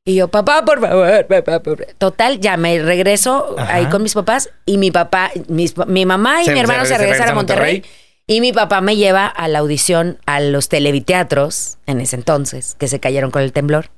Y 0.06 0.14
yo, 0.14 0.28
papá, 0.28 0.64
por 0.64 0.80
favor, 0.80 1.26
papá, 1.26 1.60
por 1.64 1.78
favor". 1.80 1.96
Total, 1.98 2.40
ya 2.40 2.56
me 2.56 2.78
regreso 2.80 3.56
Ajá. 3.58 3.74
ahí 3.74 3.88
con 3.88 4.04
mis 4.04 4.14
papás 4.14 4.52
y 4.68 4.78
mi 4.78 4.92
papá, 4.92 5.32
mis- 5.48 5.76
mi 5.88 6.06
mamá 6.06 6.44
y 6.44 6.46
Se- 6.46 6.54
mi 6.54 6.60
hermano 6.60 6.84
se 6.84 6.90
se, 6.90 6.98
regresa 7.00 7.14
regresan 7.24 7.28
a 7.30 7.32
a 7.32 7.36
Monterrey. 7.36 7.74
Monterrey. 7.82 8.00
Y 8.28 8.42
mi 8.42 8.54
papá 8.54 8.82
me 8.82 8.96
lleva 8.96 9.26
a 9.26 9.48
la 9.48 9.60
audición 9.60 10.20
a 10.28 10.40
los 10.40 10.70
televiteatros 10.70 11.78
en 11.88 12.00
ese 12.00 12.16
entonces, 12.16 12.76
que 12.78 12.88
se 12.88 13.00
cayeron 13.00 13.32
con 13.32 13.42
el 13.42 13.52
temblor. 13.52 13.90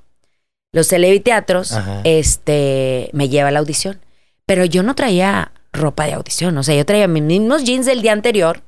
Los 0.73 0.87
televiteatros, 0.89 1.73
Ajá. 1.73 1.99
este, 2.05 3.09
me 3.13 3.29
lleva 3.29 3.49
a 3.49 3.51
la 3.51 3.59
audición. 3.59 3.99
Pero 4.45 4.63
yo 4.65 4.83
no 4.83 4.95
traía 4.95 5.51
ropa 5.73 6.05
de 6.05 6.13
audición. 6.13 6.57
O 6.57 6.63
sea, 6.63 6.75
yo 6.75 6.85
traía 6.85 7.07
mis 7.09 7.23
mismos 7.23 7.63
jeans 7.65 7.85
del 7.85 8.01
día 8.01 8.13
anterior, 8.13 8.61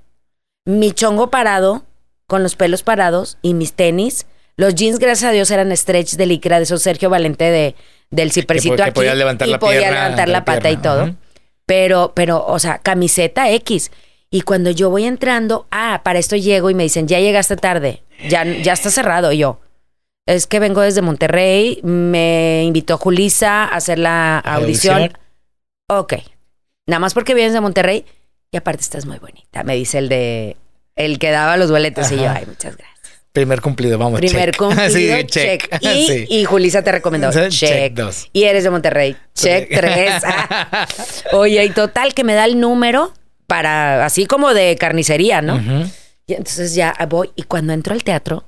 mi 0.65 0.91
chongo 0.91 1.29
parado, 1.29 1.83
con 2.29 2.43
los 2.43 2.55
pelos 2.55 2.83
parados 2.83 3.37
y 3.41 3.55
mis 3.55 3.73
tenis. 3.73 4.27
Los 4.55 4.75
jeans, 4.75 4.99
gracias 4.99 5.29
a 5.29 5.33
Dios, 5.33 5.49
eran 5.51 5.75
stretch 5.75 6.13
de 6.13 6.25
licra 6.27 6.57
de 6.57 6.63
esos 6.63 6.81
Sergio 6.83 7.09
Valente 7.09 7.45
de, 7.45 7.75
del 8.11 8.31
cipercito 8.31 8.75
que 8.75 8.83
aquí. 8.83 8.91
podías 8.91 9.17
levantar 9.17 9.47
y 9.47 9.51
la 9.51 9.59
podía 9.59 9.79
pierna, 9.79 10.03
levantar 10.03 10.27
la 10.29 10.39
la 10.39 10.45
pata 10.45 10.69
y 10.69 10.77
todo. 10.77 11.15
Pero, 11.65 12.13
pero, 12.15 12.45
o 12.45 12.59
sea, 12.59 12.77
camiseta 12.77 13.49
X. 13.51 13.91
Y 14.29 14.41
cuando 14.41 14.69
yo 14.69 14.89
voy 14.91 15.05
entrando, 15.05 15.65
ah, 15.71 16.01
para 16.03 16.19
esto 16.19 16.35
llego 16.35 16.69
y 16.69 16.75
me 16.75 16.83
dicen, 16.83 17.07
ya 17.07 17.19
llegaste 17.19 17.55
tarde, 17.55 18.03
ya, 18.29 18.43
ya 18.43 18.73
está 18.73 18.91
cerrado. 18.91 19.31
Y 19.31 19.39
yo, 19.39 19.59
es 20.27 20.45
que 20.45 20.59
vengo 20.59 20.81
desde 20.81 21.01
Monterrey, 21.01 21.79
me 21.81 22.63
invitó 22.63 22.97
Julisa 22.99 23.63
a 23.63 23.75
hacer 23.75 23.97
la 23.97 24.37
¿A 24.37 24.51
la 24.51 24.55
audición. 24.57 24.95
audición? 24.97 25.17
Ok. 25.89 26.13
Nada 26.85 26.99
más 26.99 27.15
porque 27.15 27.33
vienes 27.33 27.53
de 27.53 27.61
Monterrey 27.61 28.05
y 28.51 28.57
aparte 28.57 28.81
estás 28.81 29.05
muy 29.05 29.17
bonita, 29.19 29.63
me 29.63 29.75
dice 29.75 29.99
el 29.99 30.09
de, 30.09 30.57
el 30.99 31.17
que 31.17 31.31
daba 31.31 31.57
los 31.57 31.71
boletos. 31.71 32.11
Y 32.11 32.17
yo, 32.17 32.29
ay, 32.29 32.45
muchas 32.45 32.77
gracias. 32.77 32.99
Primer 33.31 33.61
cumplido, 33.61 33.97
vamos. 33.97 34.19
Primer 34.19 34.51
check. 34.51 34.57
cumplido, 34.57 34.89
Sí, 34.89 35.23
check. 35.27 35.77
Y, 35.81 36.07
Sí. 36.07 36.25
y 36.29 36.43
Julisa 36.45 36.81
te 36.83 36.91
recomendó, 36.91 37.31
Check 37.31 37.49
check. 37.49 37.93
dos. 37.93 38.27
Y 38.33 38.43
eres 38.43 38.63
de 38.63 38.69
Monterrey, 38.69 39.15
check 39.33 39.69
tres. 39.69 40.21
Oye, 41.31 41.63
y 41.65 41.69
total 41.69 42.13
que 42.13 42.23
me 42.23 42.33
da 42.33 42.45
el 42.45 42.59
número 42.59 43.13
para, 43.47 44.05
así 44.05 44.25
como 44.25 44.53
de 44.53 44.75
carnicería, 44.77 45.41
¿no? 45.41 45.59
Y 46.27 46.33
entonces 46.33 46.75
ya 46.75 46.93
voy 47.09 47.31
y 47.35 47.43
cuando 47.43 47.73
entro 47.73 47.93
al 47.93 48.03
teatro, 48.03 48.45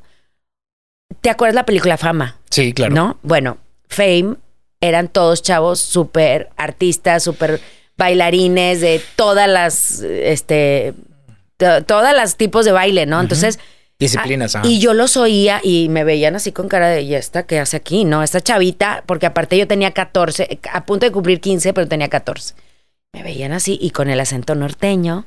¿te 1.21 1.29
acuerdas 1.29 1.55
la 1.55 1.65
película 1.65 1.97
Fama? 1.97 2.37
Sí, 2.49 2.73
claro. 2.73 2.93
¿No? 2.93 3.19
Bueno, 3.23 3.57
Fame 3.87 4.35
eran 4.81 5.07
todos 5.07 5.41
chavos 5.41 5.79
súper 5.79 6.49
artistas, 6.57 7.23
súper 7.23 7.59
bailarines 7.97 8.81
de 8.81 9.01
todas 9.15 9.47
las, 9.47 10.01
este, 10.01 10.93
todas 11.85 12.15
las 12.15 12.35
tipos 12.37 12.65
de 12.65 12.71
baile, 12.71 13.05
¿no? 13.05 13.19
Entonces, 13.21 13.59
Disciplinas, 13.99 14.55
ah, 14.55 14.61
y 14.63 14.79
yo 14.79 14.93
los 14.95 15.15
oía 15.15 15.59
y 15.63 15.87
me 15.89 16.03
veían 16.03 16.35
así 16.35 16.51
con 16.51 16.67
cara 16.67 16.87
de, 16.89 17.01
¿y 17.01 17.13
esta 17.13 17.43
qué 17.43 17.59
hace 17.59 17.77
aquí? 17.77 18.03
No, 18.03 18.23
esta 18.23 18.41
chavita, 18.41 19.03
porque 19.05 19.27
aparte 19.27 19.57
yo 19.57 19.67
tenía 19.67 19.91
14, 19.91 20.59
a 20.73 20.85
punto 20.85 21.05
de 21.05 21.11
cumplir 21.11 21.39
15, 21.39 21.71
pero 21.73 21.87
tenía 21.87 22.07
14. 22.09 22.55
Me 23.13 23.21
veían 23.21 23.51
así 23.51 23.77
y 23.79 23.91
con 23.91 24.09
el 24.09 24.19
acento 24.19 24.55
norteño. 24.55 25.25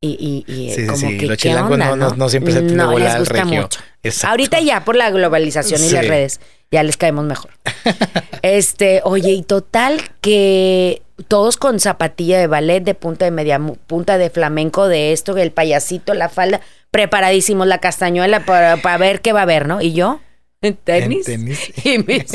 Y, 0.00 0.44
y, 0.46 0.52
y 0.52 0.70
Sí, 0.72 0.80
sí, 0.82 0.86
como 0.86 0.96
sí, 0.98 1.18
que, 1.18 1.26
los 1.26 1.36
¿qué 1.38 1.54
onda, 1.54 1.90
no- 1.90 1.96
no- 1.96 2.14
no? 2.14 2.28
siempre 2.28 2.52
se 2.52 2.62
No, 2.62 2.96
les 2.98 3.10
al 3.12 3.18
gusta 3.20 3.42
regio. 3.44 3.62
mucho. 3.62 3.80
Exacto. 4.02 4.30
Ahorita 4.30 4.60
ya 4.60 4.84
por 4.84 4.96
la 4.96 5.10
globalización 5.10 5.82
y 5.84 5.88
Sí. 5.88 5.94
las 5.94 6.06
redes 6.06 6.40
ya 6.70 6.82
les 6.84 6.96
caemos 6.96 7.24
mejor. 7.24 7.50
este, 8.42 9.00
oye, 9.04 9.30
y 9.32 9.42
total 9.42 10.00
que 10.20 11.02
todos 11.26 11.56
con 11.56 11.80
zapatilla 11.80 12.38
de 12.38 12.46
ballet, 12.46 12.80
de 12.84 12.94
punta 12.94 13.24
de 13.24 13.30
media 13.30 13.58
mu- 13.58 13.76
punta 13.76 14.18
de 14.18 14.30
flamenco, 14.30 14.86
de 14.88 15.12
esto, 15.12 15.36
el 15.36 15.50
payasito, 15.50 16.14
la 16.14 16.28
falda, 16.28 16.60
preparadísimos, 16.90 17.66
la 17.66 17.78
castañuela 17.78 18.44
para, 18.44 18.76
para 18.76 18.98
ver 18.98 19.20
qué 19.20 19.32
va 19.32 19.40
a 19.40 19.42
haber, 19.42 19.66
¿no? 19.66 19.80
Y 19.80 19.92
yo, 19.92 20.20
en 20.62 20.76
tenis, 20.76 21.26
tenis. 21.26 21.72
y 21.84 21.98
mis 21.98 22.26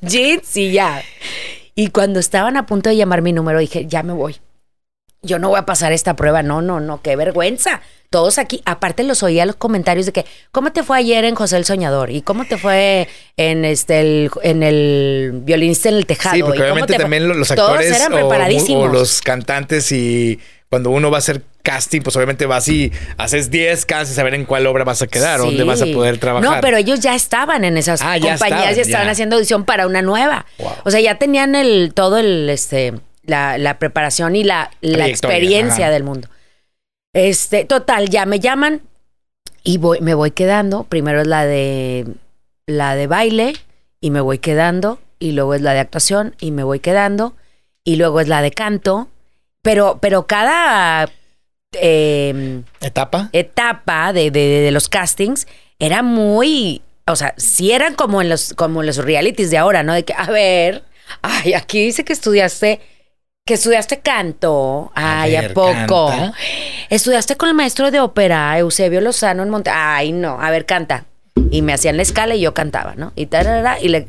jeans 0.00 0.56
y 0.56 0.72
ya. 0.72 1.02
Y 1.74 1.88
cuando 1.88 2.20
estaban 2.20 2.56
a 2.56 2.66
punto 2.66 2.90
de 2.90 2.96
llamar 2.96 3.22
mi 3.22 3.32
número, 3.32 3.58
dije, 3.58 3.86
ya 3.86 4.02
me 4.02 4.12
voy. 4.12 4.36
Yo 5.24 5.38
no 5.38 5.50
voy 5.50 5.58
a 5.60 5.66
pasar 5.66 5.92
esta 5.92 6.16
prueba. 6.16 6.42
No, 6.42 6.62
no, 6.62 6.80
no, 6.80 7.00
qué 7.00 7.14
vergüenza. 7.14 7.80
Todos 8.10 8.38
aquí, 8.38 8.60
aparte 8.66 9.04
los 9.04 9.22
oía 9.22 9.46
los 9.46 9.54
comentarios 9.56 10.04
de 10.06 10.12
que, 10.12 10.26
¿cómo 10.50 10.72
te 10.72 10.82
fue 10.82 10.98
ayer 10.98 11.24
en 11.24 11.34
José 11.36 11.56
el 11.56 11.64
Soñador? 11.64 12.10
¿Y 12.10 12.22
cómo 12.22 12.44
te 12.44 12.58
fue 12.58 13.08
en 13.36 13.64
este 13.64 14.00
el, 14.00 14.30
en 14.42 14.62
el 14.64 15.30
violinista 15.44 15.88
en 15.88 15.94
el 15.94 16.06
tejado? 16.06 16.34
Sí, 16.34 16.40
¿Y 16.40 16.42
porque 16.42 16.60
obviamente 16.62 16.94
fue? 16.94 17.02
también 17.02 17.28
lo- 17.28 17.34
los 17.34 17.48
Todos 17.48 17.70
actores 17.70 17.96
eran 17.96 18.12
o- 18.12 18.16
preparadísimos. 18.16 18.88
O, 18.90 18.92
los 18.92 19.22
cantantes 19.22 19.92
y 19.92 20.40
cuando 20.68 20.90
uno 20.90 21.10
va 21.10 21.18
a 21.18 21.20
hacer 21.20 21.42
casting, 21.62 22.00
pues 22.00 22.16
obviamente 22.16 22.44
vas 22.46 22.66
y 22.68 22.90
haces 23.16 23.50
10 23.50 23.86
castings 23.86 24.18
a 24.18 24.24
ver 24.24 24.34
en 24.34 24.44
cuál 24.44 24.66
obra 24.66 24.82
vas 24.84 25.00
a 25.02 25.06
quedar, 25.06 25.38
Sí. 25.38 25.46
dónde 25.46 25.62
vas 25.64 25.80
a 25.82 25.86
poder 25.86 26.18
trabajar. 26.18 26.50
No, 26.56 26.60
pero 26.60 26.76
ellos 26.78 26.98
ya 27.00 27.14
estaban 27.14 27.64
en 27.64 27.76
esas 27.76 28.02
Ah, 28.02 28.16
ya 28.18 28.32
compañías, 28.32 28.40
estaban, 28.72 28.74
ya 28.74 28.82
estaban 28.82 29.06
ya. 29.06 29.12
haciendo 29.12 29.36
audición 29.36 29.64
para 29.64 29.86
una 29.86 30.02
nueva. 30.02 30.44
Wow. 30.58 30.72
O 30.84 30.90
sea, 30.90 31.00
ya 31.00 31.18
tenían 31.18 31.54
el 31.54 31.92
todo 31.94 32.18
el 32.18 32.50
este 32.50 32.94
la, 33.22 33.58
la 33.58 33.78
preparación 33.78 34.36
y 34.36 34.44
la, 34.44 34.70
la 34.80 35.06
experiencia 35.08 35.86
ajá. 35.86 35.92
del 35.92 36.04
mundo. 36.04 36.28
Este, 37.14 37.64
total, 37.64 38.08
ya 38.08 38.26
me 38.26 38.40
llaman 38.40 38.82
y 39.62 39.78
voy, 39.78 40.00
me 40.00 40.14
voy 40.14 40.30
quedando. 40.30 40.84
Primero 40.84 41.20
es 41.20 41.26
la 41.26 41.44
de 41.44 42.06
la 42.66 42.94
de 42.96 43.06
baile 43.06 43.54
y 44.00 44.10
me 44.10 44.20
voy 44.20 44.38
quedando 44.38 44.98
y 45.18 45.32
luego 45.32 45.54
es 45.54 45.60
la 45.62 45.74
de 45.74 45.80
actuación 45.80 46.34
y 46.40 46.50
me 46.52 46.64
voy 46.64 46.80
quedando 46.80 47.34
y 47.84 47.96
luego 47.96 48.20
es 48.20 48.28
la 48.28 48.42
de 48.42 48.50
canto. 48.50 49.08
Pero, 49.62 49.98
pero 50.00 50.26
cada 50.26 51.08
em, 51.72 52.64
¿Etapa? 52.80 53.28
etapa 53.32 54.12
de, 54.12 54.30
de- 54.30 54.60
de 54.62 54.70
los 54.72 54.88
castings 54.88 55.46
era 55.78 56.02
muy, 56.02 56.82
o 57.06 57.16
sea, 57.16 57.34
sí 57.36 57.72
eran 57.72 57.94
como 57.94 58.20
en 58.22 58.28
los, 58.28 58.54
como 58.54 58.80
en 58.80 58.86
los 58.86 58.96
realities 58.98 59.50
de 59.50 59.58
ahora, 59.58 59.82
¿no? 59.82 59.92
De 59.94 60.04
que, 60.04 60.14
a 60.16 60.26
ver, 60.26 60.84
ay, 61.22 61.54
aquí 61.54 61.84
dice 61.84 62.04
que 62.04 62.12
estudiaste, 62.12 62.80
que 63.44 63.54
estudiaste 63.54 64.00
canto, 64.00 64.92
ay, 64.94 65.34
¿a, 65.34 65.40
ver, 65.42 65.54
poco? 65.54 66.08
canta. 66.08 66.32
Estudiaste 66.90 67.36
con 67.36 67.48
el 67.48 67.54
maestro 67.54 67.90
de 67.90 68.00
ópera, 68.00 68.56
Eusebio 68.58 69.00
Lozano 69.00 69.42
en 69.42 69.50
Monte, 69.50 69.70
ay, 69.70 70.12
no, 70.12 70.40
a 70.40 70.50
ver, 70.50 70.64
canta. 70.64 71.06
Y 71.50 71.62
me 71.62 71.72
hacían 71.72 71.96
la 71.96 72.02
escala 72.02 72.34
y 72.36 72.40
yo 72.40 72.54
cantaba, 72.54 72.94
¿no? 72.94 73.12
Y 73.16 73.26
tarara, 73.26 73.80
y 73.80 73.88
le, 73.88 74.06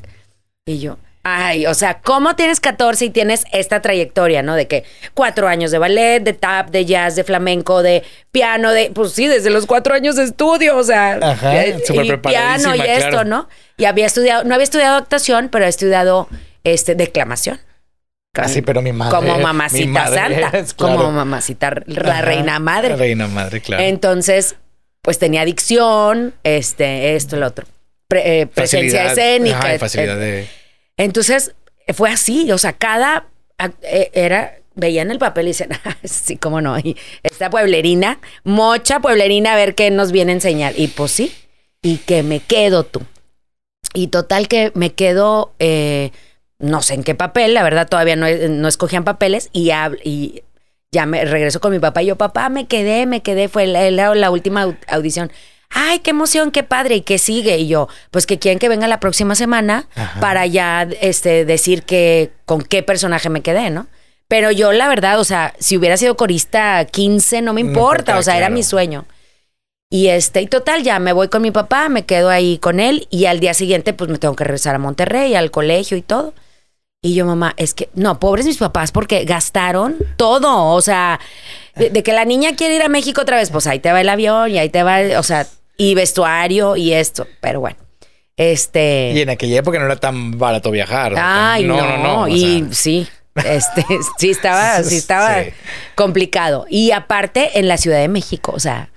y 0.68 0.78
yo, 0.80 0.98
ay, 1.24 1.66
o 1.66 1.74
sea, 1.74 2.00
¿cómo 2.02 2.36
tienes 2.36 2.60
14 2.60 3.06
y 3.06 3.10
tienes 3.10 3.46
esta 3.52 3.82
trayectoria, 3.82 4.44
¿no? 4.44 4.56
De 4.56 4.68
que 4.68 4.84
cuatro 5.16 5.48
años 5.48 5.72
de 5.72 5.80
ballet, 5.80 6.22
de 6.22 6.34
tap, 6.34 6.70
de 6.70 6.86
jazz, 6.86 7.16
de 7.16 7.24
flamenco, 7.24 7.82
de 7.82 8.04
piano, 8.32 8.72
de, 8.72 8.92
pues 8.94 9.14
sí, 9.14 9.26
desde 9.26 9.50
los 9.50 9.66
cuatro 9.66 9.96
años 9.96 10.16
de 10.16 10.26
estudio, 10.26 10.78
o 10.78 10.84
sea, 10.84 11.18
Ajá, 11.22 11.54
súper 11.88 12.06
y 12.06 12.18
piano 12.18 12.76
y 12.76 12.82
esto. 12.82 13.24
¿no? 13.24 13.48
Y 13.78 13.86
había 13.86 14.06
estudiado, 14.06 14.44
no 14.44 14.54
había 14.54 14.66
estudiado 14.66 14.98
actuación, 14.98 15.50
pero 15.50 15.66
he 15.66 15.70
estudiado 15.70 16.28
este 16.64 16.94
declamación. 16.94 17.60
Sí, 18.48 18.62
pero 18.62 18.82
mi 18.82 18.92
madre. 18.92 19.16
Como 19.16 19.38
mamacita 19.40 19.88
madre 19.92 20.16
santa, 20.42 20.58
es, 20.58 20.74
claro. 20.76 20.96
como 20.98 21.12
mamacita, 21.12 21.72
la 21.86 22.12
Ajá, 22.14 22.22
reina 22.24 22.60
madre. 22.60 22.90
La 22.90 22.96
reina 22.96 23.28
madre, 23.28 23.62
claro. 23.62 23.84
Entonces, 23.84 24.56
pues 25.02 25.20
tenía 25.20 25.42
adicción, 25.42 26.34
este, 26.44 27.16
esto, 27.16 27.36
lo 27.38 27.48
otro. 27.48 27.66
Pre- 28.08 28.42
eh, 28.42 28.48
presencia 28.48 29.12
escénica. 29.12 29.60
Ajá, 29.60 29.80
facilidad 29.80 30.18
de... 30.18 30.48
Entonces, 30.98 31.54
fue 31.94 32.10
así, 32.10 32.52
o 32.52 32.58
sea, 32.58 32.74
cada 32.74 33.28
eh, 33.84 34.10
era 34.14 34.56
veían 34.76 35.12
el 35.12 35.20
papel 35.20 35.46
y 35.46 35.50
dicen, 35.50 35.70
"Ah, 35.86 35.96
sí, 36.04 36.38
cómo 36.38 36.60
no, 36.62 36.80
y 36.80 36.98
esta 37.22 37.50
pueblerina, 37.52 38.20
mocha 38.44 39.00
pueblerina, 39.00 39.54
a 39.54 39.56
ver 39.56 39.76
qué 39.76 39.92
nos 39.92 40.12
viene 40.12 40.32
a 40.32 40.36
enseñar. 40.36 40.74
Y 40.76 40.88
pues 40.88 41.12
sí, 41.12 41.32
y 41.84 41.98
que 41.98 42.24
me 42.24 42.40
quedo 42.40 42.84
tú. 42.84 43.02
Y 43.94 44.08
total 44.08 44.48
que 44.48 44.72
me 44.74 44.94
quedo, 44.94 45.54
eh, 45.60 46.12
no 46.64 46.82
sé 46.82 46.94
en 46.96 47.04
qué 47.04 47.14
papel, 47.16 47.54
la 47.54 47.62
verdad 47.64 47.88
todavía 47.88 48.16
no, 48.16 48.26
no 48.50 48.68
escogían 48.68 49.04
papeles 49.04 49.50
y, 49.54 49.72
y 50.04 50.44
ya 50.92 51.06
me 51.06 51.26
regreso 51.26 51.60
con 51.60 51.72
mi 51.72 51.80
papá 51.80 52.02
y 52.04 52.08
yo, 52.08 52.16
papá, 52.16 52.50
me 52.50 52.66
quedé, 52.68 53.06
me 53.06 53.22
quedé, 53.22 53.50
fue 53.50 53.68
la, 53.68 53.90
la- 53.92 54.16
la 54.16 54.32
última 54.32 54.66
au- 54.66 54.78
audición. 54.88 55.32
Ay, 55.76 56.00
qué 56.00 56.12
emoción, 56.12 56.52
qué 56.52 56.62
padre, 56.62 56.98
y 56.98 57.02
qué 57.02 57.18
sigue. 57.18 57.58
Y 57.58 57.68
yo, 57.68 57.88
pues 58.12 58.28
que 58.28 58.38
quieren 58.38 58.60
que 58.60 58.70
venga 58.70 58.88
la 58.88 59.00
próxima 59.00 59.34
semana 59.34 59.88
Ajá. 59.96 60.20
para 60.20 60.46
ya 60.46 60.88
este, 61.02 61.46
decir 61.46 61.82
que 61.82 62.32
con 62.46 62.62
qué 62.62 62.84
personaje 62.84 63.30
me 63.30 63.42
quedé, 63.42 63.72
¿no? 63.72 63.88
Pero 64.28 64.52
yo, 64.52 64.72
la 64.72 64.88
verdad, 64.88 65.20
o 65.20 65.24
sea, 65.24 65.54
si 65.60 65.76
hubiera 65.76 65.98
sido 65.98 66.16
corista 66.16 66.86
15, 66.86 67.42
no 67.42 67.54
me 67.54 67.64
No 67.64 67.70
importa, 67.70 68.18
o 68.20 68.24
sea, 68.24 68.38
era 68.38 68.50
mi 68.50 68.62
sueño. 68.64 69.06
Y 69.90 70.08
este, 70.08 70.42
y 70.42 70.48
total, 70.48 70.84
ya 70.84 70.98
me 71.00 71.12
voy 71.14 71.28
con 71.28 71.42
mi 71.42 71.52
papá, 71.52 71.90
me 71.90 72.06
quedo 72.06 72.30
ahí 72.30 72.58
con 72.60 72.80
él 72.80 73.08
y 73.12 73.26
al 73.26 73.40
día 73.40 73.54
siguiente 73.54 73.94
pues 73.94 74.10
me 74.10 74.18
tengo 74.18 74.36
que 74.36 74.44
regresar 74.44 74.76
a 74.76 74.80
Monterrey, 74.80 75.36
al 75.36 75.52
colegio 75.52 75.98
y 75.98 76.02
todo. 76.02 76.34
Y 77.06 77.14
yo, 77.16 77.26
mamá, 77.26 77.54
es 77.58 77.74
que, 77.74 77.90
no, 77.94 78.18
pobres 78.20 78.46
mis 78.46 78.58
papás 78.58 78.92
porque 78.94 79.26
gastaron 79.26 79.98
todo, 80.18 80.68
o 80.74 80.82
sea, 80.82 81.20
de, 81.76 81.90
de 81.90 82.02
que 82.02 82.14
la 82.14 82.24
niña 82.26 82.56
quiere 82.56 82.78
ir 82.78 82.82
a 82.82 82.88
México 82.90 83.22
otra 83.22 83.38
vez, 83.38 83.52
pues 83.52 83.68
ahí 83.68 83.80
te 83.80 83.92
va 83.92 84.00
el 84.02 84.08
avión 84.10 84.50
y 84.50 84.58
ahí 84.58 84.70
te 84.70 84.84
va, 84.84 85.00
o 85.20 85.24
sea, 85.24 85.46
y 85.78 85.96
vestuario 85.96 86.76
y 86.78 86.94
esto, 86.94 87.28
pero 87.42 87.60
bueno, 87.60 87.76
este... 88.38 89.12
Y 89.14 89.22
en 89.22 89.30
aquella 89.30 89.60
época 89.60 89.80
no 89.80 89.86
era 89.86 89.98
tan 89.98 90.38
barato 90.40 90.72
viajar. 90.72 91.14
o 91.14 91.16
sea, 91.18 91.54
Ay, 91.54 91.66
no, 91.66 92.22
o 92.22 92.28
y 92.30 92.60
sea, 92.62 92.68
sí, 92.74 93.08
este, 93.44 93.86
sí 94.18 94.30
estaba, 94.30 94.82
sí 94.84 94.96
estaba 94.96 95.44
Sí. 95.44 95.50
complicado. 95.96 96.66
Y 96.70 96.92
aparte 96.92 97.60
en 97.60 97.68
la 97.68 97.78
Ciudad 97.78 98.00
de 98.00 98.08
México, 98.08 98.54
o 98.56 98.60
sea, 98.60 98.92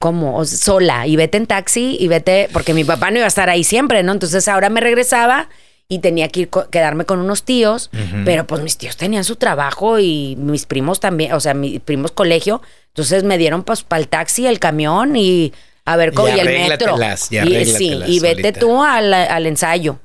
como 0.00 0.36
o 0.38 0.44
sea, 0.44 0.58
sola 0.58 1.06
y 1.06 1.16
vete 1.16 1.38
en 1.38 1.46
taxi 1.46 1.96
y 1.98 2.08
vete, 2.08 2.48
porque 2.52 2.72
mi 2.72 2.84
papá 2.84 3.10
no 3.10 3.16
iba 3.16 3.24
a 3.26 3.28
estar 3.28 3.50
ahí 3.50 3.64
siempre, 3.64 4.02
¿no? 4.02 4.12
Entonces 4.12 4.46
ahora 4.48 4.70
me 4.70 4.80
regresaba 4.80 5.48
y 5.90 5.98
tenía 5.98 6.28
que 6.28 6.40
ir 6.40 6.50
quedarme 6.70 7.04
con 7.04 7.18
unos 7.18 7.42
tíos, 7.42 7.90
pero 8.24 8.46
pues 8.46 8.62
mis 8.62 8.78
tíos 8.78 8.96
tenían 8.96 9.24
su 9.24 9.36
trabajo 9.36 9.98
y 9.98 10.36
mis 10.38 10.64
primos 10.64 11.00
también, 11.00 11.32
o 11.34 11.40
sea, 11.40 11.52
mis 11.52 11.80
primos 11.80 12.12
colegio, 12.12 12.62
entonces 12.86 13.24
me 13.24 13.36
dieron 13.36 13.64
pues 13.64 13.82
para 13.82 14.00
el 14.00 14.08
taxi, 14.08 14.46
el 14.46 14.58
camión 14.60 15.16
y 15.16 15.52
a 15.84 15.96
ver 15.96 16.14
cómo 16.14 16.28
Y 16.28 16.32
y, 16.36 16.38
el 16.40 16.46
metro. 16.46 16.94
arréglatelas, 16.94 17.32
y 17.32 17.64
sí, 17.66 18.00
y 18.06 18.20
vete 18.20 18.42
solita. 18.42 18.60
tú 18.60 18.82
al, 18.82 19.12
al 19.12 19.46
ensayo. 19.46 19.98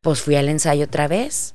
Pues 0.00 0.20
fui 0.20 0.36
al 0.36 0.48
ensayo 0.48 0.84
otra 0.84 1.08
vez 1.08 1.54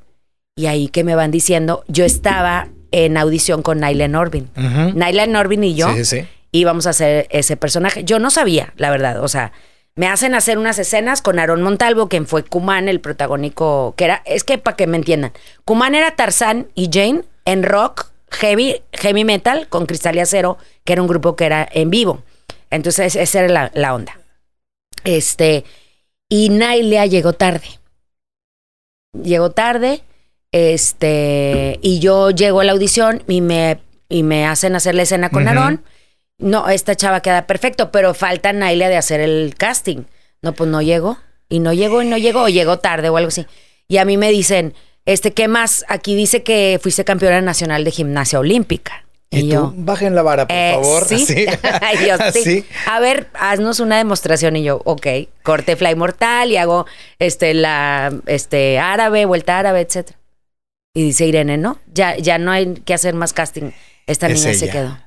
y 0.58 0.66
ahí 0.66 0.90
que 0.90 1.04
me 1.06 1.16
van 1.16 1.32
diciendo, 1.32 1.84
yo 1.88 2.04
estaba 2.04 2.68
en 2.92 3.16
audición 3.16 3.62
con 3.62 3.80
Naila 3.80 4.08
Norvin. 4.10 4.50
Ujú. 4.58 4.98
Naila 4.98 5.26
Norvin 5.28 5.64
y 5.64 5.76
yo 5.76 5.88
Sí, 5.94 6.04
sí, 6.04 6.22
sí. 6.22 6.28
íbamos 6.52 6.86
a 6.86 6.90
hacer 6.90 7.28
ese 7.30 7.56
personaje. 7.56 8.04
Yo 8.04 8.20
no 8.20 8.30
sabía, 8.30 8.74
la 8.76 8.90
verdad. 8.90 9.24
O 9.24 9.28
sea, 9.30 9.54
me 10.00 10.08
hacen 10.08 10.34
hacer 10.34 10.58
unas 10.58 10.80
escenas 10.80 11.22
con 11.22 11.40
Aaron 11.40 11.62
Montalvo, 11.62 12.08
quien 12.08 12.26
fue 12.26 12.46
Kuman, 12.46 12.88
el 12.88 13.02
protagónico, 13.02 13.96
que 13.98 14.06
era, 14.06 14.22
es 14.24 14.46
que 14.46 14.58
para 14.58 14.78
que 14.78 14.88
me 14.88 14.96
entiendan, 14.96 15.34
Kuman 15.66 15.94
era 15.94 16.16
Tarzán 16.16 16.70
y 16.74 16.90
Jane 16.90 17.24
en 17.44 17.64
rock, 17.64 18.06
heavy, 18.32 18.82
heavy 18.94 19.26
metal, 19.26 19.68
con 19.68 19.86
Cristal 19.86 20.16
y 20.16 20.20
Acero, 20.22 20.58
que 20.86 20.94
era 20.94 21.02
un 21.02 21.10
grupo 21.10 21.36
que 21.36 21.48
era 21.48 21.68
en 21.70 21.90
vivo. 21.90 22.24
Entonces, 22.70 23.18
esa 23.18 23.40
era 23.40 23.50
la, 23.50 23.72
la 23.74 23.94
onda. 23.94 24.18
Este, 25.04 25.66
y 26.30 26.48
Nailia 26.48 27.06
llegó 27.06 27.34
tarde. 27.34 27.68
Llegó 29.22 29.52
tarde, 29.52 30.02
este, 30.54 31.78
y 31.82 32.00
yo 32.00 32.30
llego 32.30 32.62
a 32.62 32.64
la 32.64 32.72
audición 32.72 33.22
y 33.28 33.42
me, 33.42 33.82
y 34.08 34.24
me 34.24 34.46
hacen 34.46 34.78
hacer 34.78 34.96
la 34.96 35.02
escena 35.02 35.30
con 35.30 35.44
Ujú. 35.44 35.50
Aarón. 35.50 35.84
No, 36.40 36.70
esta 36.70 36.96
chava 36.96 37.22
queda 37.22 37.46
perfecto, 37.48 37.92
pero 37.92 38.14
falta 38.14 38.52
Nailia 38.54 38.90
de 38.90 38.98
hacer 38.98 39.20
el 39.20 39.54
casting. 39.58 40.04
No, 40.42 40.54
pues 40.54 40.70
no 40.70 40.82
llegó. 40.82 41.18
Y 41.50 41.60
no 41.60 41.74
llegó, 41.74 42.02
y 42.02 42.08
no 42.08 42.18
llegó, 42.18 42.44
o 42.44 42.50
llegó 42.50 42.80
tarde 42.80 43.10
o 43.10 43.18
algo 43.18 43.28
así. 43.28 43.46
Y 43.88 43.98
a 43.98 44.06
mí 44.06 44.18
me 44.18 44.32
dicen, 44.32 44.74
este, 45.06 45.32
¿qué 45.34 45.48
más? 45.48 45.84
Aquí 45.88 46.16
dice 46.16 46.44
que 46.44 46.80
fuiste 46.82 47.04
campeona 47.04 47.42
nacional 47.42 47.84
de 47.84 47.92
gimnasia 47.92 48.40
olímpica. 48.40 49.06
Y, 49.32 49.40
Y, 49.40 49.42
tú, 49.44 49.56
yo, 49.56 49.74
bajen 49.76 50.16
la 50.16 50.22
vara, 50.22 50.48
por 50.48 50.56
eh, 50.56 50.72
favor. 50.74 51.06
sí. 51.06 51.16
Así. 51.16 51.36
Dios, 52.04 52.20
sí. 52.34 52.40
Así. 52.40 52.66
A 52.88 53.00
ver, 53.00 53.28
haznos 53.34 53.80
una 53.80 53.98
demostración 53.98 54.56
y 54.56 54.64
yo, 54.64 54.82
ok, 54.86 55.08
corte 55.44 55.76
fly 55.76 55.96
mortal 55.96 56.52
y 56.52 56.58
hago 56.58 56.86
este 57.20 57.54
la 57.54 58.14
este 58.28 58.80
árabe, 58.80 59.26
vuelta 59.26 59.60
árabe, 59.60 59.82
etcétera. 59.82 60.18
Y 60.94 61.04
dice 61.04 61.26
Irene, 61.26 61.58
no, 61.58 61.80
ya, 61.94 62.18
ya 62.18 62.38
no 62.38 62.52
hay 62.52 62.74
que 62.86 62.94
hacer 62.94 63.14
más 63.14 63.34
casting. 63.34 63.72
Esta 64.08 64.28
Es 64.28 64.34
niña 64.44 64.54
se 64.56 64.70
quedó. 64.70 64.98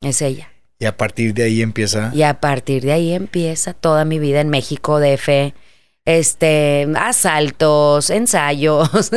Es 0.00 0.22
ella. 0.22 0.50
Y 0.78 0.84
a 0.84 0.96
partir 0.96 1.32
de 1.34 1.44
ahí 1.44 1.62
empieza. 1.62 2.10
Y 2.14 2.22
a 2.22 2.40
partir 2.40 2.82
de 2.84 2.92
ahí 2.92 3.12
empieza 3.12 3.72
toda 3.72 4.04
mi 4.04 4.18
vida 4.18 4.40
en 4.40 4.50
México, 4.50 5.00
DF. 5.00 5.54
Este, 6.04 6.86
asaltos, 6.96 8.10
ensayos, 8.10 8.88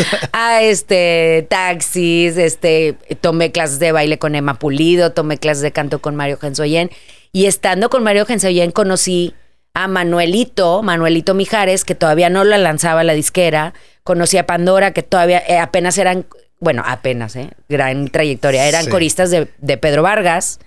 a 0.32 0.62
este, 0.62 1.44
taxis, 1.50 2.36
este, 2.36 2.96
tomé 3.20 3.50
clases 3.50 3.80
de 3.80 3.90
baile 3.90 4.18
con 4.18 4.36
Emma 4.36 4.54
Pulido, 4.54 5.10
tomé 5.10 5.38
clases 5.38 5.62
de 5.62 5.72
canto 5.72 6.00
con 6.00 6.14
Mario 6.14 6.38
Gensoyen. 6.38 6.90
Y 7.32 7.46
estando 7.46 7.90
con 7.90 8.04
Mario 8.04 8.26
Gensoyen 8.26 8.70
conocí 8.70 9.34
a 9.74 9.88
Manuelito, 9.88 10.82
Manuelito 10.82 11.34
Mijares, 11.34 11.84
que 11.84 11.94
todavía 11.96 12.30
no 12.30 12.44
la 12.44 12.58
lanzaba 12.58 13.02
la 13.02 13.12
disquera. 13.14 13.74
Conocí 14.04 14.38
a 14.38 14.46
Pandora, 14.46 14.92
que 14.92 15.02
todavía 15.02 15.42
eh, 15.48 15.58
apenas 15.58 15.98
eran, 15.98 16.26
bueno, 16.60 16.82
apenas, 16.86 17.34
¿eh? 17.36 17.50
Gran 17.68 18.08
trayectoria. 18.08 18.68
Eran 18.68 18.84
Sí. 18.84 18.90
coristas 18.90 19.30
de, 19.32 19.48
de 19.58 19.76
Pedro 19.78 20.02
Vargas. 20.04 20.60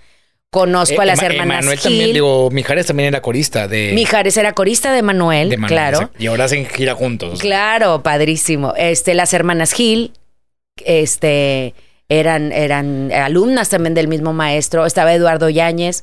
Conozco 0.50 1.00
a 1.00 1.04
Eh, 1.04 1.06
las 1.06 1.22
hermanas 1.22 1.58
Emanuel 1.64 1.78
Gil. 1.78 1.90
también, 1.90 2.12
digo, 2.12 2.50
Mijares 2.50 2.86
también 2.86 3.06
era 3.08 3.22
corista 3.22 3.68
de. 3.68 3.92
Mijares 3.94 4.36
era 4.36 4.52
corista 4.52 4.92
de 4.92 5.02
Manuel, 5.02 5.48
de 5.50 5.56
Manuel, 5.56 5.72
claro. 5.72 6.10
Y 6.18 6.26
ahora 6.26 6.44
hacen 6.44 6.66
gira 6.66 6.94
juntos. 6.94 7.38
Claro, 7.40 8.02
padrísimo. 8.02 8.74
Este, 8.76 9.14
las 9.14 9.32
hermanas 9.32 9.72
Gil, 9.72 10.12
este, 10.84 11.74
eran, 12.08 12.50
eran 12.50 13.12
alumnas 13.12 13.68
también 13.68 13.94
del 13.94 14.08
mismo 14.08 14.32
maestro. 14.32 14.86
Estaba 14.86 15.14
Eduardo 15.14 15.48
Yáñez. 15.48 16.02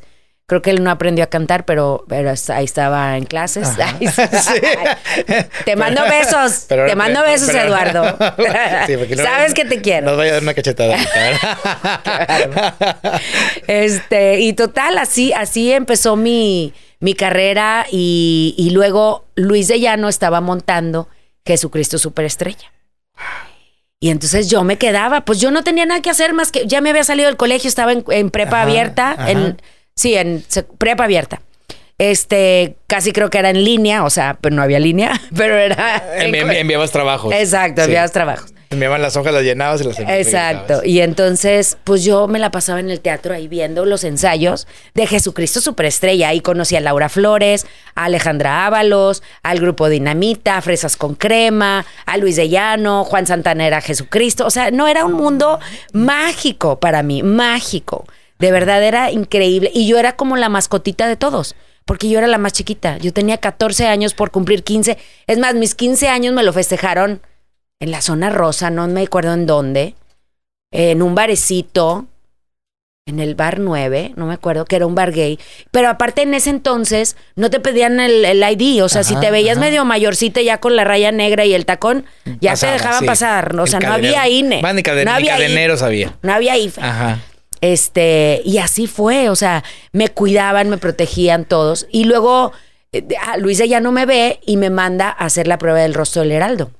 Creo 0.49 0.61
que 0.61 0.69
él 0.69 0.81
no 0.81 0.91
aprendió 0.91 1.25
a 1.25 1.27
cantar, 1.27 1.65
pero, 1.65 2.05
pero 2.07 2.29
ahí 2.53 2.63
estaba 2.63 3.17
en 3.17 3.25
clases. 3.25 3.67
Ajá. 3.67 3.97
Ay, 3.99 4.07
Sí. 4.07 5.33
Te 5.65 5.75
mando 5.75 6.03
besos. 6.03 6.67
Pero- 6.69 6.85
te 6.85 6.95
mando 6.95 7.19
pero- 7.19 7.31
besos, 7.33 7.49
Eduardo. 7.53 8.17
Sí, 8.87 8.95
porque 8.95 9.17
no- 9.17 9.23
Sabes 9.23 9.53
que 9.53 9.65
te 9.65 9.81
quiero. 9.81 10.07
Nos 10.07 10.15
vaya 10.17 10.29
a 10.31 10.33
dar 10.35 10.43
una 10.43 10.53
cachetada. 10.53 10.95
Este, 13.67 14.39
y 14.39 14.53
total, 14.53 14.97
así, 14.99 15.33
así 15.33 15.73
empezó 15.73 16.15
mi, 16.15 16.73
mi 17.01 17.13
carrera 17.13 17.85
y, 17.91 18.55
y 18.57 18.69
luego 18.69 19.25
Luis 19.35 19.67
de 19.67 19.81
Llano 19.81 20.07
estaba 20.07 20.39
montando 20.39 21.09
Jesucristo 21.45 21.97
Superestrella. 21.97 22.71
Y 23.99 24.11
entonces 24.11 24.49
yo 24.49 24.63
me 24.63 24.77
quedaba, 24.77 25.25
pues 25.25 25.41
yo 25.41 25.51
no 25.51 25.65
tenía 25.65 25.85
nada 25.85 26.01
que 26.01 26.09
hacer 26.09 26.31
más 26.33 26.53
que, 26.53 26.65
ya 26.67 26.79
me 26.79 26.91
había 26.91 27.03
salido 27.03 27.27
del 27.27 27.35
colegio, 27.35 27.67
estaba 27.67 27.91
en, 27.91 28.05
en 28.11 28.29
prepa 28.29 28.57
Ajá, 28.61 28.63
abierta, 28.69 29.11
ajá. 29.11 29.31
en, 29.31 29.61
sí, 29.97 30.13
en 30.15 30.45
prepa 30.77 31.03
abierta. 31.03 31.41
Este, 31.97 32.75
casi 32.85 33.11
creo 33.11 33.29
que 33.31 33.39
era 33.39 33.49
en 33.49 33.63
línea, 33.63 34.03
o 34.03 34.09
sea, 34.11 34.37
pero 34.39 34.55
no 34.55 34.61
había 34.61 34.79
línea, 34.79 35.19
pero 35.35 35.57
era... 35.57 36.03
en 36.17 36.31
Envi- 36.31 36.43
envi- 36.43 36.57
enviabas 36.59 36.91
trabajos. 36.91 37.33
Exacto, 37.33 37.81
Sí. 37.81 37.85
enviabas 37.85 38.11
trabajos. 38.11 38.53
Enviaban 38.69 39.01
las 39.01 39.15
hojas, 39.15 39.33
las 39.33 39.43
llenabas 39.43 39.79
y 39.79 39.85
las 39.85 39.97
Exacto. 39.97 40.11
regresabas. 40.11 40.85
Y 40.85 40.99
entonces, 40.99 41.77
pues 41.85 42.03
yo 42.03 42.27
me 42.27 42.37
la 42.37 42.51
pasaba 42.51 42.81
en 42.81 42.89
el 42.91 42.99
teatro 42.99 43.33
ahí 43.33 43.47
viendo 43.47 43.85
los 43.85 44.03
ensayos 44.03 44.67
de 44.93 45.07
Jesucristo 45.07 45.61
Superestrella. 45.61 46.27
Ahí 46.27 46.41
conocí 46.41 46.75
a 46.75 46.81
Laura 46.81 47.07
Flores, 47.07 47.65
a 47.95 48.03
Alejandra 48.05 48.65
Ábalos, 48.65 49.23
al 49.41 49.61
grupo 49.61 49.87
Dinamita, 49.87 50.57
a 50.57 50.61
Fresas 50.61 50.97
con 50.97 51.15
Crema, 51.15 51.85
a 52.05 52.17
Luis 52.17 52.35
de 52.35 52.49
Llano, 52.49 53.05
Juan 53.05 53.25
Santana 53.25 53.65
era 53.65 53.79
Jesucristo. 53.79 54.45
O 54.45 54.49
sea, 54.51 54.69
no 54.69 54.89
era 54.89 55.05
un 55.05 55.13
mundo 55.13 55.61
mágico 55.93 56.77
para 56.79 57.03
mí, 57.03 57.23
mágico. 57.23 58.05
De 58.39 58.51
verdad 58.51 58.83
era 58.83 59.11
increíble. 59.11 59.71
Y 59.73 59.87
yo 59.87 59.97
era 59.97 60.15
como 60.15 60.35
la 60.37 60.49
mascotita 60.49 61.07
de 61.07 61.15
todos. 61.15 61.55
Porque 61.85 62.09
yo 62.09 62.17
era 62.17 62.27
la 62.27 62.37
más 62.37 62.53
chiquita. 62.53 62.97
Yo 62.97 63.13
tenía 63.13 63.37
14 63.37 63.87
años 63.87 64.13
por 64.13 64.29
cumplir 64.31 64.63
15. 64.63 64.97
Es 65.25 65.37
más, 65.37 65.55
mis 65.55 65.73
15 65.73 66.09
años 66.09 66.33
me 66.33 66.43
lo 66.43 66.51
festejaron 66.53 67.21
en 67.79 67.91
la 67.91 68.01
zona 68.01 68.29
rosa, 68.29 68.69
no 68.69 68.87
me 68.87 69.03
acuerdo 69.03 69.33
en 69.33 69.45
dónde, 69.45 69.95
en 70.71 71.01
un 71.01 71.15
barecito, 71.15 72.07
en 73.05 73.19
el 73.21 73.35
bar 73.35 73.59
9, 73.59 74.13
no 74.17 74.25
me 74.25 74.33
acuerdo, 74.33 74.65
que 74.65 74.75
era 74.75 74.85
un 74.85 74.95
bar 74.95 75.13
gay. 75.13 75.39
Pero 75.71 75.87
aparte 75.87 76.23
en 76.23 76.33
ese 76.33 76.49
entonces 76.49 77.15
no 77.35 77.49
te 77.49 77.59
pedían 77.61 77.99
el, 78.01 78.25
el 78.25 78.43
ID, 78.43 78.83
o 78.83 78.89
sea, 78.89 79.03
si 79.03 79.15
te 79.15 79.31
veías 79.31 79.57
ajá. 79.57 79.65
medio 79.67 79.85
mayorcita 79.85 80.41
ya 80.41 80.57
con 80.59 80.75
la 80.75 80.83
raya 80.83 81.11
negra 81.13 81.45
y 81.45 81.53
el 81.53 81.65
tacón, 81.65 82.05
ya 82.41 82.51
Pasaba, 82.51 82.73
te 82.73 82.77
dejaban 82.79 82.99
sí. 82.99 83.05
pasar, 83.05 83.55
o 83.57 83.63
El 83.63 83.69
sea, 83.69 83.79
no 83.79 83.87
cadenero. 83.87 84.17
había 84.19 84.27
INE. 84.29 84.61
Caden- 84.61 85.05
no 85.05 85.11
ni 85.11 85.17
había 85.17 85.33
cadenero 85.37 85.77
sabía. 85.77 86.17
No 86.21 86.33
había 86.33 86.57
IFE. 86.57 86.81
Ajá. 86.81 87.19
Este, 87.61 88.41
y 88.45 88.57
así 88.59 88.87
fue, 88.87 89.29
o 89.29 89.35
sea, 89.35 89.63
me 89.91 90.09
cuidaban, 90.09 90.69
me 90.69 90.77
protegían 90.77 91.45
todos. 91.45 91.87
Y 91.91 92.03
luego 92.05 92.51
eh, 92.91 93.05
ah, 93.25 93.37
Luisa 93.37 93.65
ya 93.65 93.79
no 93.79 93.91
me 93.91 94.05
ve 94.05 94.39
y 94.45 94.57
me 94.57 94.69
manda 94.69 95.07
a 95.09 95.25
hacer 95.25 95.47
la 95.47 95.57
prueba 95.57 95.79
del 95.79 95.93
rostro 95.93 96.21
del 96.21 96.31
heraldo. 96.31 96.71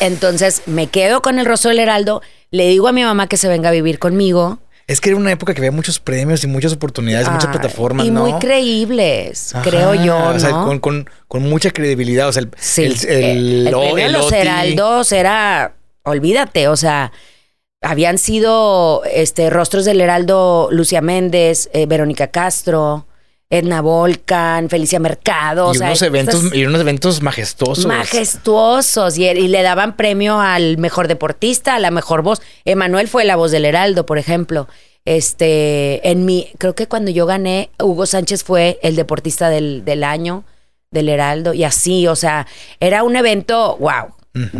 Entonces 0.00 0.62
me 0.66 0.88
quedo 0.88 1.22
con 1.22 1.38
el 1.38 1.46
rostro 1.46 1.70
del 1.70 1.78
heraldo, 1.78 2.22
le 2.50 2.68
digo 2.68 2.88
a 2.88 2.92
mi 2.92 3.02
mamá 3.02 3.28
que 3.28 3.36
se 3.36 3.48
venga 3.48 3.70
a 3.70 3.72
vivir 3.72 3.98
conmigo. 3.98 4.58
Es 4.86 5.00
que 5.00 5.08
era 5.08 5.16
una 5.18 5.32
época 5.32 5.52
que 5.52 5.60
había 5.60 5.72
muchos 5.72 5.98
premios 5.98 6.44
y 6.44 6.46
muchas 6.46 6.72
oportunidades, 6.74 7.28
muchas 7.28 7.50
plataformas, 7.50 8.06
Y 8.06 8.10
¿no? 8.10 8.20
muy 8.24 8.38
creíbles, 8.38 9.52
Ajá, 9.54 9.68
creo 9.68 9.94
yo, 9.94 10.16
¿no? 10.18 10.28
O 10.36 10.38
sea, 10.38 10.50
con, 10.50 10.78
con- 10.78 11.10
con 11.26 11.42
mucha 11.42 11.72
credibilidad. 11.72 12.28
O 12.28 12.32
sea, 12.32 12.42
el, 12.42 12.50
Sí, 12.56 12.84
el, 12.84 12.92
el, 13.08 13.08
el, 13.08 13.66
el 13.66 13.72
premio 13.74 13.96
de 13.96 14.08
los 14.10 14.32
heraldos 14.32 15.10
era, 15.10 15.74
olvídate, 16.04 16.68
o 16.68 16.76
sea, 16.76 17.10
habían 17.86 18.18
sido 18.18 19.02
este 19.04 19.50
rostros 19.50 19.84
del 19.84 20.00
heraldo 20.00 20.68
Lucia 20.70 21.00
Méndez, 21.00 21.70
eh, 21.72 21.86
Verónica 21.86 22.28
Castro, 22.28 23.06
Edna 23.48 23.80
Volcan, 23.80 24.68
Felicia 24.68 24.98
Mercado, 24.98 25.68
o 25.68 25.74
Y 25.74 25.78
sea, 25.78 25.86
unos, 25.88 26.02
eventos, 26.02 26.54
y 26.54 26.64
unos 26.64 26.80
eventos 26.80 27.22
majestuosos. 27.22 27.86
majestuosos 27.86 29.16
y, 29.18 29.24
y 29.26 29.48
le 29.48 29.62
daban 29.62 29.96
premio 29.96 30.40
al 30.40 30.78
mejor 30.78 31.06
deportista, 31.08 31.76
a 31.76 31.78
la 31.78 31.90
mejor 31.90 32.22
voz. 32.22 32.42
Emanuel 32.64 33.06
fue 33.08 33.24
la 33.24 33.36
voz 33.36 33.52
del 33.52 33.64
Heraldo, 33.64 34.04
por 34.04 34.18
ejemplo. 34.18 34.68
Este, 35.04 36.10
en 36.10 36.24
mi, 36.24 36.50
creo 36.58 36.74
que 36.74 36.88
cuando 36.88 37.12
yo 37.12 37.26
gané, 37.26 37.70
Hugo 37.80 38.06
Sánchez 38.06 38.42
fue 38.42 38.80
el 38.82 38.96
deportista 38.96 39.48
del, 39.48 39.84
del 39.84 40.02
año 40.02 40.42
del 40.90 41.08
Heraldo 41.08 41.54
y 41.54 41.62
así, 41.62 42.08
o 42.08 42.16
sea, 42.16 42.46
era 42.80 43.04
un 43.04 43.14
evento, 43.14 43.76
wow, 43.78 44.14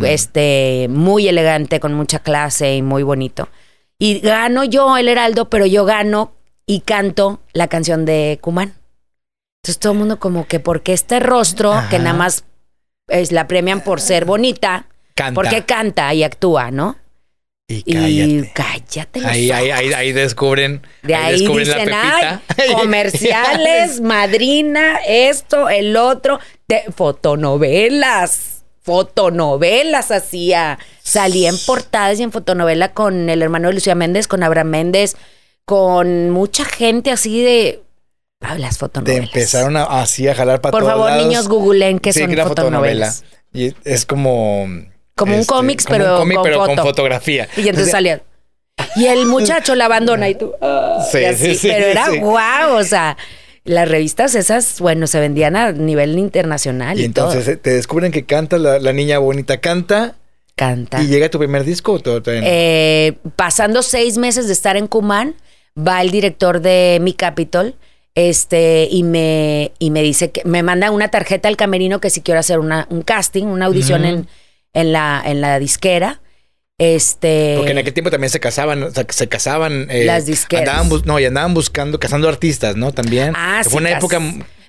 este, 0.05 0.87
muy 0.91 1.29
elegante, 1.29 1.81
con 1.81 1.95
mucha 1.95 2.18
clase 2.20 2.77
y 2.77 2.83
muy 2.83 3.03
bonito. 3.03 3.49
Y 3.99 4.20
gano 4.20 4.64
yo 4.64 4.97
el 4.97 5.09
Heraldo, 5.09 5.49
pero 5.51 5.66
yo 5.66 5.85
gano 5.85 6.33
y 6.66 6.81
canto 6.81 7.41
la 7.53 7.68
canción 7.68 8.05
de 8.05 8.39
Cumán. 8.41 8.74
Entonces 9.62 9.79
todo 9.81 9.93
el 9.95 9.99
mundo 9.99 10.18
como 10.18 10.47
que 10.47 10.61
porque 10.61 10.93
este 10.93 11.18
rostro, 11.20 11.74
que 11.91 11.99
nada 11.99 12.12
más 12.14 12.45
es, 13.09 13.33
la 13.33 13.47
premian 13.49 13.81
por 13.83 14.01
ser 14.01 14.24
bonita, 14.24 14.87
Canta. 15.14 15.35
porque 15.35 15.64
canta 15.64 16.12
y 16.14 16.22
actúa, 16.24 16.70
¿no? 16.70 16.97
Y 17.68 17.83
Y 17.87 18.49
cállate. 18.55 19.27
ahí 19.27 20.12
descubren. 20.12 20.83
De 21.03 21.14
ahí 21.16 21.41
descubren 21.41 21.66
dicen, 21.66 21.91
la 21.91 22.43
ay, 22.59 22.72
comerciales, 22.81 24.01
madrina, 24.03 24.99
esto, 25.07 25.68
el 25.68 25.97
otro, 25.97 26.39
de- 26.68 26.85
fotonovelas. 26.95 28.56
Fotonovelas 28.87 30.11
hacía. 30.11 30.78
Salía 31.03 31.51
en 31.51 31.59
portadas 31.66 32.18
y 32.18 32.22
en 32.22 32.32
fotonovela 32.32 32.93
con 32.95 33.28
el 33.28 33.43
hermano 33.43 33.68
de 33.68 33.74
Lucía 33.74 33.95
Méndez, 33.95 34.26
con 34.28 34.43
Abraham 34.43 34.68
Méndez, 34.68 35.16
con 35.64 36.30
mucha 36.30 36.64
gente 36.64 37.11
así 37.11 37.43
de. 37.43 37.82
Ah, 38.41 38.55
las 38.57 38.74
Te 38.74 38.78
fotonovelas. 38.80 39.24
empezaron 39.28 39.76
a, 39.76 39.84
así 39.84 40.28
a 40.28 40.34
jalar 40.34 40.61
para 40.61 40.70
Por 40.72 40.80
todos 40.82 40.93
favor, 40.93 41.11
lados. 41.11 41.26
niños, 41.26 41.49
googleen 41.49 41.99
qué 41.99 42.12
Sí, 42.12 42.20
son 42.20 42.28
que 42.28 42.34
era 42.34 42.47
fotonovela. 42.47 43.11
fotonovelas. 43.12 43.24
Y 43.53 43.74
es 43.91 44.05
como... 44.07 44.66
Como 45.16 45.32
un 45.34 45.41
este, 45.41 45.53
cómics, 45.53 45.84
como 45.87 45.99
pero 45.99 46.12
un 46.12 46.18
cómic, 46.20 46.37
con 46.37 46.45
pero 46.45 46.59
con 46.59 46.68
foto. 46.70 46.82
fotografía. 46.82 47.49
Y 47.57 47.68
entonces 47.68 47.91
salía. 47.91 48.22
Y 48.97 49.07
el 49.07 49.24
muchacho 49.26 49.74
la 49.74 49.87
abandona 49.87 50.28
y 50.28 50.34
tú. 50.34 50.53
ah, 50.61 51.03
Sí, 51.11 51.18
y 51.20 51.24
así, 51.24 51.47
sí, 51.47 51.55
sí, 51.57 51.68
pero 51.68 51.87
era 51.87 52.07
sí. 52.11 52.18
guau, 52.18 52.76
o 52.76 52.84
sea, 52.84 53.16
las 53.67 53.89
revistas 53.89 54.35
esas, 54.35 54.81
bueno, 54.81 55.07
se 55.07 55.21
vendían 55.21 55.57
a 55.57 55.73
nivel 55.73 56.19
internacional 56.19 56.99
y, 56.99 57.03
Y 57.03 57.05
entonces 57.05 57.45
todo. 57.45 57.55
eh, 57.55 57.57
te 57.57 57.71
descubren 57.71 58.12
que 58.12 58.25
canta, 58.25 58.59
la, 58.59 58.79
la 58.79 58.93
niña 58.93 59.19
bonita 59.19 59.61
canta 59.61 60.17
Canta. 60.55 61.03
y 61.03 61.07
llega 61.09 61.29
tu 61.29 61.39
primer 61.39 61.64
disco 61.64 61.93
o 61.93 62.01
todo- 62.01 62.21
no? 62.21 62.41
Eh, 62.43 63.19
pasando 63.37 63.83
seis 63.83 64.17
meses 64.19 64.47
de 64.47 64.53
estar 64.53 64.77
en 64.77 64.87
Cumán, 64.87 65.35
va 65.77 66.01
el 66.01 66.11
director 66.11 66.61
de 66.61 66.99
Mi 67.03 67.12
Capitol 67.12 67.75
este, 68.14 68.89
y, 68.91 69.03
me, 69.03 69.73
y 69.79 69.91
me 69.91 70.03
dice 70.03 70.31
que 70.31 70.43
me 70.47 70.62
manda 70.62 70.91
una 70.91 71.09
tarjeta 71.09 71.49
al 71.49 71.57
camerino 71.59 72.01
que 72.01 72.09
si 72.09 72.23
quiero 72.23 72.41
hacer 72.41 72.59
una, 72.59 72.87
un 72.91 73.03
casting, 73.03 73.45
una 73.45 73.67
audición 73.67 74.07
en, 74.07 74.27
en, 74.73 74.93
la, 74.93 75.23
en 75.25 75.43
la 75.43 75.59
disquera. 75.59 76.21
Este, 76.79 77.55
Porque 77.57 77.72
en 77.72 77.79
aquel 77.79 77.95
tiempo 77.95 78.11
también 78.11 78.31
se 78.31 78.39
casaban, 78.39 78.83
o 78.83 78.91
sea, 78.91 79.07
se 79.09 79.29
casaban. 79.29 79.87
eh, 79.91 80.05
Las 80.05 80.27
disqueras. 80.27 80.68
Andaban 80.77 81.03
no, 81.07 81.18
y 81.18 81.24
andaban 81.24 81.55
buscando, 81.55 81.99
cazando 81.99 82.29
artistas, 82.29 82.77
¿no? 82.77 82.93
También. 82.93 83.33
Ah, 83.35 83.62
sí, 83.64 83.70
Fue 83.70 83.81
una 83.81 83.93
época. 83.93 84.20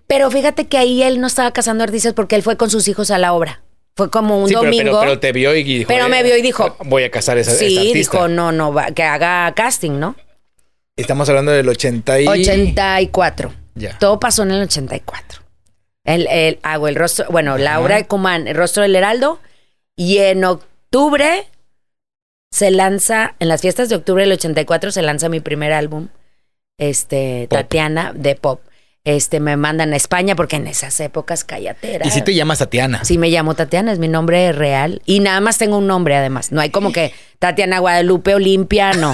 Pero 0.08 0.32
fíjate 0.32 0.68
que 0.68 0.78
ahí 0.78 1.04
él 1.04 1.20
no 1.20 1.28
estaba 1.28 1.52
casando 1.52 1.84
artistas 1.84 2.14
porque 2.14 2.36
él 2.36 2.44
fue 2.44 2.56
con 2.56 2.70
sus 2.70 2.88
hijos 2.88 3.12
a 3.12 3.18
la 3.18 3.34
obra. 3.34 3.62
Fue 3.98 4.10
como 4.10 4.42
un 4.42 4.48
Sí, 4.48 4.54
domingo. 4.54 4.84
pero, 4.84 5.00
pero 5.02 5.20
te 5.20 5.32
vio 5.34 5.54
y 5.54 5.64
dijo. 5.64 5.88
Pero 5.90 6.06
eh, 6.06 6.10
me 6.10 6.24
vio 6.24 6.38
y 6.38 6.42
dijo- 6.42 6.78
Voy 6.86 7.04
a 7.04 7.12
casar 7.12 7.38
a 7.38 7.42
esa, 7.42 7.52
sí, 7.52 7.92
dijo, 7.94 8.28
no, 8.30 8.52
no, 8.54 8.72
va- 8.72 8.92
que 8.92 9.04
haga 9.04 9.52
casting, 9.54 10.00
¿no? 10.00 10.16
Estamos 10.96 11.28
hablando 11.28 11.52
del 11.52 11.68
80 11.68 12.22
y. 12.22 12.28
84. 12.28 13.54
Ya. 13.76 13.98
Todo 14.00 14.20
pasó 14.20 14.44
en 14.44 14.52
el 14.52 14.62
84. 14.64 15.42
El, 16.06 16.26
el, 16.28 16.60
hago 16.64 16.88
el 16.88 16.96
rostro, 16.96 17.26
bueno, 17.32 17.58
Laura 17.58 17.96
Ajá. 17.96 18.04
de 18.04 18.08
Cumán, 18.08 18.48
el 18.48 18.56
rostro 18.56 18.84
del 18.84 18.96
Heraldo. 18.96 19.40
Y 19.98 20.20
en 20.20 20.46
octubre 20.46 21.48
se 22.52 22.72
lanza, 22.72 23.36
en 23.40 23.50
las 23.50 23.62
fiestas 23.62 23.90
de 23.90 23.96
octubre 23.96 24.24
del 24.24 24.34
84 24.34 24.92
se 24.92 25.02
lanza 25.02 25.30
mi 25.30 25.40
primer 25.40 25.74
álbum, 25.74 26.10
este, 26.78 27.48
Pop. 27.50 27.60
Tatiana, 27.60 28.14
de 28.16 28.36
pop. 28.36 28.62
Este, 29.04 29.40
me 29.40 29.56
mandan 29.56 29.94
a 29.94 29.96
España 29.96 30.36
porque 30.36 30.58
en 30.58 30.68
esas 30.68 31.00
épocas 31.00 31.46
callatera. 31.46 32.06
Y 32.06 32.12
si 32.12 32.22
te 32.22 32.36
llamas 32.36 32.60
Tatiana. 32.60 33.06
Sí, 33.06 33.18
me 33.18 33.30
llamo 33.30 33.56
Tatiana, 33.56 33.94
es 33.94 34.00
mi 34.00 34.10
nombre 34.10 34.52
real. 34.52 35.02
Y 35.06 35.22
nada 35.22 35.40
más 35.40 35.58
tengo 35.58 35.78
un 35.78 35.88
nombre, 35.88 36.18
además. 36.18 36.52
No 36.52 36.60
hay 36.60 36.72
como 36.72 36.92
que 36.92 37.14
Tatiana 37.40 37.80
Guadalupe 37.80 38.34
Olimpia, 38.34 38.94
no. 38.94 39.14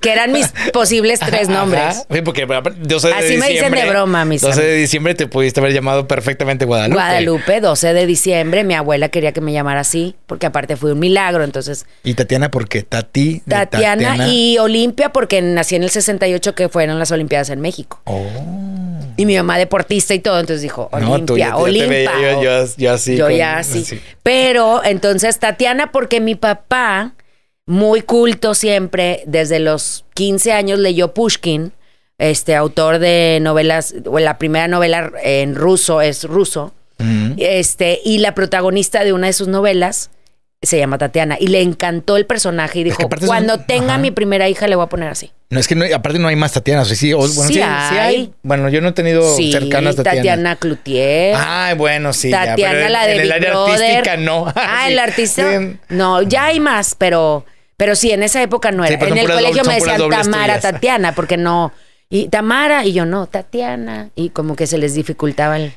que 0.00 0.12
eran 0.12 0.30
mis 0.32 0.48
posibles 0.72 1.18
tres 1.20 1.48
nombres. 1.48 2.06
Sí, 2.10 2.22
porque 2.22 2.46
pero, 2.46 2.62
12 2.62 3.08
de 3.08 3.14
Así 3.14 3.36
me 3.36 3.48
dicen 3.48 3.72
de 3.72 3.88
broma, 3.88 4.24
mis 4.24 4.42
12 4.42 4.62
de 4.62 4.74
diciembre 4.76 5.14
te 5.14 5.26
pudiste 5.26 5.60
haber 5.60 5.72
llamado 5.72 6.06
perfectamente 6.06 6.64
Guadalupe. 6.64 6.94
Guadalupe, 6.94 7.60
12 7.60 7.94
de 7.94 8.06
diciembre. 8.06 8.64
Mi 8.64 8.74
abuela 8.74 9.08
quería 9.08 9.32
que 9.32 9.40
me 9.40 9.52
llamara 9.52 9.80
así, 9.80 10.14
porque 10.26 10.46
aparte 10.46 10.76
fue 10.76 10.92
un 10.92 11.00
milagro. 11.00 11.42
Entonces, 11.42 11.86
Y 12.04 12.14
Tatiana, 12.14 12.50
porque 12.50 12.82
Tati. 12.82 13.42
de 13.44 13.54
Tatiana, 13.54 14.28
y 14.28 14.58
Olimpia, 14.58 15.10
porque 15.10 15.42
nací 15.42 15.74
en 15.74 15.82
el 15.82 15.90
68, 15.90 16.54
que 16.54 16.68
fueron 16.68 16.98
las 16.98 17.10
Olimpiadas 17.10 17.50
en 17.50 17.60
México. 17.60 18.00
Oh. 18.04 18.24
Y 19.16 19.26
mi 19.26 19.36
mamá 19.36 19.58
deportista 19.58 20.14
y 20.14 20.20
todo. 20.20 20.38
Entonces 20.40 20.62
dijo, 20.62 20.88
No, 20.92 21.12
Olimpia, 21.12 21.56
veía 21.56 22.32
yo, 22.34 22.42
yo, 22.42 22.64
yo 22.76 22.92
así. 22.92 23.16
Yo 23.16 23.26
con- 23.26 23.34
ya 23.36 23.58
así. 23.58 24.00
Pero 24.22 24.82
entonces 24.84 25.38
Tatiana, 25.38 25.92
porque 25.92 26.20
mi 26.20 26.34
papá, 26.34 27.12
muy 27.66 28.02
culto 28.02 28.54
siempre, 28.54 29.22
desde 29.26 29.58
los 29.58 30.04
15 30.14 30.52
años 30.52 30.78
leyó 30.78 31.14
Pushkin, 31.14 31.72
este 32.18 32.54
autor 32.54 32.98
de 32.98 33.38
novelas, 33.40 33.94
o 34.06 34.18
la 34.18 34.38
primera 34.38 34.68
novela 34.68 35.10
en 35.22 35.54
ruso 35.54 36.00
es 36.00 36.24
ruso, 36.24 36.72
este, 37.38 38.00
y 38.04 38.18
la 38.18 38.32
protagonista 38.34 39.02
de 39.02 39.12
una 39.12 39.26
de 39.26 39.32
sus 39.32 39.48
novelas 39.48 40.10
se 40.64 40.78
llama 40.78 40.96
Tatiana 40.98 41.36
y 41.40 41.48
le 41.48 41.60
encantó 41.60 42.16
el 42.16 42.26
personaje 42.26 42.78
y 42.78 42.88
Es 42.88 42.96
que 42.96 43.04
dijo, 43.04 43.26
cuando 43.26 43.58
tenga 43.58 43.94
ajá. 43.94 43.98
mi 43.98 44.12
primera 44.12 44.48
hija 44.48 44.68
le 44.68 44.76
voy 44.76 44.84
a 44.84 44.88
poner 44.88 45.08
así. 45.08 45.32
No, 45.50 45.58
es 45.58 45.66
que 45.66 45.74
no, 45.74 45.84
aparte 45.92 46.20
no 46.20 46.28
hay 46.28 46.36
más 46.36 46.52
Tatianas. 46.52 46.88
o 46.88 46.94
Sí, 46.94 47.12
o- 47.12 47.18
bueno, 47.18 47.30
Sí 47.32 47.54
sí, 47.54 47.60
sí 47.60 47.96
hay. 47.98 48.32
Bueno, 48.44 48.68
yo 48.68 48.80
no 48.80 48.90
he 48.90 48.92
tenido 48.92 49.22
cercanas 49.36 49.96
Tatianas. 49.96 50.16
Tatiana 50.18 50.56
Cloutier. 50.56 51.34
Ay, 51.36 51.74
bueno, 51.74 52.12
sí. 52.12 52.30
ya, 52.30 52.44
Tatiana, 52.44 52.74
pero 52.74 52.88
la 52.90 53.06
de 53.08 53.14
En 53.16 53.20
el 53.22 53.32
área 53.32 53.52
artística, 53.52 54.16
no. 54.18 54.46
Ah, 54.54 54.86
el 54.88 54.98
artista. 55.00 55.44
No, 55.88 56.22
ya 56.22 56.44
hay 56.46 56.60
más, 56.60 56.94
pero, 56.94 57.44
pero 57.82 57.96
sí, 57.96 58.12
en 58.12 58.22
esa 58.22 58.40
época 58.40 58.70
no 58.70 58.84
era. 58.84 58.94
en 59.08 59.18
el 59.18 59.28
colegio 59.28 59.64
me 59.64 59.74
decían 59.74 60.08
Tamara. 60.08 60.60
Tatiana, 60.60 61.16
porque 61.16 61.36
no. 61.36 61.72
Y 62.08 62.28
Tamara, 62.28 62.86
y 62.86 62.92
yo 62.92 63.06
no, 63.06 63.26
Tatiana. 63.26 64.10
Y 64.14 64.28
como 64.28 64.54
que 64.54 64.68
se 64.68 64.78
les 64.78 64.94
dificultaba 64.94 65.56
el, 65.56 65.72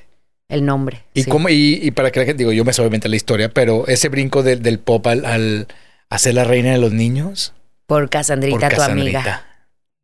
el 0.50 0.64
nombre. 0.64 1.02
Y, 1.16 1.24
sí. 1.24 1.32
cómo, 1.32 1.50
y, 1.50 1.80
y 1.82 1.90
para 1.90 2.12
que 2.12 2.20
la 2.20 2.28
gente, 2.28 2.44
digo, 2.44 2.52
yo 2.52 2.64
me 2.64 2.74
sé 2.74 2.82
obviamente 2.84 3.10
la 3.10 3.16
historia, 3.16 3.50
pero 3.50 3.88
ese 3.88 4.10
brinco 4.10 4.44
del, 4.44 4.62
del 4.62 4.78
pop 4.78 5.08
al, 5.08 5.26
al 5.26 5.68
hacer 6.12 6.36
la 6.36 6.44
reina 6.44 6.74
de 6.74 6.78
los 6.78 6.92
niños. 6.94 7.54
Por 7.88 8.08
Casandrita, 8.08 8.70
por 8.70 8.76
tu 8.76 8.82
amiga. 8.84 9.44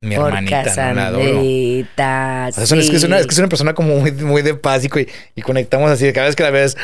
Mi 0.04 0.16
Por 0.16 0.30
hermanita, 0.30 0.64
no 0.88 0.94
la 0.96 1.08
adoro. 1.08 1.30
O 1.42 1.46
sea, 1.46 2.48
es, 2.50 2.90
que 2.90 2.96
es, 2.96 3.04
una, 3.04 3.20
es 3.20 3.28
que 3.28 3.34
es 3.34 3.38
una 3.38 3.50
persona 3.50 3.76
como 3.76 3.98
muy, 3.98 4.12
muy 4.12 4.42
de 4.42 4.56
paz 4.56 4.84
y, 4.84 4.90
y 5.36 5.42
conectamos 5.44 5.92
así. 5.92 6.12
Cada 6.12 6.26
vez 6.26 6.36
que 6.36 6.42
la 6.42 6.50
ves, 6.50 6.76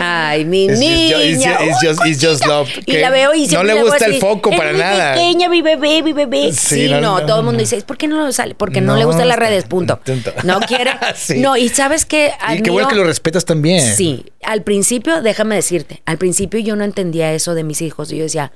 Ay, 0.00 0.44
mi 0.44 0.64
it's, 0.64 0.80
niña. 0.80 1.58
just, 1.58 1.62
it's 1.62 1.78
just- 2.00 2.06
it's 2.06 2.26
just- 2.26 2.44
love. 2.44 2.68
Y 2.84 2.96
la 2.96 3.10
veo 3.10 3.32
y 3.36 3.46
no 3.46 3.62
le 3.62 3.80
gusta 3.80 4.06
el 4.06 4.14
foco 4.18 4.50
"Es 4.50 4.58
para 4.58 4.72
mi 4.72 4.80
nada. 4.80 5.14
pequeña, 5.14 5.48
mi 5.48 5.62
bebé, 5.62 6.02
mi 6.02 6.12
bebé. 6.12 6.52
Sí, 6.52 6.86
Sí, 6.86 6.88
no, 6.90 7.00
no, 7.00 7.20
no, 7.20 7.26
todo 7.26 7.38
el 7.38 7.44
mundo 7.44 7.60
dice, 7.60 7.80
¿por 7.82 7.96
qué 7.96 8.08
no 8.08 8.16
lo 8.16 8.32
sale? 8.32 8.56
Porque 8.56 8.80
no, 8.80 8.94
No, 8.94 8.98
le 8.98 9.04
gustan 9.04 9.28
las 9.28 9.38
redes, 9.38 9.62
punto. 9.66 10.00
punto. 10.00 10.32
No 10.42 10.58
quiere. 10.58 10.90
Sí. 11.14 11.38
No, 11.38 11.56
y 11.56 11.68
sabes 11.68 12.04
que 12.04 12.32
Y 12.52 12.62
qué 12.62 12.70
bueno 12.70 12.88
que 12.88 12.96
lo 12.96 13.04
respetas 13.04 13.44
también. 13.44 13.80
Sí, 13.94 14.24
al 14.42 14.64
principio, 14.64 15.22
déjame 15.22 15.54
decirte, 15.54 16.02
al 16.04 16.18
principio 16.18 16.58
yo 16.58 16.74
no 16.74 16.82
entendía 16.82 17.32
eso 17.32 17.54
de 17.54 17.62
mis 17.62 17.80
hijos. 17.80 18.08
Yo 18.08 18.24
decía, 18.24 18.50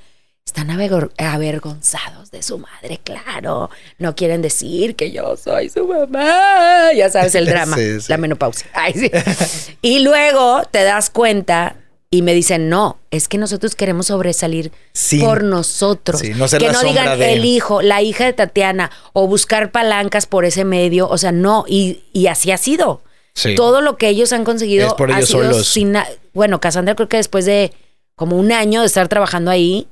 están 0.45 0.69
avergo- 0.69 1.11
avergonzados 1.17 2.31
de 2.31 2.41
su 2.41 2.57
madre, 2.57 2.99
claro. 3.03 3.69
No 3.99 4.15
quieren 4.15 4.41
decir 4.41 4.95
que 4.95 5.11
yo 5.11 5.37
soy 5.37 5.69
su 5.69 5.87
mamá. 5.87 6.91
Ya 6.95 7.09
sabes, 7.09 7.35
el 7.35 7.45
drama, 7.47 7.77
Sí, 7.77 8.01
sí. 8.01 8.05
la 8.09 8.17
menopausia. 8.17 8.67
Ay, 8.73 8.93
sí. 8.93 9.11
y 9.81 9.99
luego 9.99 10.63
te 10.71 10.83
das 10.83 11.09
cuenta 11.09 11.75
y 12.09 12.23
me 12.23 12.33
dicen, 12.33 12.67
no, 12.67 12.99
es 13.11 13.29
que 13.29 13.37
nosotros 13.37 13.75
queremos 13.75 14.07
sobresalir 14.07 14.71
por 15.21 15.43
nosotros. 15.43 16.21
No 16.35 16.47
que 16.49 16.69
no 16.71 16.81
digan 16.83 17.17
de- 17.17 17.33
el 17.33 17.45
hijo, 17.45 17.81
la 17.81 18.01
hija 18.01 18.25
de 18.25 18.33
Tatiana, 18.33 18.91
o 19.13 19.27
buscar 19.27 19.71
palancas 19.71 20.25
por 20.25 20.43
ese 20.43 20.65
medio. 20.65 21.07
O 21.07 21.17
sea, 21.17 21.31
no, 21.31 21.63
y, 21.67 22.03
y 22.11 22.27
así 22.27 22.51
ha 22.51 22.57
sido. 22.57 23.01
Todo 23.55 23.79
lo 23.79 23.95
que 23.95 24.09
ellos 24.09 24.33
han 24.33 24.43
conseguido 24.43 24.87
Es 24.87 24.93
por 24.95 25.09
ha 25.13 25.21
sido 25.21 25.43
solos. 25.43 25.67
sin 25.69 25.93
na- 25.93 26.07
bueno, 26.33 26.59
Cassandra 26.59 26.95
creo 26.95 27.07
que 27.07 27.15
después 27.15 27.45
de 27.45 27.71
como 28.21 28.37
un 28.37 28.51
año 28.51 28.81
de 28.81 28.85
estar 28.85 29.07
trabajando 29.07 29.49
ahí, 29.49 29.87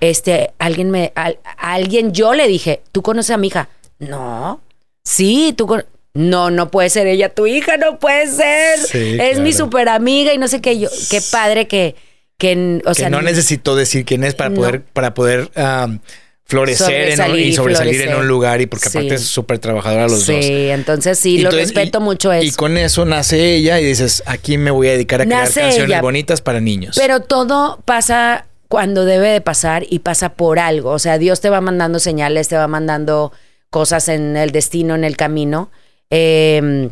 este, 0.00 0.52
alguien 0.58 0.90
me, 0.90 1.12
al- 1.14 1.38
a 1.44 1.74
alguien 1.74 2.12
yo 2.12 2.32
le 2.32 2.48
dije, 2.48 2.80
¿tú 2.92 3.02
conoces 3.02 3.32
a 3.32 3.36
mi 3.36 3.48
hija? 3.48 3.68
No. 3.98 4.62
Sí, 5.04 5.52
tú 5.54 5.66
con- 5.66 5.84
no, 6.14 6.50
no 6.50 6.70
puede 6.70 6.88
ser 6.88 7.06
ella 7.06 7.28
tu 7.34 7.46
hija, 7.46 7.76
no 7.76 7.98
puede 7.98 8.26
ser. 8.26 8.78
Sí, 8.78 9.18
es 9.20 9.38
mi 9.40 9.52
super 9.52 9.90
amiga 9.90 10.32
y 10.32 10.38
no 10.38 10.48
sé 10.48 10.62
qué. 10.62 10.78
Yo, 10.78 10.88
qué 11.10 11.20
padre 11.30 11.68
que, 11.68 11.94
que 12.38 12.80
o 12.86 12.88
que 12.88 12.94
sea, 12.94 13.10
no 13.10 13.20
necesitó 13.20 13.76
decir 13.76 14.06
quién 14.06 14.24
es 14.24 14.34
para 14.34 14.48
No. 14.48 14.56
poder, 14.56 14.82
para 14.82 15.12
poder 15.12 15.50
um, 15.56 15.98
florecer 16.48 17.10
en 17.10 17.30
un- 17.30 17.38
y 17.38 17.52
sobresalir 17.52 17.94
en 17.94 18.00
florecer. 18.00 18.20
un 18.22 18.28
lugar 18.28 18.60
y 18.60 18.66
porque 18.66 18.88
Sí. 18.88 18.98
aparte 18.98 19.14
es 19.16 19.22
súper 19.26 19.58
trabajadora 19.58 20.08
los 20.08 20.22
sí, 20.22 20.32
dos. 20.32 20.44
entonces 20.44 21.18
sí, 21.18 21.36
Y 21.36 21.42
lo 21.42 21.50
respeto 21.50 21.98
y- 21.98 22.02
mucho 22.02 22.32
eso. 22.32 22.44
Y 22.46 22.52
con 22.52 22.76
eso 22.78 23.04
nace 23.04 23.54
ella 23.56 23.78
y 23.80 23.84
dices, 23.84 24.22
aquí 24.26 24.56
me 24.56 24.70
voy 24.70 24.88
a 24.88 24.92
dedicar 24.92 25.20
a 25.20 25.24
crear 25.26 25.44
canciones 25.44 25.78
ella. 25.78 26.00
bonitas 26.00 26.40
para 26.40 26.60
niños. 26.60 26.96
Pero 26.98 27.20
todo 27.20 27.80
pasa 27.84 28.46
cuando 28.68 29.04
debe 29.04 29.28
de 29.28 29.40
pasar 29.42 29.84
y 29.88 29.98
pasa 30.00 30.30
por 30.34 30.58
algo. 30.58 30.90
O 30.90 30.98
sea, 30.98 31.18
Dios 31.18 31.40
te 31.40 31.50
va 31.50 31.60
mandando 31.60 31.98
señales, 31.98 32.48
te 32.48 32.56
va 32.56 32.66
mandando 32.66 33.32
cosas 33.70 34.08
en 34.08 34.36
el 34.36 34.50
destino, 34.50 34.94
en 34.94 35.04
el 35.04 35.16
camino. 35.16 35.70
Eh, 36.10 36.88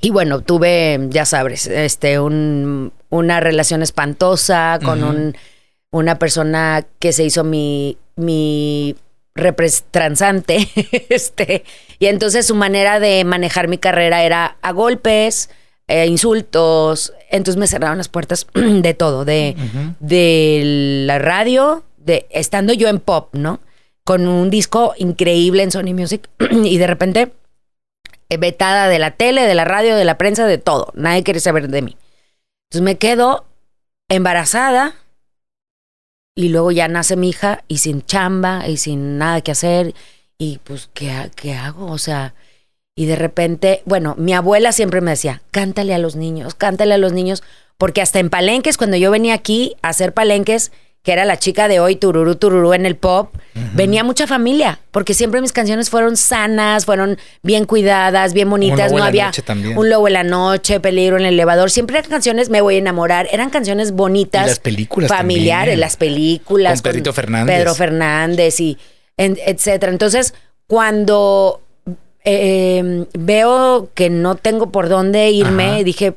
y 0.00 0.10
bueno, 0.10 0.40
tuve, 0.42 1.00
ya 1.10 1.24
sabes, 1.24 1.66
este, 1.66 2.20
un, 2.20 2.92
una 3.10 3.40
relación 3.40 3.82
espantosa 3.82 4.78
con 4.84 5.02
un, 5.02 5.36
una 5.94 6.18
persona 6.18 6.84
que 6.98 7.12
se 7.12 7.24
hizo 7.24 7.44
mi, 7.44 7.96
mi 8.16 8.96
transante. 9.92 10.68
este, 11.08 11.64
y 12.00 12.06
entonces 12.06 12.46
su 12.46 12.56
manera 12.56 12.98
de 12.98 13.24
manejar 13.24 13.68
mi 13.68 13.78
carrera 13.78 14.24
era 14.24 14.56
a 14.60 14.72
golpes, 14.72 15.50
eh, 15.86 16.06
insultos. 16.06 17.12
Entonces 17.30 17.58
me 17.58 17.68
cerraron 17.68 17.98
las 17.98 18.08
puertas 18.08 18.46
de 18.54 18.94
todo, 18.94 19.24
de, 19.24 19.54
de 20.00 20.62
la 21.06 21.20
radio, 21.20 21.84
de 21.96 22.26
estando 22.30 22.72
yo 22.72 22.88
en 22.88 22.98
pop, 22.98 23.28
¿no? 23.32 23.60
Con 24.02 24.26
un 24.26 24.50
disco 24.50 24.94
increíble 24.98 25.62
en 25.62 25.70
Sony 25.70 25.94
Music 25.94 26.28
y 26.50 26.76
de 26.76 26.86
repente 26.88 27.32
eh, 28.30 28.36
vetada 28.36 28.88
de 28.88 28.98
la 28.98 29.12
tele, 29.12 29.42
de 29.42 29.54
la 29.54 29.64
radio, 29.64 29.94
de 29.94 30.04
la 30.04 30.18
prensa, 30.18 30.44
de 30.46 30.58
todo. 30.58 30.90
Nadie 30.94 31.22
quiere 31.22 31.38
saber 31.38 31.68
de 31.68 31.82
mí. 31.82 31.96
Entonces 32.64 32.82
me 32.82 32.98
quedo 32.98 33.44
embarazada 34.08 34.96
y 36.34 36.48
luego 36.48 36.72
ya 36.72 36.88
nace 36.88 37.16
mi 37.16 37.28
hija 37.30 37.64
y 37.68 37.78
sin 37.78 38.02
chamba 38.02 38.68
y 38.68 38.76
sin 38.76 39.18
nada 39.18 39.40
que 39.40 39.52
hacer 39.52 39.94
y 40.38 40.58
pues 40.64 40.90
¿qué, 40.92 41.30
qué 41.36 41.54
hago? 41.54 41.86
O 41.90 41.98
sea, 41.98 42.34
y 42.96 43.06
de 43.06 43.16
repente, 43.16 43.82
bueno, 43.86 44.14
mi 44.18 44.34
abuela 44.34 44.72
siempre 44.72 45.00
me 45.00 45.12
decía, 45.12 45.42
cántale 45.50 45.94
a 45.94 45.98
los 45.98 46.16
niños, 46.16 46.54
cántale 46.54 46.94
a 46.94 46.98
los 46.98 47.12
niños, 47.12 47.42
porque 47.78 48.02
hasta 48.02 48.20
en 48.20 48.30
palenques, 48.30 48.76
cuando 48.76 48.96
yo 48.96 49.10
venía 49.10 49.34
aquí 49.34 49.76
a 49.82 49.88
hacer 49.88 50.14
palenques, 50.14 50.70
que 51.04 51.12
era 51.12 51.24
la 51.26 51.36
chica 51.36 51.68
de 51.68 51.78
hoy, 51.80 51.96
tururú, 51.96 52.34
tururú 52.36 52.72
en 52.72 52.86
el 52.86 52.96
pop, 52.96 53.34
venía 53.74 54.02
mucha 54.02 54.26
familia, 54.26 54.80
porque 54.90 55.12
siempre 55.12 55.40
mis 55.42 55.52
canciones 55.52 55.90
fueron 55.90 56.16
sanas, 56.16 56.86
fueron 56.86 57.18
bien 57.42 57.66
cuidadas, 57.66 58.32
bien 58.32 58.48
bonitas, 58.48 58.90
no 58.90 59.04
había 59.04 59.30
un 59.76 59.90
lobo 59.90 60.06
en 60.08 60.14
la 60.14 60.24
noche, 60.24 60.80
peligro 60.80 61.18
en 61.18 61.26
el 61.26 61.34
elevador, 61.34 61.70
siempre 61.70 61.98
eran 61.98 62.10
canciones, 62.10 62.48
me 62.48 62.62
voy 62.62 62.76
a 62.76 62.78
enamorar, 62.78 63.28
eran 63.30 63.50
canciones 63.50 63.92
bonitas. 63.92 64.46
Y 64.46 64.48
las 64.48 64.58
películas 64.60 65.10
Familiares, 65.10 65.64
también. 65.74 65.80
las 65.80 65.96
películas. 65.98 66.80
Con 66.80 66.90
Pedrito 66.90 67.12
Fernández. 67.12 67.54
Pedro 67.54 67.74
Fernández 67.74 68.58
y 68.60 68.78
en- 69.18 69.36
etcétera. 69.46 69.92
Entonces, 69.92 70.32
cuando 70.66 71.60
eh, 72.24 73.04
veo 73.12 73.90
que 73.92 74.08
no 74.08 74.36
tengo 74.36 74.70
por 74.72 74.88
dónde 74.88 75.30
irme, 75.30 75.66
Ajá. 75.66 75.82
dije, 75.82 76.14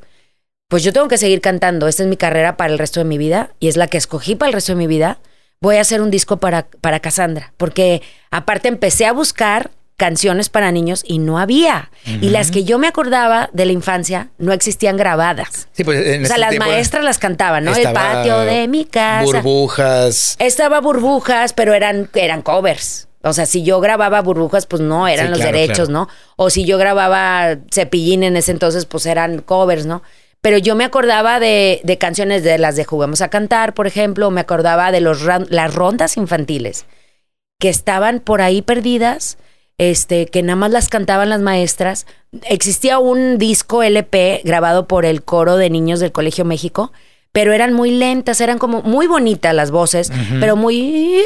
pues 0.68 0.84
yo 0.84 0.94
tengo 0.94 1.08
que 1.08 1.18
seguir 1.18 1.42
cantando. 1.42 1.88
Esta 1.88 2.04
es 2.04 2.10
mi 2.10 2.18
carrera 2.18 2.58
para 2.58 2.72
el 2.72 2.80
resto 2.80 3.00
de 3.00 3.06
mi 3.06 3.18
vida 3.18 3.52
y 3.60 3.68
es 3.68 3.78
la 3.78 3.88
que 3.88 3.98
escogí 3.98 4.36
para 4.36 4.50
el 4.50 4.54
resto 4.54 4.74
de 4.74 4.78
mi 4.78 4.88
vida. 4.88 5.20
Voy 5.60 5.78
a 5.78 5.82
hacer 5.82 6.02
un 6.02 6.12
disco 6.12 6.38
para, 6.38 6.68
para 6.82 7.00
Cassandra, 7.00 7.54
porque 7.58 8.02
aparte 8.30 8.68
empecé 8.68 9.06
a 9.06 9.12
buscar 9.12 9.72
canciones 9.96 10.50
para 10.50 10.72
niños 10.72 11.04
y 11.04 11.18
no 11.18 11.40
había. 11.40 11.90
Y 12.06 12.30
las 12.30 12.52
que 12.52 12.64
yo 12.64 12.78
me 12.78 12.88
acordaba 12.88 13.50
de 13.54 13.66
la 13.66 13.72
infancia 13.72 14.30
no 14.38 14.54
existían 14.54 14.96
grabadas. 14.96 15.68
Sí, 15.72 15.84
pues 15.84 16.06
en 16.06 16.24
O 16.24 16.28
sea, 16.28 16.38
las 16.38 16.56
maestras 16.58 17.04
las 17.04 17.18
cantaban, 17.18 17.64
¿no? 17.64 17.76
El 17.76 17.92
patio 17.92 18.42
de 18.42 18.68
mi 18.68 18.86
casa. 18.86 19.24
Burbujas. 19.26 20.36
Estaba 20.38 20.80
burbujas, 20.82 21.54
pero 21.54 21.74
eran, 21.74 22.08
eran 22.14 22.44
covers. 22.44 23.08
O 23.24 23.34
sea, 23.34 23.48
si 23.48 23.64
yo 23.64 23.80
grababa 23.82 24.22
burbujas, 24.22 24.68
pues 24.68 24.82
no, 24.82 25.08
eran 25.08 25.26
Sí, 25.26 25.30
los 25.32 25.40
claro, 25.40 25.58
derechos, 25.58 25.90
claro. 25.90 25.92
¿no? 25.92 26.10
O 26.36 26.52
si 26.52 26.66
yo 26.66 26.78
grababa 26.78 27.58
cepillín 27.74 28.22
en 28.24 28.38
ese 28.38 28.52
entonces, 28.52 28.86
pues 28.86 29.08
eran 29.08 29.40
covers, 29.40 29.88
¿no? 29.88 30.04
Pero 30.42 30.58
yo 30.58 30.76
me 30.76 30.84
acordaba 30.84 31.40
de, 31.40 31.82
de 31.84 31.98
canciones 31.98 32.44
de 32.44 32.58
las 32.58 32.76
de 32.76 32.86
Juguemos 32.86 33.22
a 33.22 33.30
Cantar, 33.30 33.74
por 33.74 33.88
ejemplo, 33.88 34.32
me 34.32 34.42
acordaba 34.42 34.92
de 34.92 35.02
los 35.02 35.24
las 35.24 35.74
rondas 35.74 36.18
infantiles 36.18 36.86
que 37.60 37.70
estaban 37.70 38.20
por 38.20 38.42
ahí 38.42 38.62
perdidas, 38.62 39.38
este, 39.78 40.28
que 40.28 40.44
nada 40.44 40.56
más 40.56 40.72
las 40.72 40.90
cantaban 40.90 41.30
las 41.30 41.42
maestras. 41.42 42.06
Existía 42.44 43.00
un 43.00 43.38
disco 43.38 43.84
LP 43.84 44.42
grabado 44.44 44.88
por 44.88 45.06
el 45.06 45.24
coro 45.24 45.58
de 45.58 45.70
niños 45.70 46.00
del 46.00 46.12
Colegio 46.12 46.46
México, 46.46 46.92
pero 47.32 47.54
eran 47.54 47.74
muy 47.74 47.92
lentas, 47.92 48.42
eran 48.42 48.58
como 48.58 48.82
muy 48.82 49.08
bonitas 49.08 49.54
las 49.54 49.72
voces, 49.72 50.12
pero 50.40 50.56
muy. 50.56 51.22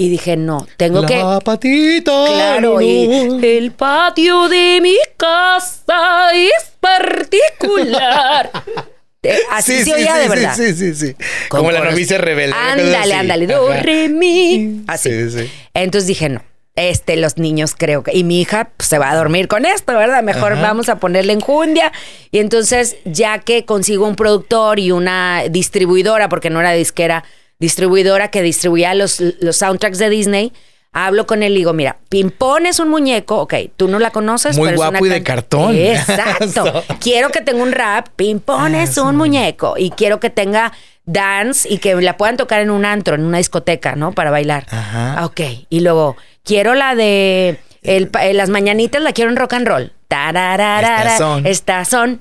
Y 0.00 0.08
dije, 0.08 0.34
no, 0.34 0.66
tengo 0.78 1.02
la 1.02 1.06
que 1.08 1.22
patita. 1.44 2.24
Claro, 2.26 2.80
y 2.80 3.38
el 3.42 3.70
patio 3.72 4.48
de 4.48 4.78
mi 4.80 4.96
casa 5.18 6.30
es 6.32 6.72
particular. 6.80 8.50
Así 9.50 9.76
Sí, 9.76 9.84
se 9.84 9.94
oía 9.96 10.14
sí, 10.14 10.18
de 10.18 10.22
sí, 10.22 10.28
verdad. 10.30 10.54
Sí, 10.56 10.72
sí, 10.72 10.94
sí. 10.94 11.16
Como 11.50 11.70
la 11.70 11.84
novicia 11.84 12.16
rebelde. 12.16 12.56
Ándale, 12.56 13.12
ándale. 13.12 13.46
Do, 13.46 13.70
re, 13.74 14.08
mi. 14.08 14.84
Así. 14.86 15.10
Sí, 15.10 15.38
sí. 15.38 15.52
Entonces 15.74 16.08
dije, 16.08 16.30
no. 16.30 16.42
Este, 16.76 17.16
los 17.16 17.36
niños 17.36 17.74
creo 17.76 18.02
que. 18.02 18.16
Y 18.16 18.24
mi 18.24 18.40
hija 18.40 18.70
pues, 18.78 18.88
se 18.88 18.96
va 18.96 19.10
a 19.10 19.16
dormir 19.16 19.48
con 19.48 19.66
esto, 19.66 19.92
¿verdad? 19.92 20.22
Mejor 20.22 20.54
Ajá. 20.54 20.62
vamos 20.62 20.88
a 20.88 20.96
ponerle 20.98 21.34
enjundia. 21.34 21.92
Y 22.30 22.38
entonces, 22.38 22.96
ya 23.04 23.40
que 23.40 23.66
consigo 23.66 24.06
un 24.06 24.16
productor 24.16 24.78
y 24.78 24.92
una 24.92 25.42
distribuidora, 25.50 26.30
porque 26.30 26.48
no 26.48 26.58
era 26.58 26.72
disquera, 26.72 27.22
distribuidora 27.60 28.28
que 28.28 28.42
distribuía 28.42 28.94
los, 28.94 29.20
los 29.40 29.56
soundtracks 29.56 29.98
de 29.98 30.08
Disney, 30.10 30.52
hablo 30.92 31.24
con 31.26 31.42
él 31.44 31.52
y 31.52 31.56
digo, 31.56 31.72
mira, 31.72 31.98
Pimpón 32.08 32.66
es 32.66 32.80
un 32.80 32.88
muñeco, 32.88 33.36
ok, 33.38 33.54
tú 33.76 33.86
no 33.86 33.98
la 34.00 34.10
conoces, 34.10 34.56
Muy 34.56 34.66
pero 34.70 34.74
es 34.74 34.76
guapo 34.90 35.04
una 35.04 35.06
y 35.16 35.18
de 35.20 35.22
cartón. 35.22 35.76
Exacto. 35.76 36.82
Quiero 37.00 37.28
que 37.28 37.40
tenga 37.42 37.62
un 37.62 37.70
rap, 37.72 38.08
Pimpón 38.16 38.74
es 38.74 38.96
un 38.98 39.14
muñeco. 39.16 39.74
Y 39.78 39.90
quiero 39.90 40.18
que 40.18 40.30
tenga 40.30 40.72
dance 41.04 41.68
y 41.72 41.78
que 41.78 41.94
la 41.94 42.16
puedan 42.16 42.36
tocar 42.36 42.60
en 42.60 42.70
un 42.70 42.84
antro, 42.84 43.14
en 43.14 43.24
una 43.24 43.38
discoteca, 43.38 43.94
¿no? 43.94 44.12
Para 44.12 44.30
bailar. 44.30 44.66
Ajá. 44.70 45.14
Ah, 45.18 45.26
Ok. 45.26 45.40
Y 45.68 45.80
luego, 45.80 46.16
quiero 46.44 46.74
la 46.74 46.94
de 46.96 47.60
el 47.82 48.08
pa- 48.08 48.26
eh, 48.26 48.34
las 48.34 48.48
mañanitas, 48.50 49.00
la 49.00 49.12
quiero 49.12 49.30
en 49.30 49.36
rock 49.36 49.52
and 49.54 49.66
roll. 49.68 49.92
Tarararara, 50.08 50.98
Estas 51.02 51.18
son. 51.18 51.46
Estas 51.46 51.88
son 51.88 52.20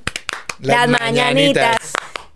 Las 0.60 0.90
las, 0.90 1.00
mañanitas. 1.02 1.64
mañanitas. 1.66 1.92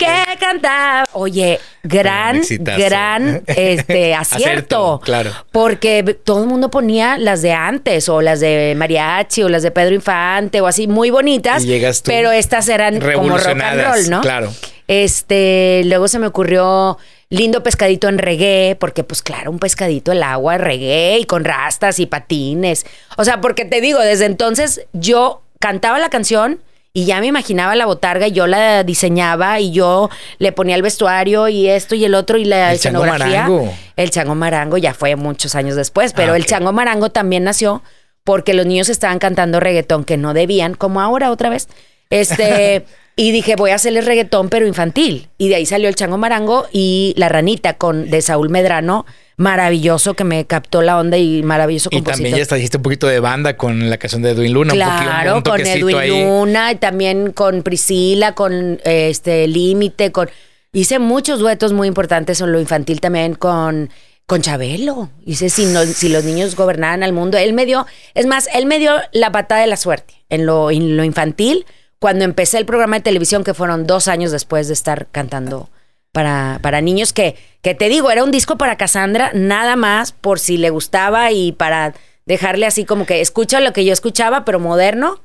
Que 0.05 0.37
cantaba. 0.37 1.05
Oye, 1.13 1.59
gran, 1.83 2.41
gran 2.77 3.43
este, 3.47 4.15
Acierto, 4.15 4.35
acierto. 4.35 5.01
claro. 5.03 5.31
Porque 5.51 6.03
todo 6.23 6.43
el 6.43 6.49
mundo 6.49 6.69
ponía 6.69 7.17
las 7.17 7.41
de 7.41 7.53
antes, 7.53 8.09
o 8.09 8.21
las 8.21 8.39
de 8.39 8.73
mariachi, 8.77 9.43
o 9.43 9.49
las 9.49 9.63
de 9.63 9.71
Pedro 9.71 9.95
Infante, 9.95 10.61
o 10.61 10.67
así, 10.67 10.87
muy 10.87 11.09
bonitas. 11.09 11.63
Y 11.63 11.67
llegas 11.67 12.01
tú. 12.03 12.11
Pero 12.11 12.31
estas 12.31 12.67
eran 12.69 12.99
como 12.99 13.37
rock 13.37 13.61
and 13.61 13.81
roll, 13.81 14.09
¿no? 14.09 14.21
claro. 14.21 14.53
Este, 14.87 15.81
luego 15.85 16.07
se 16.07 16.19
me 16.19 16.27
ocurrió 16.27 16.97
lindo 17.29 17.63
pescadito 17.63 18.09
en 18.09 18.17
reggae, 18.17 18.75
porque 18.79 19.03
pues 19.03 19.21
claro, 19.21 19.49
un 19.49 19.59
pescadito 19.59 20.11
el 20.11 20.21
agua, 20.21 20.57
reggae 20.57 21.17
y 21.19 21.25
con 21.25 21.43
rastas 21.45 21.99
y 21.99 22.05
patines. 22.05 22.85
O 23.17 23.23
sea, 23.25 23.41
porque 23.41 23.65
te 23.65 23.81
digo, 23.81 23.99
desde 23.99 24.25
entonces 24.25 24.85
yo 24.93 25.41
cantaba 25.59 25.97
la 25.99 26.09
canción 26.09 26.59
y 26.95 27.05
ya 27.05 27.19
me 27.19 27.27
imaginaba 27.27 27.75
la 27.75 27.87
botarga 27.87 28.27
y 28.27 28.33
yo 28.33 28.45
la 28.45 28.83
diseñaba 28.83 29.59
y 29.59 29.71
yo 29.71 30.11
le 30.37 30.51
ponía 30.51 30.75
el 30.75 30.83
vestuario 30.83 31.47
y 31.47 31.67
esto 31.67 31.95
y 31.95 32.05
el 32.05 32.13
otro 32.13 32.37
y 32.37 32.45
la 32.45 32.71
El 32.71 32.79
chango 32.79 33.03
marango. 33.03 33.73
El 33.95 34.11
chango 34.11 34.35
marango 34.35 34.77
ya 34.77 34.93
fue 34.93 35.15
muchos 35.15 35.55
años 35.55 35.75
después, 35.75 36.13
pero 36.13 36.33
Ah, 36.33 36.37
el 36.37 36.45
chango 36.45 36.71
marango 36.71 37.09
también 37.09 37.45
nació 37.45 37.81
porque 38.23 38.53
los 38.53 38.67
niños 38.67 38.89
estaban 38.89 39.17
cantando 39.17 39.59
reggaetón 39.59 40.03
que 40.03 40.17
no 40.17 40.35
debían, 40.35 40.75
como 40.75 41.01
ahora 41.01 41.31
otra 41.31 41.49
vez. 41.49 41.67
Este, 42.11 42.85
y 43.15 43.31
dije, 43.31 43.55
voy 43.55 43.71
a 43.71 43.75
hacerles 43.75 44.05
reggaetón, 44.05 44.49
pero 44.49 44.67
infantil. 44.67 45.29
Y 45.39 45.49
de 45.49 45.55
ahí 45.55 45.65
salió 45.65 45.89
el 45.89 45.95
chango 45.95 46.19
marango 46.19 46.67
y 46.71 47.15
la 47.17 47.27
ranita 47.27 47.73
con 47.73 48.11
de 48.11 48.21
Saúl 48.21 48.49
Medrano, 48.49 49.07
maravilloso 49.37 50.13
que 50.13 50.23
me 50.23 50.45
captó 50.45 50.81
la 50.81 50.97
onda 50.99 51.17
y 51.17 51.43
maravilloso 51.43 51.89
Y 51.91 51.97
compositor. 51.97 52.25
también 52.29 52.45
ya 52.47 52.55
dijiste 52.55 52.77
un 52.77 52.83
poquito 52.83 53.07
de 53.07 53.19
banda 53.19 53.57
con 53.57 53.89
la 53.89 53.97
canción 53.97 54.21
de 54.21 54.31
Edwin 54.31 54.53
Luna. 54.53 54.73
un 54.73 54.79
poquito- 54.79 55.03
Claro, 55.03 55.35
un 55.37 55.41
con 55.41 55.61
Edwin 55.61 55.95
ahí. 55.97 56.09
Luna 56.23 56.71
y 56.71 56.75
también 56.75 57.31
con 57.31 57.63
Priscila, 57.63 58.33
con 58.35 58.79
eh, 58.85 59.09
este 59.09 59.47
Límite, 59.47 60.11
con 60.11 60.29
hice 60.71 60.99
muchos 60.99 61.39
duetos 61.39 61.73
muy 61.73 61.87
importantes 61.87 62.41
en 62.41 62.51
lo 62.51 62.59
infantil 62.59 62.99
también 63.01 63.35
con 63.35 63.89
con 64.25 64.41
Chabelo. 64.41 65.09
Hice 65.25 65.49
si 65.49 65.65
no- 65.65 65.83
si 65.83 66.07
los 66.07 66.23
niños 66.23 66.55
gobernaran 66.55 67.03
al 67.03 67.11
mundo, 67.11 67.37
él 67.37 67.51
me 67.53 67.65
dio, 67.65 67.85
es 68.13 68.25
más, 68.25 68.47
él 68.53 68.65
me 68.65 68.79
dio 68.79 68.93
la 69.11 69.31
patada 69.33 69.59
de 69.61 69.67
la 69.67 69.75
suerte 69.75 70.13
en 70.29 70.45
lo 70.45 70.71
en 70.71 70.95
lo 70.95 71.03
infantil 71.03 71.65
cuando 71.99 72.23
empecé 72.23 72.57
el 72.57 72.65
programa 72.65 72.95
de 72.97 73.01
televisión 73.01 73.43
que 73.43 73.53
fueron 73.53 73.85
dos 73.85 74.07
años 74.07 74.31
después 74.31 74.67
de 74.67 74.73
estar 74.73 75.07
cantando 75.11 75.69
para, 76.13 76.59
para 76.61 76.79
niños 76.79 77.11
que, 77.11 77.35
que 77.61 77.75
te 77.75 77.89
digo, 77.89 78.09
era 78.11 78.23
un 78.23 78.31
disco 78.31 78.57
para 78.57 78.77
Cassandra, 78.77 79.31
nada 79.33 79.75
más 79.75 80.13
por 80.13 80.39
si 80.39 80.55
le 80.57 80.69
gustaba 80.69 81.31
y 81.33 81.51
para 81.51 81.93
dejarle 82.25 82.65
así 82.65 82.85
como 82.85 83.05
que 83.05 83.19
escucha 83.19 83.59
lo 83.59 83.73
que 83.73 83.83
yo 83.83 83.91
escuchaba, 83.91 84.45
pero 84.45 84.61
moderno. 84.61 85.21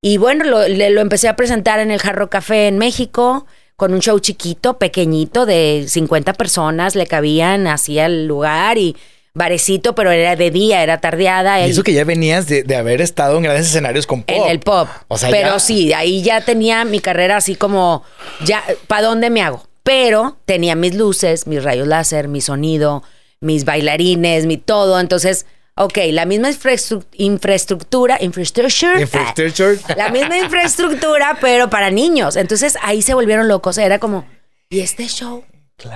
Y 0.00 0.16
bueno, 0.16 0.44
lo, 0.44 0.66
le- 0.66 0.90
lo 0.90 1.00
empecé 1.00 1.28
a 1.28 1.36
presentar 1.36 1.78
en 1.80 1.90
el 1.90 2.00
Jarro 2.00 2.30
Café 2.30 2.68
en 2.68 2.78
México, 2.78 3.46
con 3.76 3.94
un 3.94 4.00
show 4.00 4.18
chiquito, 4.18 4.78
pequeñito, 4.78 5.46
de 5.46 5.84
50 5.88 6.32
personas, 6.34 6.94
le 6.94 7.06
cabían 7.06 7.66
así 7.66 7.98
al 7.98 8.26
lugar 8.26 8.78
y 8.78 8.96
barecito, 9.34 9.94
pero 9.94 10.10
era 10.10 10.36
de 10.36 10.50
día, 10.50 10.82
era 10.82 11.00
tardeada. 11.00 11.66
Y 11.66 11.70
eso 11.70 11.82
que 11.82 11.92
ya 11.92 12.04
venías 12.04 12.46
de, 12.48 12.62
de 12.64 12.76
haber 12.76 13.00
estado 13.00 13.36
en 13.36 13.44
grandes 13.44 13.66
escenarios 13.66 14.06
con 14.06 14.22
pop. 14.24 14.36
en 14.36 14.50
el 14.50 14.60
pop. 14.60 14.88
O 15.08 15.16
sea, 15.18 15.30
pero 15.30 15.50
ya- 15.50 15.58
sí, 15.58 15.92
ahí 15.92 16.22
ya 16.22 16.40
tenía 16.42 16.84
mi 16.84 17.00
carrera 17.00 17.36
así 17.36 17.54
como, 17.54 18.04
ya, 18.44 18.62
¿para 18.88 19.02
dónde 19.02 19.30
me 19.30 19.42
hago? 19.42 19.66
Pero 19.82 20.36
tenía 20.44 20.74
mis 20.76 20.94
luces, 20.94 21.46
mis 21.46 21.62
rayos 21.62 21.86
láser, 21.88 22.28
mi 22.28 22.40
sonido, 22.40 23.02
mis 23.40 23.64
bailarines, 23.64 24.46
mi 24.46 24.56
todo. 24.56 25.00
Entonces, 25.00 25.46
ok, 25.74 25.98
la 26.10 26.24
misma 26.24 26.50
infraestru- 26.50 27.04
infraestructura, 27.14 28.18
infrastructure, 28.20 29.00
Infrastructure. 29.00 29.78
ah, 29.88 29.94
la 29.96 30.08
misma 30.10 30.38
infraestructura, 30.38 31.38
pero 31.40 31.68
para 31.70 31.90
niños. 31.90 32.36
Entonces 32.36 32.76
ahí 32.82 33.02
se 33.02 33.14
volvieron 33.14 33.48
locos. 33.48 33.76
Era 33.78 33.98
como, 33.98 34.24
¿y 34.70 34.80
este 34.80 35.06
show? 35.08 35.44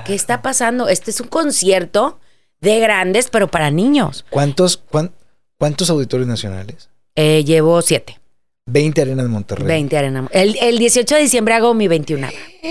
¿Qué 0.05 0.15
está 0.15 0.43
pasando? 0.43 0.89
Este 0.89 1.13
es 1.13 1.21
un 1.21 1.29
concierto 1.29 2.19
de 2.61 2.81
grandes, 2.81 3.29
pero 3.31 3.47
para 3.49 3.71
niños. 3.71 4.25
¿Cuántos, 4.31 4.79
cuán- 4.79 5.13
¿Cuántos 5.59 5.91
auditorios 5.91 6.27
nacionales? 6.27 6.89
Eh, 7.15 7.45
llevo 7.45 7.81
siete. 7.83 8.19
20 8.67 9.01
arenas 9.01 9.25
de 9.27 9.31
Monterrey. 9.31 9.65
20 9.67 9.97
arena. 9.97 10.29
El, 10.33 10.57
el 10.61 10.79
18 10.79 11.15
de 11.15 11.21
diciembre 11.23 11.55
hago 11.55 11.73
mi 11.73 11.87
21 11.87 12.27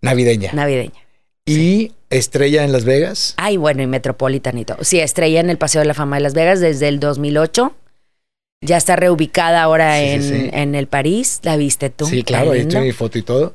Navideña. 0.00 0.52
navideña. 0.52 1.00
Y 1.46 1.92
Estrella 2.10 2.64
en 2.64 2.72
Las 2.72 2.84
Vegas. 2.84 3.34
Ay, 3.36 3.56
bueno, 3.56 3.82
y 3.82 3.86
Metropolitan 3.86 4.56
y 4.58 4.64
todo. 4.64 4.78
Sí, 4.82 5.00
estrella 5.00 5.40
en 5.40 5.50
el 5.50 5.58
Paseo 5.58 5.80
de 5.80 5.86
la 5.86 5.94
Fama 5.94 6.16
de 6.16 6.22
Las 6.22 6.34
Vegas 6.34 6.60
desde 6.60 6.88
el 6.88 7.00
2008. 7.00 7.74
Ya 8.62 8.76
está 8.76 8.96
reubicada 8.96 9.62
ahora 9.62 9.96
Sí, 9.98 10.04
en, 10.08 10.22
sí. 10.22 10.50
en 10.52 10.74
el 10.74 10.86
París. 10.86 11.40
¿La 11.42 11.56
viste 11.56 11.88
tú? 11.90 12.06
Sí, 12.06 12.22
claro, 12.24 12.50
ahí 12.52 12.60
estoy 12.60 12.82
mi 12.82 12.92
foto 12.92 13.18
y 13.18 13.22
todo. 13.22 13.54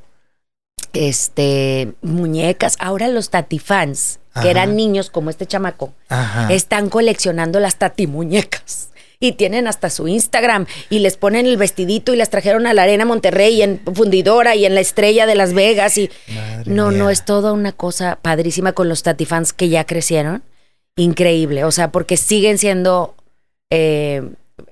este, 0.94 1.94
muñecas. 2.02 2.76
Ahora 2.80 3.08
los 3.08 3.30
tatifans, 3.30 4.20
que 4.42 4.50
eran 4.50 4.76
niños 4.76 5.10
como 5.10 5.30
este 5.30 5.46
chamaco, 5.46 5.94
Ajá. 6.10 6.52
están 6.54 6.90
coleccionando 6.90 7.60
las 7.60 7.78
tatimuñecas. 7.78 8.90
Y 9.26 9.32
tienen 9.32 9.68
hasta 9.68 9.90
su 9.90 10.08
Instagram 10.08 10.68
y 10.90 11.00
les 11.00 11.18
ponen 11.18 11.46
el 11.48 11.58
vestidito 11.58 12.14
y 12.14 12.18
las 12.18 12.30
trajeron 12.30 12.68
a 12.68 12.74
la 12.74 12.84
Arena 12.84 13.06
Monterrey 13.06 13.62
en 13.62 13.82
Fundidora 13.94 14.56
y 14.56 14.66
en 14.66 14.76
la 14.76 14.82
Estrella 14.82 15.26
de 15.26 15.36
Las 15.36 15.54
Vegas. 15.54 15.98
Y 15.98 16.10
Madre 16.28 16.72
no, 16.72 16.92
no, 16.92 17.10
es 17.10 17.26
toda 17.26 17.54
una 17.54 17.72
cosa 17.72 18.20
padrísima 18.22 18.74
con 18.74 18.88
los 18.88 19.04
tatifans 19.04 19.54
que 19.54 19.70
ya 19.70 19.86
crecieron. 19.86 20.44
Increíble. 20.96 21.64
O 21.64 21.72
sea, 21.72 21.92
porque 21.92 22.18
siguen 22.18 22.58
siendo 22.58 23.16
eh, 23.70 24.22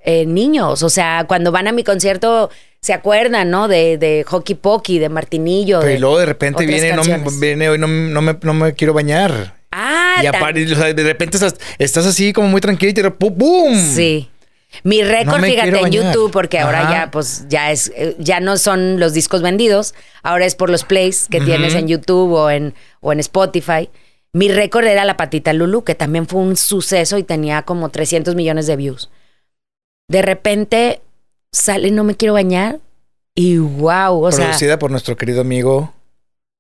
eh, 0.05 0.25
niños. 0.25 0.83
O 0.83 0.89
sea, 0.89 1.25
cuando 1.27 1.51
van 1.51 1.67
a 1.67 1.71
mi 1.71 1.83
concierto 1.83 2.49
se 2.79 2.93
acuerdan, 2.93 3.49
¿no? 3.49 3.67
De, 3.67 3.97
de 3.97 4.23
Hockey 4.27 4.55
Pokey, 4.55 4.99
de 4.99 5.09
Martinillo. 5.09 5.79
Pero 5.79 5.89
de 5.89 5.95
y 5.95 5.99
luego 5.99 6.19
de 6.19 6.25
repente 6.25 6.65
viene, 6.65 6.93
no, 6.93 7.01
viene 7.39 7.69
hoy, 7.69 7.77
no, 7.77 7.87
no 7.87 8.21
me, 8.21 8.37
no 8.41 8.53
me 8.53 8.73
quiero 8.73 8.93
bañar. 8.93 9.55
Ah, 9.71 10.19
y 10.21 10.27
aparte, 10.27 10.71
o 10.71 10.75
sea, 10.75 10.93
de 10.93 11.03
repente 11.03 11.37
estás, 11.37 11.55
estás 11.79 12.05
así 12.05 12.31
como 12.31 12.47
muy 12.47 12.61
tranquilo 12.61 12.91
y 12.91 12.93
te. 12.93 13.09
¡pum! 13.09 13.75
Sí. 13.75 14.29
Mi 14.83 15.03
récord, 15.03 15.39
No 15.39 15.45
fíjate, 15.45 15.79
en. 15.79 15.91
YouTube, 15.91 16.31
porque 16.31 16.59
ahora 16.59 16.89
ya, 16.91 17.11
pues, 17.11 17.45
ya 17.47 17.71
es, 17.71 17.91
eh, 17.95 18.15
ya 18.17 18.39
no 18.39 18.57
son 18.57 18.99
los 18.99 19.13
discos 19.13 19.41
vendidos, 19.41 19.93
ahora 20.23 20.45
es 20.45 20.55
por 20.55 20.69
los 20.69 20.83
plays 20.83 21.27
que 21.29 21.39
tienes 21.39 21.75
en 21.75 21.87
YouTube 21.87 22.31
o 22.31 22.49
en, 22.49 22.73
o 23.01 23.13
en 23.13 23.19
Spotify. 23.19 23.89
Mi 24.33 24.49
récord 24.49 24.85
era 24.85 25.05
la 25.05 25.15
patita 25.15 25.53
Lulu, 25.53 25.83
que 25.83 25.93
también 25.93 26.25
fue 26.25 26.41
un 26.41 26.55
suceso 26.57 27.19
y 27.19 27.23
tenía 27.23 27.61
como 27.61 27.89
300 27.89 28.33
millones 28.33 28.65
de 28.65 28.75
views. 28.75 29.11
De 30.09 30.21
repente 30.23 31.01
sale 31.51 31.91
No 31.91 32.03
me 32.03 32.15
quiero 32.15 32.33
bañar 32.33 32.79
y 33.35 33.57
wow, 33.57 34.23
o 34.23 34.31
sea, 34.31 34.47
Producida 34.47 34.79
por 34.79 34.91
nuestro 34.91 35.15
querido 35.15 35.41
amigo 35.41 35.93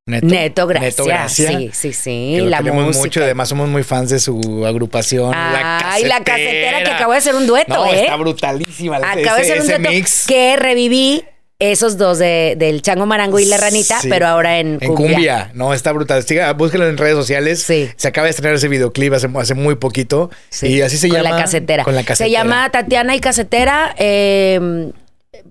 Neto. 0.05 0.25
Neto, 0.27 0.67
Gracia. 0.67 1.29
Sí, 1.29 1.69
sí, 1.71 1.93
sí. 1.93 2.33
que 2.35 2.41
la 2.41 2.57
queremos 2.57 2.87
música. 2.87 3.03
mucho, 3.05 3.23
además 3.23 3.47
somos 3.47 3.69
muy 3.69 3.83
fans 3.83 4.09
de 4.09 4.19
su 4.19 4.65
agrupación. 4.67 5.31
Ay, 5.33 6.03
la 6.03 6.21
casetera 6.23 6.83
que 6.83 6.91
acabo 6.91 7.13
de 7.13 7.19
hacer 7.19 7.35
un 7.35 7.47
dueto, 7.47 7.73
no, 7.73 7.85
¿eh? 7.85 8.01
Está 8.01 8.17
brutalísima. 8.17 8.97
Acabo 8.97 9.35
de 9.37 9.41
hacer 9.43 9.61
un 9.61 9.67
dueto 9.67 9.89
mix 9.89 10.25
que 10.27 10.57
reviví 10.57 11.23
esos 11.59 11.97
dos 11.97 12.19
de, 12.19 12.55
del 12.57 12.81
Chango 12.81 13.05
Marango 13.05 13.39
y 13.39 13.45
la 13.45 13.55
ranita, 13.55 13.97
Sí. 14.01 14.09
pero 14.09 14.27
ahora 14.27 14.59
en 14.59 14.77
En 14.81 14.93
cumbia. 14.93 15.13
cumbia. 15.13 15.51
no, 15.53 15.73
está 15.73 15.93
brutal. 15.93 16.21
Siga, 16.23 16.51
búsquelo 16.51 16.89
en 16.89 16.97
redes 16.97 17.15
sociales. 17.15 17.63
Sí. 17.63 17.89
Se 17.95 18.09
acaba 18.09 18.25
de 18.25 18.31
estrenar 18.31 18.55
ese 18.57 18.67
videoclip 18.67 19.13
hace, 19.13 19.29
hace 19.39 19.53
muy 19.53 19.75
poquito. 19.75 20.29
Sí, 20.49 20.67
Y 20.67 20.81
así 20.81 20.97
se 20.97 21.07
con 21.07 21.15
llama. 21.21 21.29
la 21.37 21.41
casetera. 21.43 21.85
Con 21.85 21.95
la 21.95 22.03
casetera. 22.03 22.27
Se 22.27 22.29
llama 22.29 22.69
Tatiana 22.71 23.15
y 23.15 23.21
Casetera 23.21 23.95
eh, 23.97 24.91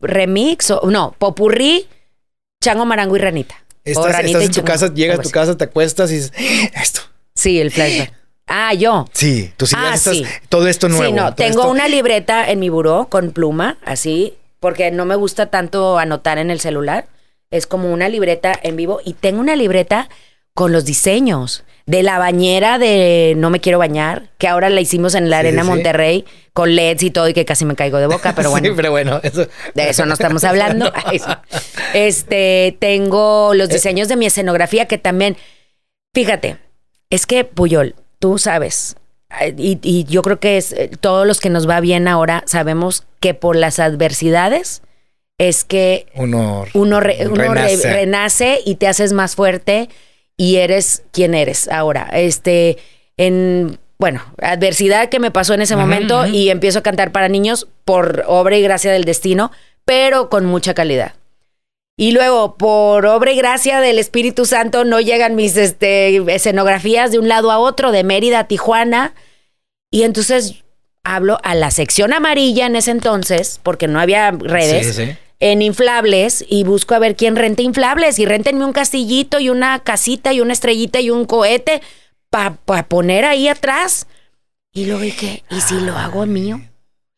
Remix, 0.03 0.71
o 0.71 0.91
no, 0.91 1.15
Popurrí, 1.19 1.87
Chango 2.63 2.85
Marango 2.85 3.17
y 3.17 3.21
Ranita. 3.21 3.55
Estás, 3.85 4.21
en 4.25 4.51
tu 4.51 4.63
casa, 4.65 4.93
llegas 4.95 5.19
a 5.19 5.23
tu 5.23 5.31
casa, 5.31 5.57
te 5.57 5.65
acuestas 5.65 6.11
y 6.11 6.15
dices, 6.17 6.33
esto. 6.75 7.01
Sí, 7.35 7.61
el 7.61 7.71
flashback. 7.71 8.13
Ah, 8.55 8.75
yo. 8.75 9.07
Sí, 9.13 9.53
tú 9.57 9.67
sí 9.67 9.75
Ah, 9.79 9.93
estás, 9.95 10.15
sí. 10.17 10.27
todo 10.49 10.67
esto 10.67 10.89
nuevo. 10.89 11.05
Sí, 11.07 11.13
no, 11.13 11.33
tengo 11.35 11.61
esto- 11.61 11.71
una 11.71 11.89
libreta 11.89 12.51
en 12.51 12.59
mi 12.59 12.69
buró 12.69 13.07
con 13.09 13.31
pluma, 13.31 13.79
así, 13.85 14.35
porque 14.61 14.91
no 14.91 15.05
me 15.07 15.15
gusta 15.15 15.47
tanto 15.47 15.97
anotar 15.99 16.39
en 16.39 16.51
el 16.51 16.61
celular. 16.61 17.07
Es 17.51 17.67
como 17.69 17.91
una 17.93 18.09
libreta 18.09 18.59
en 18.63 18.77
vivo 18.77 19.01
y 19.05 19.15
tengo 19.15 19.41
una 19.41 19.55
libreta 19.57 20.09
con 20.55 20.73
los 20.73 20.85
diseños 20.85 21.65
de 21.87 22.03
la 22.03 22.19
bañera 22.19 22.79
de 22.79 23.35
No 23.37 23.51
me 23.51 23.61
quiero 23.61 23.79
bañar, 23.79 24.31
que 24.39 24.47
ahora 24.49 24.71
la 24.71 24.81
hicimos 24.81 25.15
en 25.15 25.31
la 25.31 25.37
Sí, 25.41 25.47
Arena 25.47 25.63
sí. 25.63 25.69
Monterrey 25.69 26.25
con 26.53 26.75
LEDs 26.77 27.03
y 27.03 27.11
todo 27.11 27.29
y 27.29 27.35
que 27.35 27.45
casi 27.45 27.65
me 27.65 27.75
caigo 27.75 27.99
de 27.99 28.07
boca, 28.07 28.35
pero 28.37 28.51
bueno. 28.51 28.69
Sí, 28.69 28.73
pero 28.77 28.91
bueno, 28.91 29.21
eso. 29.23 29.47
De 29.75 29.89
eso 29.91 30.07
no 30.07 30.15
estamos 30.15 30.45
hablando. 30.45 30.93
Este, 31.95 32.77
tengo 32.79 33.53
Eh. 33.53 33.57
los 33.57 33.69
diseños 33.69 34.09
de 34.09 34.17
mi 34.17 34.27
escenografía 34.27 34.87
que 34.87 34.99
también, 34.99 35.37
fíjate, 36.15 36.59
es 37.11 37.27
que 37.27 37.45
Puyol, 37.45 37.95
tú 38.19 38.39
sabes, 38.39 38.97
eh, 39.41 39.55
y, 39.57 39.79
y 39.83 40.05
yo 40.05 40.23
creo 40.23 40.41
que 40.41 40.57
es 40.57 40.73
eh, 40.73 40.91
todos 41.01 41.27
los 41.27 41.41
que 41.41 41.51
nos 41.51 41.69
va 41.69 41.81
bien 41.81 42.09
ahora 42.09 42.43
sabemos 42.47 43.05
que 43.21 43.35
por 43.35 43.57
las 43.57 43.79
adversidades 43.79 44.83
es 45.39 45.65
que 45.65 46.07
Uno, 46.15 46.65
uno, 46.75 47.01
re- 47.01 47.27
uno 47.27 47.35
re- 47.55 47.63
renace. 47.77 47.93
renace 47.93 48.61
y 48.65 48.77
te 48.77 48.87
haces 48.89 49.13
más 49.13 49.35
fuerte 49.35 49.89
y 50.43 50.57
eres 50.57 51.05
quien 51.13 51.35
eres 51.35 51.69
ahora. 51.69 52.11
Este, 52.13 52.77
en, 53.17 53.79
bueno, 53.97 54.25
adversidad 54.43 55.09
que 55.09 55.21
me 55.21 55.31
pasó 55.31 55.55
en 55.55 55.63
ese 55.63 55.77
momento 55.77 56.27
y 56.27 56.51
empiezo 56.51 56.81
a 56.81 56.83
cantar 56.83 57.13
para 57.13 57.29
niños 57.29 57.69
por 57.85 58.25
obra 58.27 58.57
y 58.57 58.63
gracia 58.63 58.91
del 58.91 59.05
destino, 59.05 59.53
pero 59.85 60.31
con 60.31 60.45
mucha 60.45 60.75
calidad. 60.75 61.15
Y 61.97 62.11
luego, 62.11 62.57
por 62.57 63.07
obra 63.07 63.31
y 63.31 63.37
gracia 63.37 63.79
del 63.79 64.01
Espíritu 64.01 64.45
Santo, 64.45 64.85
no 64.85 64.99
llegan 64.99 65.37
mis 65.37 65.57
este, 65.57 66.17
escenografías 66.35 67.13
de 67.13 67.21
un 67.21 67.29
lado 67.29 67.53
a 67.53 67.59
otro, 67.61 67.93
de 67.93 68.03
Mérida 68.03 68.41
a 68.41 68.49
Tijuana. 68.49 69.15
Y 69.93 70.03
entonces 70.03 70.65
hablo 71.05 71.39
a 71.45 71.55
la 71.55 71.71
sección 71.71 72.13
amarilla 72.13 72.67
en 72.67 72.75
ese 72.75 72.91
entonces, 72.91 73.61
porque 73.63 73.87
no 73.87 74.01
había 74.01 74.33
redes 74.33 74.97
Sí, 74.97 75.07
sí. 75.07 75.17
En 75.43 75.61
inflables 75.61 76.45
y 76.49 76.63
busco 76.63 76.95
a 76.95 77.01
ver 77.01 77.17
quién 77.17 77.35
renta 77.35 77.63
inflables 77.63 78.21
y 78.21 78.27
réntenme 78.27 78.65
un 78.65 78.73
castillito 78.73 79.41
y 79.41 79.51
una 79.51 79.81
casita 79.81 80.33
y 80.33 80.41
una 80.41 80.53
estrellita 80.53 81.01
y 81.01 81.11
un 81.11 81.27
cohete 81.27 81.83
para 82.31 82.87
poner 82.89 83.25
ahí 83.25 83.49
atrás. 83.49 84.07
Y 84.73 84.87
luego 84.87 85.01
dije, 85.01 85.43
¿y 85.51 85.61
si 85.61 85.81
lo 85.81 85.99
hago 85.99 86.25
mío? 86.27 86.61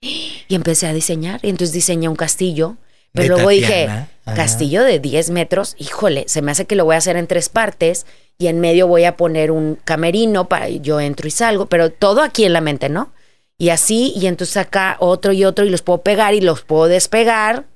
Y 0.00 0.54
empecé 0.54 0.86
a 0.86 0.94
diseñar 0.94 1.40
y 1.42 1.50
entonces 1.50 1.74
diseñé 1.74 2.08
un 2.08 2.16
castillo. 2.16 2.78
Pero 3.12 3.36
luego 3.36 3.50
dije. 3.50 3.84
Ajá. 3.84 4.08
castillo 4.34 4.82
de 4.82 5.00
10 5.00 5.28
metros, 5.30 5.76
híjole, 5.78 6.24
se 6.26 6.40
me 6.40 6.50
hace 6.50 6.64
que 6.64 6.76
lo 6.76 6.86
voy 6.86 6.94
a 6.94 6.98
hacer 6.98 7.18
en 7.18 7.26
tres 7.26 7.50
partes 7.50 8.06
y 8.38 8.46
en 8.46 8.58
medio 8.58 8.86
voy 8.86 9.04
a 9.04 9.18
poner 9.18 9.50
un 9.50 9.78
camerino 9.84 10.48
para 10.48 10.70
yo 10.70 10.98
entro 10.98 11.28
y 11.28 11.30
salgo, 11.30 11.66
pero 11.66 11.90
todo 11.90 12.22
aquí 12.22 12.46
en 12.46 12.54
la 12.54 12.62
mente, 12.62 12.88
¿no? 12.88 13.12
Y 13.58 13.68
así, 13.68 14.14
y 14.16 14.26
entonces 14.28 14.56
acá 14.56 14.96
otro 14.98 15.32
y 15.32 15.44
otro 15.44 15.66
y 15.66 15.70
los 15.70 15.82
puedo 15.82 16.02
pegar 16.02 16.32
y 16.32 16.40
los 16.40 16.62
puedo 16.62 16.88
despegar 16.88 17.66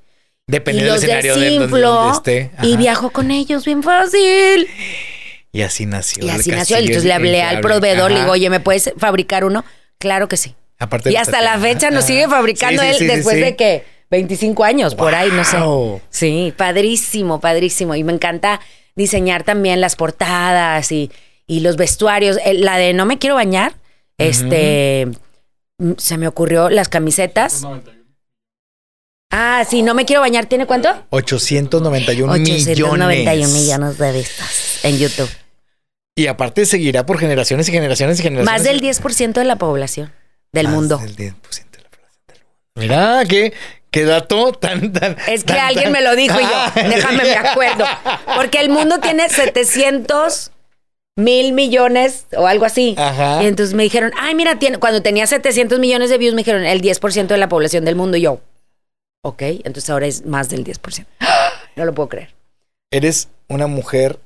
los 0.49 0.65
del 0.65 1.11
escenario 1.11 1.37
de 1.37 1.59
donde, 1.59 1.79
donde 1.81 2.13
esté. 2.17 2.51
y 2.63 2.77
viajo 2.77 3.11
con 3.11 3.31
ellos 3.31 3.65
bien 3.65 3.83
fácil. 3.83 4.67
Y 5.53 5.63
así 5.63 5.87
nació. 5.87 6.25
Y 6.25 6.29
el 6.31 6.37
así 6.41 6.51
nació. 6.51 6.77
entonces 6.79 7.05
le 7.05 7.13
hablé 7.13 7.43
al 7.43 7.61
proveedor, 7.61 8.11
le 8.11 8.17
Ajá. 8.17 8.25
digo, 8.25 8.33
oye, 8.33 8.51
¿me 8.51 8.61
puedes 8.61 8.93
fabricar 8.97 9.45
uno? 9.45 9.65
Claro 9.99 10.29
que 10.29 10.37
sí. 10.37 10.55
Aparte 10.79 11.11
Y 11.11 11.17
hasta 11.17 11.41
la 11.43 11.59
fecha 11.59 11.91
nos 11.91 12.05
Ajá. 12.05 12.07
sigue 12.09 12.29
fabricando 12.29 12.83
Sí, 12.83 12.89
sí, 12.89 12.93
él 12.93 12.99
sí, 12.99 13.09
sí, 13.09 13.15
después 13.17 13.37
sí. 13.37 13.43
de 13.43 13.57
que 13.57 13.85
25 14.11 14.65
años, 14.65 14.95
por 14.95 15.15
ahí, 15.15 15.31
no 15.31 15.45
sé. 15.45 15.59
Sí, 16.11 16.55
padrísimo, 16.57 17.41
padrísimo. 17.41 17.95
Y 17.95 18.05
me 18.05 18.13
encanta 18.13 18.61
diseñar 18.95 19.43
también 19.45 19.81
las 19.83 19.97
portadas 19.97 20.93
y, 20.93 21.11
y 21.47 21.61
los 21.61 21.77
vestuarios. 21.77 22.39
Eh, 22.45 22.55
La 22.55 22.79
de 22.79 22.95
No 22.95 23.05
me 23.07 23.19
quiero 23.19 23.35
bañar, 23.35 23.75
este, 24.17 25.09
mm, 25.79 25.93
se 25.99 26.17
me 26.19 26.27
ocurrió 26.29 26.71
las 26.71 26.89
camisetas. 26.89 27.65
Ah, 29.31 29.65
sí, 29.69 29.83
No 29.83 29.95
me 29.95 30.05
quiero 30.07 30.21
bañar, 30.23 30.47
¿tiene 30.47 30.67
cuánto? 30.67 30.89
891 31.11 32.33
891 32.33 33.09
millones. 33.09 33.53
millones 33.53 33.99
de 33.99 34.13
vistas 34.13 34.81
en 34.85 34.99
YouTube. 34.99 35.29
Y 36.17 36.27
aparte 36.27 36.65
seguirá 36.67 37.05
por 37.07 37.19
generaciones 37.19 37.69
y 37.69 37.73
generaciones 37.73 38.19
y 38.19 38.23
generaciones. 38.23 38.53
Más 38.53 38.65
del 38.65 38.81
10% 38.81 39.33
de 39.35 39.45
la 39.45 39.57
población 39.57 40.13
del 40.53 40.67
Más 40.67 40.75
mundo. 40.75 40.99
del 40.99 41.15
10% 41.15 41.17
de 41.17 41.83
la 41.83 41.91
población 41.91 42.25
del 42.27 42.39
mundo. 42.39 42.57
Mira, 42.75 43.23
qué, 43.29 43.53
qué 43.91 44.05
dato 44.05 44.53
tan, 44.53 44.93
tan. 44.93 45.17
Es 45.29 45.45
que 45.45 45.53
tan, 45.53 45.59
alguien 45.67 45.85
tan- 45.85 45.93
me 45.93 46.01
lo 46.01 46.17
dijo 46.17 46.41
y 46.41 46.45
Ah, 46.45 46.73
yo, 46.75 46.89
déjame 46.89 47.23
me 47.25 47.37
acuerdo. 47.37 47.85
Porque 48.35 48.61
el 48.61 48.71
mundo 48.71 48.99
tiene 48.99 49.29
700 49.29 50.51
mil 51.17 51.53
millones 51.53 52.27
o 52.37 52.47
algo 52.47 52.65
así. 52.65 52.95
Ajá. 52.97 53.43
Y 53.43 53.47
entonces 53.47 53.75
me 53.75 53.83
dijeron, 53.83 54.11
ay, 54.19 54.35
mira, 54.35 54.59
tiene, 54.59 54.79
cuando 54.79 55.03
tenía 55.03 55.27
700 55.27 55.79
millones 55.79 56.11
de 56.11 56.19
views, 56.19 56.35
me 56.35 56.41
dijeron 56.41 56.65
el 56.65 56.81
10% 56.81 57.27
de 57.27 57.39
la 57.39 57.49
población 57.49 57.85
del 57.85 57.95
mundo. 57.97 58.17
Y 58.17 58.23
yo, 58.23 58.41
ok, 59.23 59.43
entonces 59.65 59.89
ahora 59.91 60.07
es 60.07 60.25
más 60.27 60.49
del 60.49 60.65
10%. 60.65 61.07
No 61.77 61.85
lo 61.85 61.95
puedo 61.95 62.09
creer. 62.09 62.35
Eres 62.91 63.29
una 63.49 63.67
mujer 63.67 64.19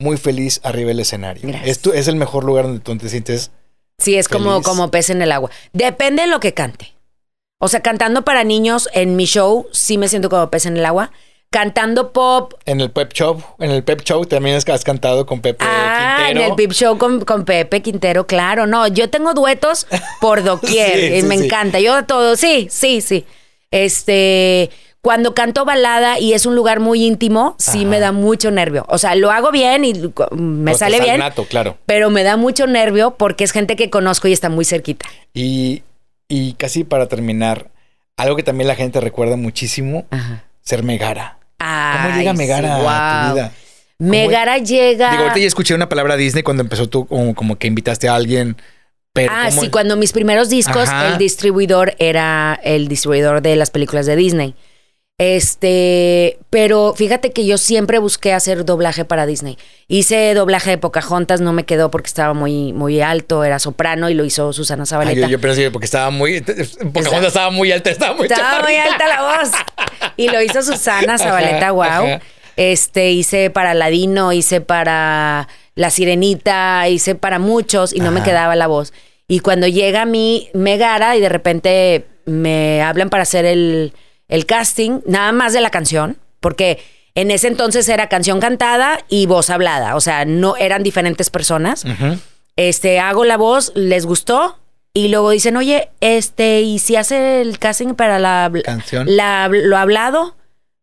muy 0.00 0.16
feliz 0.16 0.60
arriba 0.62 0.88
del 0.88 1.00
escenario. 1.00 1.42
Gracias. 1.48 1.68
Esto 1.70 1.92
es 1.92 2.08
el 2.08 2.16
mejor 2.16 2.44
lugar 2.44 2.64
donde 2.64 2.80
tú 2.80 2.96
te 2.96 3.08
sientes. 3.08 3.50
Sí, 3.98 4.16
es 4.16 4.28
como, 4.28 4.52
Feliz. 4.52 4.64
como 4.66 4.90
pez 4.90 5.10
en 5.10 5.22
el 5.22 5.32
agua. 5.32 5.50
Depende 5.72 6.22
de 6.22 6.28
lo 6.28 6.38
que 6.40 6.54
cante. 6.54 6.94
O 7.60 7.66
sea, 7.66 7.80
cantando 7.80 8.22
para 8.24 8.44
niños 8.44 8.88
en 8.92 9.16
mi 9.16 9.24
show, 9.24 9.66
sí 9.72 9.98
me 9.98 10.06
siento 10.08 10.28
como 10.30 10.48
pez 10.50 10.66
en 10.66 10.76
el 10.76 10.84
agua. 10.84 11.10
Cantando 11.50 12.12
pop, 12.12 12.52
En 12.66 12.82
el 12.82 12.90
Pep 12.90 13.10
Show, 13.14 13.42
en 13.58 13.70
el 13.70 13.82
Pep 13.82 14.02
Show 14.02 14.26
también 14.26 14.54
has 14.54 14.84
cantado 14.84 15.24
con 15.24 15.40
Pepe 15.40 15.64
Ah, 15.66 16.16
Quintero. 16.26 16.40
en 16.44 16.50
el 16.50 16.56
Pip 16.56 16.72
Show 16.72 16.98
con, 16.98 17.24
con 17.24 17.46
Pepe 17.46 17.80
Quintero, 17.80 18.26
claro. 18.26 18.66
No, 18.66 18.86
yo 18.86 19.08
tengo 19.08 19.32
duetos 19.32 19.86
por 20.20 20.44
doquier. 20.44 20.98
Sí, 21.10 21.16
y 21.16 21.20
sí, 21.22 21.26
me 21.26 21.38
sí. 21.38 21.46
encanta. 21.46 21.80
Yo 21.80 22.04
todo, 22.04 22.36
sí, 22.36 22.68
sí, 22.70 23.00
sí. 23.00 23.24
Este, 23.70 24.70
cuando 25.00 25.34
canto 25.34 25.64
balada 25.64 26.18
y 26.18 26.32
es 26.32 26.46
un 26.46 26.54
lugar 26.56 26.80
muy 26.80 27.04
íntimo, 27.04 27.54
sí 27.58 27.84
me 27.84 28.00
da 28.00 28.12
mucho 28.12 28.50
nervio. 28.50 28.84
O 28.88 28.98
sea, 28.98 29.14
lo 29.14 29.30
hago 29.30 29.50
bien 29.50 29.84
y 29.84 29.94
me 30.32 30.74
sale 30.74 31.00
bien. 31.00 31.18
nato, 31.18 31.44
claro. 31.44 31.78
Pero 31.86 32.10
me 32.10 32.22
da 32.22 32.36
mucho 32.36 32.66
nervio 32.66 33.14
porque 33.16 33.44
es 33.44 33.52
gente 33.52 33.76
que 33.76 33.90
conozco 33.90 34.28
y 34.28 34.32
está 34.32 34.48
muy 34.48 34.64
cerquita. 34.64 35.06
Y, 35.34 35.82
y 36.28 36.54
casi 36.54 36.84
para 36.84 37.06
terminar, 37.06 37.70
algo 38.16 38.36
que 38.36 38.42
también 38.42 38.68
la 38.68 38.74
gente 38.74 39.00
recuerda 39.00 39.36
muchísimo, 39.36 40.06
Ajá. 40.10 40.44
ser 40.60 40.82
Megara. 40.82 41.38
¿Cómo 41.58 42.16
llega 42.16 42.32
sí, 42.32 42.38
Megara 42.38 42.76
a 42.76 43.28
tu 43.28 43.34
vida? 43.34 43.52
Megara 43.98 44.58
llega. 44.58 45.10
Digo, 45.10 45.22
ahorita 45.24 45.40
ya 45.40 45.46
escuché 45.46 45.74
una 45.74 45.88
palabra 45.88 46.16
Disney 46.16 46.42
cuando 46.42 46.62
empezó 46.62 46.88
tú, 46.88 47.06
como, 47.06 47.34
como 47.34 47.56
que 47.56 47.66
invitaste 47.66 48.08
a 48.08 48.14
alguien. 48.14 48.56
Pero 49.22 49.32
Ah, 49.34 49.46
¿cómo 49.50 49.60
sí, 49.62 49.68
cuando 49.70 49.96
mis 49.96 50.12
primeros 50.12 50.48
discos, 50.48 50.88
Ajá. 50.88 51.08
el 51.08 51.18
distribuidor 51.18 51.94
era 51.98 52.58
el 52.62 52.88
distribuidor 52.88 53.42
de 53.42 53.56
las 53.56 53.70
películas 53.70 54.06
de 54.06 54.16
Disney. 54.16 54.54
Este, 55.20 56.38
pero 56.48 56.94
fíjate 56.96 57.32
que 57.32 57.44
yo 57.44 57.58
siempre 57.58 57.98
busqué 57.98 58.32
hacer 58.32 58.64
doblaje 58.64 59.04
para 59.04 59.26
Disney. 59.26 59.58
Hice 59.88 60.32
doblaje 60.32 60.70
de 60.70 60.78
Pocahontas, 60.78 61.40
no 61.40 61.52
me 61.52 61.64
quedó 61.64 61.90
porque 61.90 62.06
estaba 62.06 62.34
muy, 62.34 62.72
muy 62.72 63.00
alto, 63.00 63.42
era 63.42 63.58
soprano 63.58 64.08
y 64.10 64.14
lo 64.14 64.24
hizo 64.24 64.52
Susana 64.52 64.86
Zabaleta. 64.86 65.20
yo, 65.20 65.26
yo 65.28 65.40
pensé 65.40 65.72
porque 65.72 65.86
estaba 65.86 66.10
muy. 66.10 66.40
Pocahontas 66.40 67.28
estaba 67.28 67.50
muy 67.50 67.72
alta, 67.72 67.90
estaba 67.90 68.14
muy 68.14 68.26
Estaba 68.28 68.62
muy 68.62 68.76
alta 68.76 69.08
la 69.08 69.22
voz. 69.22 69.50
Y 70.16 70.28
lo 70.28 70.40
hizo 70.40 70.62
Susana 70.62 71.18
Zabaleta, 71.18 71.56
Ajá, 71.66 71.72
wow. 71.72 71.82
ajá. 71.84 72.20
Este, 72.56 73.10
hice 73.10 73.50
para 73.50 73.74
Ladino, 73.74 74.32
hice 74.32 74.60
para 74.60 75.48
La 75.74 75.90
Sirenita, 75.90 76.88
hice 76.88 77.14
para 77.16 77.38
muchos 77.40 77.92
y 77.92 77.98
no 78.00 78.12
me 78.12 78.22
quedaba 78.22 78.54
la 78.56 78.66
voz. 78.68 78.92
Y 79.28 79.40
cuando 79.40 79.66
llega 79.68 80.02
a 80.02 80.06
mí 80.06 80.48
Megara 80.54 81.16
y 81.16 81.20
de 81.20 81.28
repente 81.28 82.06
me 82.24 82.82
hablan 82.82 83.10
para 83.10 83.22
hacer 83.24 83.44
el, 83.44 83.92
el 84.28 84.46
casting, 84.46 85.00
nada 85.06 85.32
más 85.32 85.52
de 85.52 85.60
la 85.60 85.70
canción, 85.70 86.16
porque 86.40 86.78
en 87.14 87.30
ese 87.30 87.46
entonces 87.48 87.88
era 87.88 88.08
canción 88.08 88.40
cantada 88.40 89.00
y 89.08 89.26
voz 89.26 89.50
hablada, 89.50 89.96
o 89.96 90.00
sea, 90.00 90.24
no 90.24 90.56
eran 90.56 90.82
diferentes 90.82 91.30
personas 91.30 91.84
este, 92.56 92.98
hago 93.00 93.24
la 93.24 93.36
voz, 93.36 93.70
les 93.76 94.04
gustó. 94.06 94.58
Y 94.94 95.08
luego 95.08 95.30
dicen, 95.30 95.56
oye, 95.56 95.90
este, 96.00 96.62
¿y 96.62 96.78
si 96.80 96.96
hace 96.96 97.40
el 97.42 97.58
casting 97.60 97.94
para 97.94 98.18
la 98.18 98.50
Canción. 98.64 99.04
la- 99.14 99.48
lo 99.52 99.76
hablado? 99.76 100.34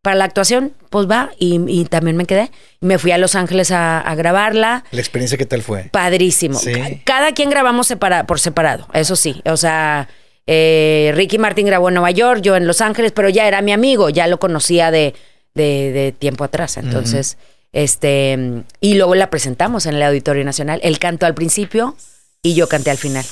Para 0.05 0.15
la 0.17 0.25
actuación, 0.25 0.71
pues 0.91 1.09
va. 1.09 1.31
Y, 1.39 1.59
y 1.67 1.85
también 1.85 2.15
me 2.15 2.25
quedé. 2.27 2.51
Me 2.79 2.99
fui 2.99 3.09
a 3.11 3.17
Los 3.17 3.33
Ángeles 3.33 3.71
a, 3.71 3.99
a 3.99 4.13
grabarla. 4.13 4.83
La 4.91 4.99
experiencia, 5.01 5.35
¿qué 5.35 5.47
tal 5.47 5.63
fue? 5.63 5.85
Padrísimo. 5.91 6.59
Sí. 6.59 7.01
Cada 7.05 7.31
quien 7.33 7.49
grabamos 7.49 7.89
separa- 7.89 8.27
por 8.27 8.39
separado, 8.39 8.87
eso 8.93 9.15
sí. 9.15 9.41
O 9.45 9.57
sea, 9.57 10.07
eh, 10.45 11.11
Ricky 11.15 11.39
Martin 11.39 11.65
grabó 11.65 11.87
en 11.89 11.95
Nueva 11.95 12.11
York, 12.11 12.41
yo 12.43 12.55
en 12.55 12.67
Los 12.67 12.81
Ángeles, 12.81 13.11
pero 13.13 13.29
ya 13.29 13.47
era 13.47 13.63
mi 13.63 13.71
amigo, 13.71 14.09
ya 14.11 14.27
lo 14.27 14.37
conocía 14.39 14.91
de, 14.91 15.15
de- 15.55 15.91
de 15.91 16.11
tiempo 16.11 16.43
atrás. 16.43 16.77
Entonces, 16.77 17.39
este, 17.73 18.37
y 18.79 18.93
luego 18.93 19.15
la 19.15 19.31
presentamos 19.31 19.87
en 19.87 19.95
el 19.95 20.03
Auditorio 20.03 20.43
Nacional. 20.45 20.79
Él 20.83 20.99
cantó 20.99 21.25
al 21.25 21.33
principio 21.33 21.95
y 22.43 22.53
yo 22.53 22.67
canté 22.69 22.91
al 22.91 22.97
final. 22.97 23.25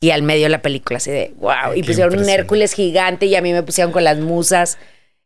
Y 0.00 0.10
al 0.12 0.22
medio 0.22 0.44
de 0.44 0.48
la 0.50 0.62
película, 0.62 0.96
así 0.98 1.10
de 1.10 1.34
wow. 1.38 1.74
Y 1.74 1.82
pusieron 1.82 2.18
un. 2.18 2.28
Hércules 2.28 2.72
gigante 2.72 3.26
y 3.26 3.34
a 3.34 3.42
mí 3.42 3.52
me 3.52 3.62
pusieron 3.62 3.92
con 3.92 4.04
las 4.04 4.18
musas 4.18 4.78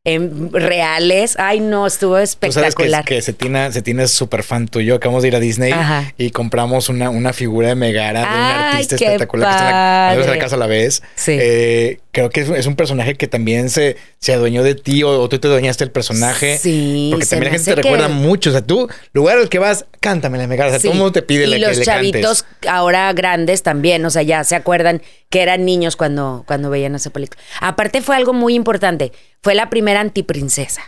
em, 0.04 0.50
reales. 0.52 1.36
Ay, 1.38 1.60
no, 1.60 1.86
estuvo 1.86 2.14
Tú 2.14 2.26
sabes 2.26 2.36
que, 2.36 2.46
espectacular. 2.58 3.04
que 3.04 3.22
Cetina, 3.22 3.72
Cetina 3.72 4.02
es 4.02 4.10
súper 4.10 4.42
fan 4.42 4.68
tuyo. 4.68 4.96
Acabamos 4.96 5.22
de 5.22 5.28
ir 5.28 5.36
a 5.36 5.40
Disney 5.40 5.72
Ajá. 5.72 6.12
y 6.18 6.30
compramos 6.30 6.88
una, 6.88 7.10
una 7.10 7.32
figura 7.32 7.68
de 7.68 7.74
Megara 7.74 8.20
de 8.20 8.26
un 8.26 8.32
artista 8.32 8.96
qué 8.96 9.04
espectacular 9.06 9.48
que 9.48 9.54
está 9.54 9.68
en 9.68 9.72
la, 9.74 10.12
en 10.14 10.20
la 10.20 10.26
padre. 10.26 10.38
casa 10.38 10.56
a 10.56 10.58
la 10.58 10.66
vez. 10.66 11.02
Sí. 11.14 11.36
Eh, 11.40 11.98
creo 12.14 12.30
que 12.30 12.40
es, 12.40 12.48
es 12.48 12.64
un 12.66 12.76
personaje 12.76 13.14
que 13.16 13.26
también 13.28 13.68
se, 13.68 13.96
se 14.18 14.32
adueñó 14.32 14.62
de 14.62 14.74
ti 14.74 15.02
o, 15.02 15.10
o 15.20 15.28
tú 15.28 15.38
te 15.38 15.48
adueñaste 15.48 15.84
del 15.84 15.92
personaje. 15.92 16.56
Sí, 16.56 17.08
Porque 17.12 17.26
también 17.26 17.52
la 17.52 17.58
gente 17.58 17.74
te 17.74 17.82
que- 17.82 17.82
recuerda 17.82 18.08
mucho. 18.08 18.48
O 18.48 18.52
sea, 18.54 18.62
tú, 18.62 18.88
lugar 19.12 19.36
al 19.36 19.50
que 19.50 19.58
vas, 19.58 19.84
cántame 20.00 20.38
la 20.38 20.46
Megara. 20.46 20.68
O 20.68 20.72
sea, 20.72 20.80
Sí. 20.80 20.84
todo 20.84 20.92
el 20.92 20.98
mundo 20.98 21.12
te 21.12 21.20
pide 21.20 21.44
y 21.44 21.46
la, 21.48 21.58
los 21.58 21.70
que 21.72 21.76
le 21.80 21.84
chavitos 21.84 22.42
cantes. 22.44 22.70
ahora 22.70 23.12
grandes 23.12 23.62
también, 23.62 24.02
o 24.06 24.10
sea, 24.10 24.22
ya 24.22 24.42
se 24.44 24.56
acuerdan 24.56 25.02
que 25.28 25.42
eran 25.42 25.66
niños 25.66 25.96
cuando, 25.96 26.44
cuando 26.46 26.70
veían 26.70 26.94
esa 26.94 27.10
película. 27.10 27.42
Aparte 27.60 28.00
fue 28.00 28.16
algo 28.16 28.32
muy 28.32 28.54
importante, 28.54 29.12
fue 29.42 29.54
la 29.54 29.68
primera 29.68 30.00
antiprincesa. 30.00 30.80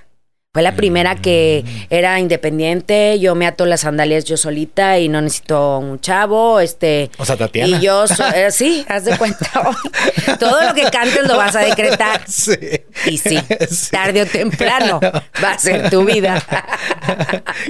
Fue 0.57 0.63
la 0.63 0.75
primera 0.75 1.17
que 1.17 1.67
era 1.91 2.19
independiente, 2.19 3.21
yo 3.21 3.35
me 3.35 3.47
ato 3.47 3.67
las 3.67 3.83
sandalias 3.83 4.25
yo 4.25 4.39
solita 4.39 4.99
y 4.99 5.11
no 5.11 5.21
necesito 5.21 5.81
un 5.81 6.01
chavo, 6.01 6.61
este... 6.61 7.11
O 7.19 7.27
sea, 7.27 7.37
Tatiana. 7.37 7.77
Y 7.77 7.81
yo, 7.83 8.07
so- 8.09 8.27
eh, 8.35 8.51
sí, 8.51 8.83
haz 8.89 9.05
de 9.05 9.19
cuenta. 9.19 9.51
Todo 10.41 10.63
lo 10.67 10.73
que 10.73 10.85
cantes 10.85 11.27
lo 11.29 11.37
vas 11.37 11.55
a 11.57 11.61
decretar. 11.61 12.23
Sí. 12.27 12.57
Y 13.05 13.19
sí, 13.19 13.39
Sí. 13.69 13.91
tarde 13.91 14.23
o 14.23 14.27
temprano 14.27 14.99
va 15.45 15.51
a 15.51 15.59
ser 15.59 15.91
tu 15.91 16.07
vida. 16.07 16.43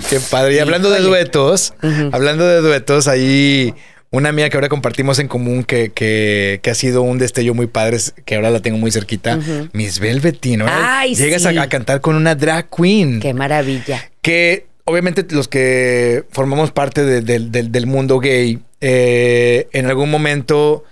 Qué 0.09 0.21
padre. 0.21 0.55
Y 0.55 0.59
hablando 0.61 0.89
de 0.89 1.01
duetos, 1.01 1.75
hablando 2.13 2.47
de 2.47 2.61
duetos, 2.61 3.09
ahí 3.09 3.75
una 4.11 4.29
amiga 4.31 4.49
que 4.49 4.57
ahora 4.57 4.69
compartimos 4.69 5.19
en 5.19 5.29
común 5.29 5.65
que, 5.65 5.91
que, 5.93 6.61
que 6.63 6.71
ha 6.71 6.75
sido 6.75 7.03
un 7.03 7.19
destello 7.19 7.55
muy 7.55 7.67
padre, 7.67 7.99
que 8.25 8.37
ahora 8.37 8.51
la 8.51 8.61
tengo 8.61 8.79
muy 8.79 8.91
cerquita, 8.91 9.39
Miss 9.73 9.99
Velveteen. 9.99 10.63
Ahora 10.63 11.01
Ay, 11.01 11.15
llegas 11.15 11.43
sí. 11.43 11.57
a, 11.57 11.63
a 11.63 11.69
cantar 11.69 12.01
con 12.01 12.17
una 12.17 12.35
drag 12.35 12.69
queen. 12.71 13.21
Qué 13.21 13.35
maravilla. 13.35 14.11
Que 14.23 14.67
obviamente 14.85 15.27
los 15.35 15.49
que 15.49 16.25
formamos 16.31 16.71
parte 16.71 17.05
de- 17.05 17.21
del- 17.23 17.87
mundo 17.87 18.19
gay, 18.21 18.61
eh, 18.81 19.69
en 19.73 19.87
algún 19.87 20.11
momento 20.11 20.85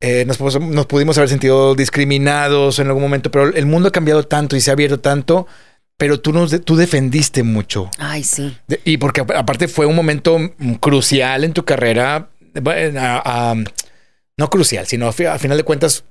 eh, 0.00 0.24
nos, 0.26 0.40
nos 0.60 0.86
pudimos 0.86 1.16
haber 1.18 1.28
sentido 1.30 1.74
discriminados 1.74 2.78
en 2.78 2.86
algún 2.88 3.02
momento, 3.02 3.30
pero 3.30 3.54
el 3.54 3.66
mundo 3.66 3.88
ha 3.88 3.92
cambiado 3.92 4.22
tanto 4.24 4.56
y 4.56 4.60
se 4.60 4.70
ha 4.70 4.74
abierto 4.74 5.00
tanto, 5.00 5.46
pero 5.96 6.20
tú, 6.20 6.32
nos, 6.32 6.60
tú 6.64 6.76
defendiste 6.76 7.42
mucho. 7.42 7.90
Ay, 7.98 8.24
sí. 8.24 8.56
Y 8.84 8.96
porque 8.98 9.20
ap- 9.22 9.30
aparte 9.30 9.68
fue 9.68 9.86
un 9.86 9.94
momento 9.96 10.38
crucial 10.80 11.44
en 11.44 11.52
tu 11.52 11.64
carrera. 11.64 12.28
Bueno, 12.62 13.64
no 14.36 14.50
crucial, 14.50 14.86
sino 14.86 15.06
a, 15.06 15.12
fi- 15.12 15.26
a 15.26 15.38
final 15.38 15.56
de 15.56 15.64
cuentas, 15.64 16.04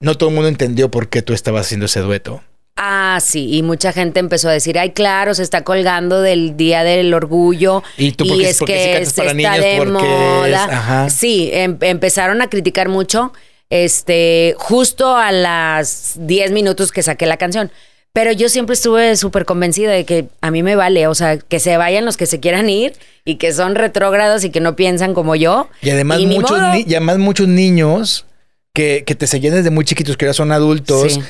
no 0.00 0.16
todo 0.16 0.28
el 0.28 0.34
mundo 0.34 0.48
entendió 0.48 0.90
por 0.90 1.08
qué 1.08 1.22
tú 1.22 1.32
estabas 1.32 1.66
haciendo 1.66 1.86
ese 1.86 2.00
dueto. 2.00 2.42
Ah, 2.80 3.18
sí, 3.20 3.56
y 3.56 3.62
mucha 3.64 3.92
gente 3.92 4.20
empezó 4.20 4.48
a 4.48 4.52
decir, 4.52 4.78
ay, 4.78 4.90
claro, 4.92 5.34
se 5.34 5.42
está 5.42 5.64
colgando 5.64 6.22
del 6.22 6.56
Día 6.56 6.84
del 6.84 7.12
Orgullo. 7.12 7.82
Y 7.96 8.12
tú, 8.12 8.24
porque- 8.28 8.54
porque 8.56 8.78
sí 8.84 8.92
cantas 8.92 9.12
se 9.12 9.16
para 9.16 9.30
está 9.30 9.50
niños, 9.50 9.64
de 9.64 9.76
es- 9.78 9.86
moda. 9.88 11.08
Sí, 11.10 11.50
em- 11.52 11.76
empezaron 11.80 12.40
a 12.40 12.48
criticar 12.48 12.88
mucho, 12.88 13.32
este, 13.68 14.54
justo 14.58 15.16
a 15.16 15.32
las 15.32 16.12
10 16.20 16.52
minutos 16.52 16.92
que 16.92 17.02
saqué 17.02 17.26
la 17.26 17.36
canción. 17.36 17.72
Pero 18.20 18.32
yo 18.32 18.48
siempre 18.48 18.74
estuve 18.74 19.14
súper 19.16 19.44
convencida 19.44 19.92
de 19.92 20.04
que 20.04 20.26
a 20.40 20.50
mí 20.50 20.64
me 20.64 20.74
vale, 20.74 21.06
o 21.06 21.14
sea, 21.14 21.38
que 21.38 21.60
se 21.60 21.76
vayan 21.76 22.04
los 22.04 22.16
que 22.16 22.26
se 22.26 22.40
quieran 22.40 22.68
ir 22.68 22.94
y 23.24 23.36
que 23.36 23.52
son 23.52 23.76
retrógrados 23.76 24.42
y 24.42 24.50
que 24.50 24.58
no 24.58 24.74
piensan 24.74 25.14
como 25.14 25.36
yo. 25.36 25.68
Y 25.82 25.90
además, 25.90 26.18
muchos, 26.22 26.60
ni- 26.72 26.80
y 26.84 26.94
además 26.96 27.18
muchos 27.18 27.46
niños 27.46 28.26
que, 28.74 29.04
que 29.06 29.14
te 29.14 29.28
seguían 29.28 29.54
desde 29.54 29.70
muy 29.70 29.84
chiquitos, 29.84 30.16
que 30.16 30.24
ahora 30.24 30.34
son 30.34 30.50
adultos. 30.50 31.12
Sí. 31.12 31.22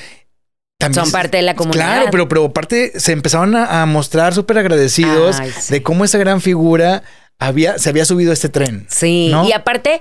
también 0.78 1.04
Son 1.04 1.12
parte 1.12 1.36
de 1.36 1.42
la 1.42 1.54
comunidad. 1.56 1.84
Claro, 1.96 2.08
pero, 2.10 2.26
pero 2.28 2.44
aparte 2.46 2.98
se 2.98 3.12
empezaron 3.12 3.54
a, 3.54 3.82
a 3.82 3.86
mostrar 3.86 4.32
súper 4.32 4.56
agradecidos 4.56 5.40
Ay, 5.40 5.50
sí. 5.60 5.74
de 5.74 5.82
cómo 5.82 6.06
esa 6.06 6.16
gran 6.16 6.40
figura 6.40 7.02
había, 7.38 7.78
se 7.78 7.90
había 7.90 8.06
subido 8.06 8.30
a 8.30 8.34
este 8.34 8.48
tren. 8.48 8.86
Sí, 8.88 9.28
¿no? 9.30 9.46
y 9.46 9.52
aparte 9.52 10.00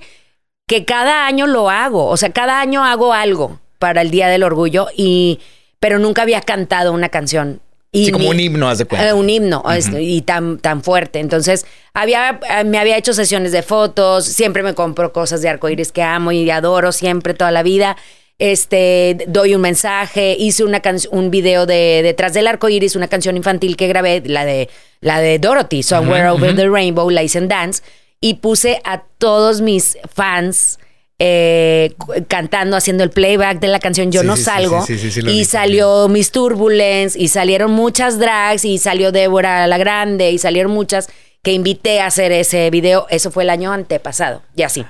que 0.67 0.85
cada 0.85 1.27
año 1.27 1.47
lo 1.47 1.69
hago, 1.69 2.05
o 2.05 2.15
sea, 2.15 2.29
cada 2.31 2.61
año 2.61 2.85
hago 2.85 3.11
algo 3.13 3.59
para 3.77 4.01
el 4.01 4.09
Día 4.09 4.29
del 4.29 4.43
Orgullo 4.43 4.87
y 4.95 5.39
pero 5.79 5.99
nunca 5.99 6.21
había 6.23 6.41
cantado 6.41 6.91
una 6.93 7.09
canción. 7.09 7.61
Y 7.91 8.05
Sí, 8.07 8.11
como 8.11 8.25
ni- 8.25 8.29
un 8.31 8.39
himno, 8.39 8.69
haz 8.69 8.79
de 8.79 8.85
cuenta. 8.85 9.07
eh, 9.09 9.13
un 9.13 9.29
himno 9.29 9.63
y 9.99 10.21
tan, 10.21 10.59
tan 10.59 10.83
fuerte. 10.83 11.19
Entonces, 11.19 11.65
había, 11.93 12.39
eh, 12.59 12.63
me 12.65 12.77
había 12.79 12.97
hecho 12.97 13.13
sesiones 13.13 13.51
de 13.53 13.61
fotos, 13.63 14.25
siempre 14.25 14.61
me 14.61 14.73
compro 14.73 15.13
cosas 15.13 15.41
de 15.41 15.49
arcoíris 15.49 15.91
que 15.93 16.03
amo 16.03 16.31
y 16.33 16.49
adoro 16.51 16.91
siempre, 16.91 17.33
toda 17.33 17.51
la 17.51 17.63
vida. 17.63 17.95
Este, 18.39 19.17
doy 19.27 19.55
un 19.55 19.61
mensaje, 19.61 20.35
hice 20.37 20.63
una 20.63 20.81
canc- 20.81 21.07
un 21.11 21.31
video 21.31 21.65
de 21.65 22.01
Detrás 22.03 22.33
del 22.33 22.47
arco 22.47 22.69
iris, 22.69 22.95
una 22.95 23.07
canción 23.07 23.35
infantil 23.35 23.75
que 23.77 23.87
grabé, 23.87 24.21
la 24.25 24.45
de, 24.45 24.69
la 25.01 25.19
de 25.19 25.39
Dorothy, 25.39 25.81
Somewhere 25.81 26.29
Over 26.29 26.55
the 26.55 26.69
Rainbow, 26.69 27.09
la 27.09 27.23
hice 27.23 27.39
en 27.39 27.47
dance, 27.47 27.81
y 28.21 28.35
puse 28.35 28.79
a 28.83 29.03
todos 29.17 29.61
mis 29.61 29.97
fans 30.13 30.77
eh, 31.19 31.95
cantando, 32.27 32.77
haciendo 32.77 33.03
el 33.03 33.09
playback 33.09 33.59
de 33.59 33.67
la 33.67 33.79
canción 33.79 34.11
Yo 34.11 34.21
Sí, 34.21 34.27
no 34.27 34.35
sí, 34.35 34.41
sí, 34.43 34.45
salgo. 34.45 34.85
sí, 34.85 34.97
sí, 34.99 35.11
sí, 35.11 35.21
sí, 35.21 35.27
y 35.29 35.45
salió 35.45 36.07
Miss 36.07 36.31
Turbulence, 36.31 37.17
y 37.19 37.27
salieron 37.29 37.71
muchas 37.71 38.19
drags, 38.19 38.65
y 38.65 38.77
salió 38.77 39.11
Débora 39.11 39.65
la 39.67 39.77
Grande, 39.77 40.31
y 40.31 40.37
salieron 40.37 40.71
muchas 40.71 41.09
que 41.41 41.53
invité 41.53 42.01
a 42.01 42.07
hacer 42.07 42.31
ese 42.31 42.69
video. 42.69 43.07
Eso 43.09 43.31
fue 43.31 43.43
el 43.43 43.49
año 43.49 43.71
antepasado, 43.73 44.43
y 44.55 44.61
así. 44.63 44.85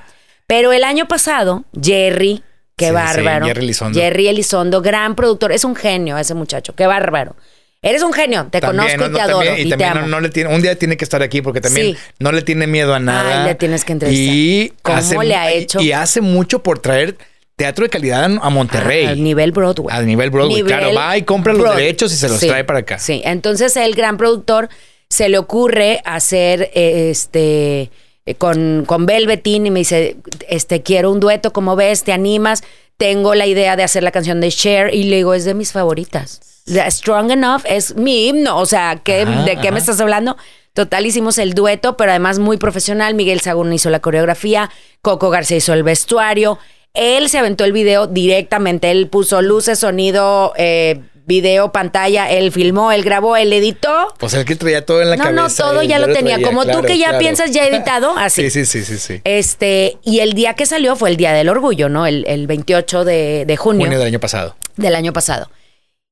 Pero 0.48 0.74
el 0.74 0.84
año 0.84 1.08
pasado, 1.08 1.64
Jerry, 1.82 2.44
qué 2.76 2.86
Sí, 2.86 2.90
sí, 2.90 2.94
bárbaro. 2.94 3.46
Jerry 3.46 3.64
Elizondo. 3.66 4.00
Jerry 4.00 4.28
Elizondo, 4.28 4.82
gran 4.82 5.16
productor. 5.16 5.52
Es 5.52 5.64
un 5.64 5.76
genio 5.76 6.18
ese 6.18 6.34
muchacho, 6.34 6.74
qué 6.76 6.88
bárbaro. 6.88 7.36
Eres 7.82 8.02
un 8.04 8.12
genio, 8.12 8.48
te 8.52 8.60
También, 8.60 8.98
conozco 8.98 8.98
¿no? 8.98 9.06
y 9.08 9.12
te 9.12 9.18
No, 9.18 9.24
adoro 9.24 9.46
también- 9.46 9.58
y, 9.58 9.62
y 9.62 9.64
te 9.66 9.70
también 9.72 9.94
no, 9.94 10.00
amo. 10.00 10.08
no 10.10 10.20
le 10.20 10.30
tiene, 10.30 10.54
un 10.56 10.62
día 10.62 10.78
tiene 10.78 10.98
que 10.98 11.04
estar 11.06 11.22
aquí 11.22 11.42
porque 11.42 11.62
también 11.62 11.94
Sí. 11.94 11.98
no 12.20 12.32
le 12.32 12.42
tiene 12.42 12.66
miedo 12.68 12.94
a 12.94 13.00
nada. 13.00 13.44
Ay, 13.44 13.48
le 13.50 13.56
tienes 13.56 13.86
que 13.86 13.94
entrevistar. 13.94 14.36
Y 14.36 14.74
¿Cómo 14.82 15.24
le 15.24 15.36
ha 15.36 15.52
hecho? 15.52 15.80
Y 15.80 15.92
hace 15.92 16.22
mucho 16.22 16.64
por 16.64 16.80
traer 16.80 17.16
teatro 17.56 17.84
de 17.86 17.90
calidad 17.90 18.24
a 18.26 18.50
Monterrey. 18.50 19.06
A 19.06 19.16
nivel 19.16 19.52
Broadway. 19.52 19.96
A 19.96 20.02
nivel 20.02 20.30
Broadway, 20.32 20.64
claro, 20.64 20.94
va 20.94 21.18
y 21.18 21.22
compra 21.24 21.54
los 21.54 21.62
Broadway. 21.62 21.84
derechos 21.86 22.12
y 22.14 22.16
se 22.16 22.28
los 22.30 22.40
Sí, 22.40 22.48
trae 22.48 22.64
para 22.64 22.80
acá. 22.80 23.00
Sí, 23.00 23.22
entonces 23.26 23.76
el 23.78 23.94
gran 23.96 24.18
productor 24.18 24.70
se 25.10 25.30
le 25.30 25.38
ocurre 25.38 26.02
hacer 26.04 26.70
eh, 26.74 27.10
este 27.12 27.90
eh, 28.26 28.36
con, 28.38 28.84
con 28.86 29.06
Velveteen 29.06 29.66
y 29.68 29.72
me 29.72 29.80
dice, 29.80 30.18
este, 30.50 30.82
quiero 30.84 31.12
un 31.12 31.20
dueto, 31.20 31.54
como 31.54 31.76
ves? 31.76 32.04
¿Te 32.04 32.12
animas? 32.12 32.62
Tengo 32.98 33.34
la 33.36 33.46
idea 33.46 33.76
de 33.76 33.84
hacer 33.84 34.04
la 34.04 34.12
canción 34.12 34.42
de 34.42 34.50
Cher 34.52 34.94
y 34.94 35.04
le 35.06 35.18
digo, 35.18 35.34
es 35.34 35.46
de 35.46 35.54
mis 35.54 35.72
favoritas. 35.72 36.42
Strong 36.68 37.32
Enough 37.32 37.62
es 37.66 37.96
mi 37.96 38.28
himno, 38.28 38.58
o 38.60 38.66
sea, 38.66 39.00
¿qué- 39.04 39.22
Ajá, 39.22 39.44
¿de 39.44 39.54
qué 39.56 39.60
ajá. 39.68 39.72
me 39.72 39.80
estás 39.80 40.00
hablando? 40.00 40.38
Total, 40.74 41.06
hicimos 41.06 41.38
el 41.40 41.54
dueto, 41.54 41.98
pero 41.98 42.12
además 42.12 42.38
muy 42.40 42.58
profesional. 42.58 43.16
Miguel 43.16 43.40
Sagún 43.42 43.74
hizo 43.74 43.90
la 43.90 44.00
coreografía, 44.00 44.70
Coco 45.02 45.30
García 45.30 45.58
hizo 45.58 45.74
el 45.74 45.84
vestuario. 45.84 46.60
Él 46.94 47.30
se 47.30 47.38
aventó 47.40 47.64
el 47.66 47.72
video 47.74 48.06
directamente. 48.08 48.92
Él 48.92 49.08
puso 49.08 49.42
luces, 49.42 49.80
sonido, 49.80 50.54
eh, 50.58 51.02
video, 51.26 51.72
pantalla. 51.72 52.30
Él 52.32 52.52
filmó, 52.52 52.92
él 52.92 53.04
grabó, 53.04 53.38
él 53.38 53.52
editó. 53.54 54.14
Pues 54.20 54.34
el 54.36 54.46
que 54.46 54.56
traía 54.56 54.86
todo 54.86 55.02
en 55.02 55.10
la 55.10 55.16
No, 55.18 55.24
cabeza. 55.24 55.64
no, 55.66 55.72
todo 55.72 55.84
y 55.84 55.88
ya 55.88 55.98
lo 56.00 56.08
tenía. 56.14 56.36
traía, 56.36 56.48
Como 56.48 56.62
tú 56.64 56.70
claro, 56.70 56.84
que 56.84 56.98
ya 56.98 57.06
claro. 57.08 57.20
piensas 57.20 57.52
ya 57.52 57.66
editado, 57.66 58.14
así. 58.18 58.50
Sí, 58.50 58.66
sí, 58.66 58.66
sí, 58.66 58.86
sí, 58.86 58.98
sí. 59.00 59.22
Este, 59.24 59.98
y 60.04 60.20
el 60.20 60.34
día 60.34 60.54
que 60.54 60.66
salió 60.68 60.96
fue 60.96 61.10
el 61.10 61.18
Día 61.18 61.34
del 61.34 61.50
Orgullo, 61.50 61.90
¿no? 61.90 62.06
El, 62.06 62.24
el 62.28 62.46
28 62.48 63.04
de, 63.04 63.46
de 63.48 63.58
junio, 63.58 63.86
Junio 63.86 63.98
del 64.00 64.08
año 64.08 64.20
pasado. 64.20 64.56
del 64.76 64.94
año 64.96 65.12
pasado. 65.14 65.50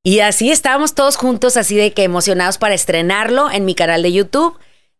Y 0.06 0.20
así 0.20 0.52
estábamos 0.52 0.94
todos 0.94 1.18
juntos, 1.18 1.58
así 1.58 1.76
de 1.76 1.92
que 1.92 2.04
emocionados 2.04 2.60
para 2.60 2.76
estrenarlo 2.76 3.50
en 3.50 3.66
mi 3.66 3.74
canal 3.74 4.04
de 4.04 4.14
YouTube. 4.14 4.56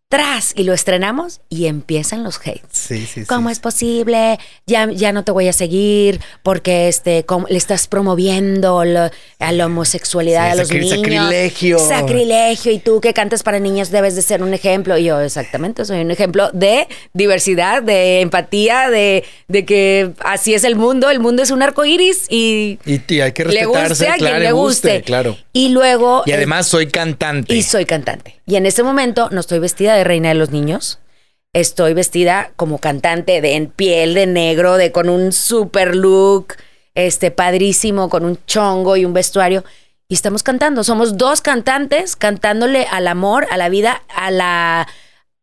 Tras, 0.08 0.54
y 0.56 0.64
lo 0.66 0.74
estrenamos 0.74 1.42
y 1.50 1.66
empiezan 1.66 2.24
los 2.24 2.38
hates. 2.38 2.62
Sí, 2.72 3.00
sí, 3.08 3.22
sí. 3.22 3.26
¿Cómo 3.26 3.50
es 3.50 3.60
posible? 3.60 4.38
Ya, 4.68 4.88
ya 4.92 5.12
no 5.12 5.24
te 5.24 5.32
voy 5.32 5.48
a 5.48 5.54
seguir 5.54 6.22
porque 6.44 6.88
este, 6.88 7.26
cómo- 7.26 7.48
le 7.50 7.58
estás 7.58 7.88
promoviendo 7.88 8.86
lo- 8.86 9.10
a 9.40 9.52
la 9.52 9.66
homosexualidad 9.66 10.52
a 10.52 10.56
los 10.56 10.70
sacri- 10.70 10.82
niños. 10.82 11.00
sacrilegio. 11.00 11.80
Sacrilegio. 11.80 12.72
Y 12.72 12.78
tú 12.78 13.02
que 13.02 13.14
cantas 13.16 13.42
para 13.42 13.60
niños 13.60 13.90
debes 13.90 14.16
de 14.16 14.22
ser 14.22 14.44
un 14.44 14.54
ejemplo. 14.54 14.96
Y 14.96 15.06
yo, 15.06 15.20
exactamente, 15.22 15.84
soy 15.86 16.02
un 16.02 16.12
ejemplo 16.12 16.52
de 16.54 16.88
diversidad, 17.14 17.82
de 17.82 18.22
empatía, 18.22 18.92
de, 18.92 19.24
de 19.48 19.66
que 19.66 20.12
así 20.20 20.54
es 20.54 20.64
el 20.66 20.76
mundo. 20.76 21.10
El 21.10 21.20
mundo 21.20 21.42
es 21.42 21.50
un 21.50 21.64
arco 21.64 21.84
iris 21.84 22.28
y 22.30 22.78
Y, 22.86 23.20
hay 23.22 23.32
que 23.32 23.44
le 23.44 23.52
respetarse, 23.62 23.90
guste 23.90 24.08
a 24.10 24.16
claro, 24.18 24.36
quien 24.36 24.44
le 24.44 24.52
guste. 24.52 25.02
claro. 25.02 25.38
Y 25.52 25.70
luego. 25.70 26.22
Y 26.28 26.32
además 26.32 26.68
soy 26.68 26.88
cantante. 26.88 27.56
Y 27.56 27.64
soy 27.64 27.86
cantante. 27.86 28.35
Y 28.46 28.56
en 28.56 28.66
este 28.66 28.84
momento 28.84 29.30
no 29.32 29.40
estoy 29.40 29.60
vestida 29.60 29.96
de 29.96 30.04
reina 30.04 30.30
de 30.30 30.36
los 30.36 30.52
niños. 30.52 31.00
Estoy 31.54 31.94
vestida 31.94 32.52
como 32.56 32.80
cantante 32.80 33.42
de 33.42 33.56
en 33.56 33.68
piel 33.68 34.14
de 34.14 34.28
negro, 34.28 34.78
de 34.78 34.92
con 34.92 35.10
un 35.10 35.32
super 35.32 35.96
look, 35.96 36.56
este 36.94 37.32
padrísimo, 37.32 38.10
con 38.10 38.26
un 38.26 38.38
chongo 38.46 38.98
y 38.98 39.06
un 39.06 39.14
vestuario. 39.14 39.64
Y 40.08 40.14
estamos 40.14 40.44
cantando. 40.44 40.84
Somos 40.84 41.18
dos 41.18 41.42
cantantes 41.42 42.16
cantándole 42.16 42.86
al 42.92 43.08
amor, 43.08 43.48
a 43.50 43.58
la 43.58 43.70
vida, 43.70 44.04
a 44.14 44.32
la 44.32 44.88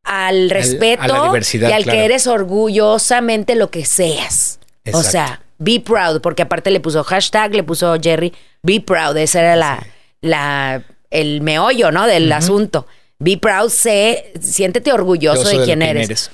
al 0.05 0.51
respeto 0.51 1.03
a 1.03 1.09
la 1.09 1.25
diversidad, 1.25 1.69
y 1.69 1.73
al 1.73 1.85
claro. 1.85 1.99
que 1.99 2.05
eres 2.05 2.27
orgullosamente 2.27 3.55
lo 3.55 3.71
que 3.71 3.85
seas. 3.85 4.59
O 4.93 5.03
sea, 5.03 5.43
be 5.59 5.81
proud, 5.81 6.21
porque 6.21 6.43
aparte 6.43 6.71
le 6.71 6.81
puso 6.81 7.05
hashtag, 7.05 7.55
le 7.55 7.63
puso 7.63 7.97
Jerry, 8.01 8.33
be 8.63 8.81
proud, 8.81 9.17
esa 9.17 9.41
era 9.41 9.57
la, 9.57 9.87
la, 10.21 10.83
el 11.13 11.41
meollo, 11.43 11.91
¿no? 11.93 12.07
Del 12.07 12.31
asunto. 12.33 12.87
Be 13.19 13.37
proud, 13.39 13.69
sé, 13.71 14.33
siéntete 14.41 14.93
orgulloso 14.93 15.49
de, 15.49 15.65
quién 15.65 15.83
eres. 15.83 16.31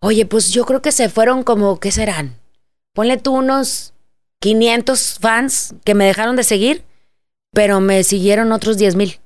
Oye, 0.00 0.24
pues 0.24 0.50
yo 0.52 0.64
creo 0.64 0.80
que 0.80 0.92
se 0.92 1.08
fueron 1.10 1.42
como, 1.42 1.78
¿qué 1.78 1.92
serán? 1.92 2.36
Ponle 2.94 3.18
tú 3.18 3.32
unos 3.34 3.92
500 4.40 5.18
fans 5.20 5.74
que 5.84 5.94
me 5.94 6.06
dejaron 6.06 6.36
de 6.36 6.44
seguir, 6.44 6.84
pero 7.52 7.80
me 7.80 8.02
siguieron 8.04 8.52
otros 8.52 8.78
10 8.78 8.94
mil. 8.96 9.18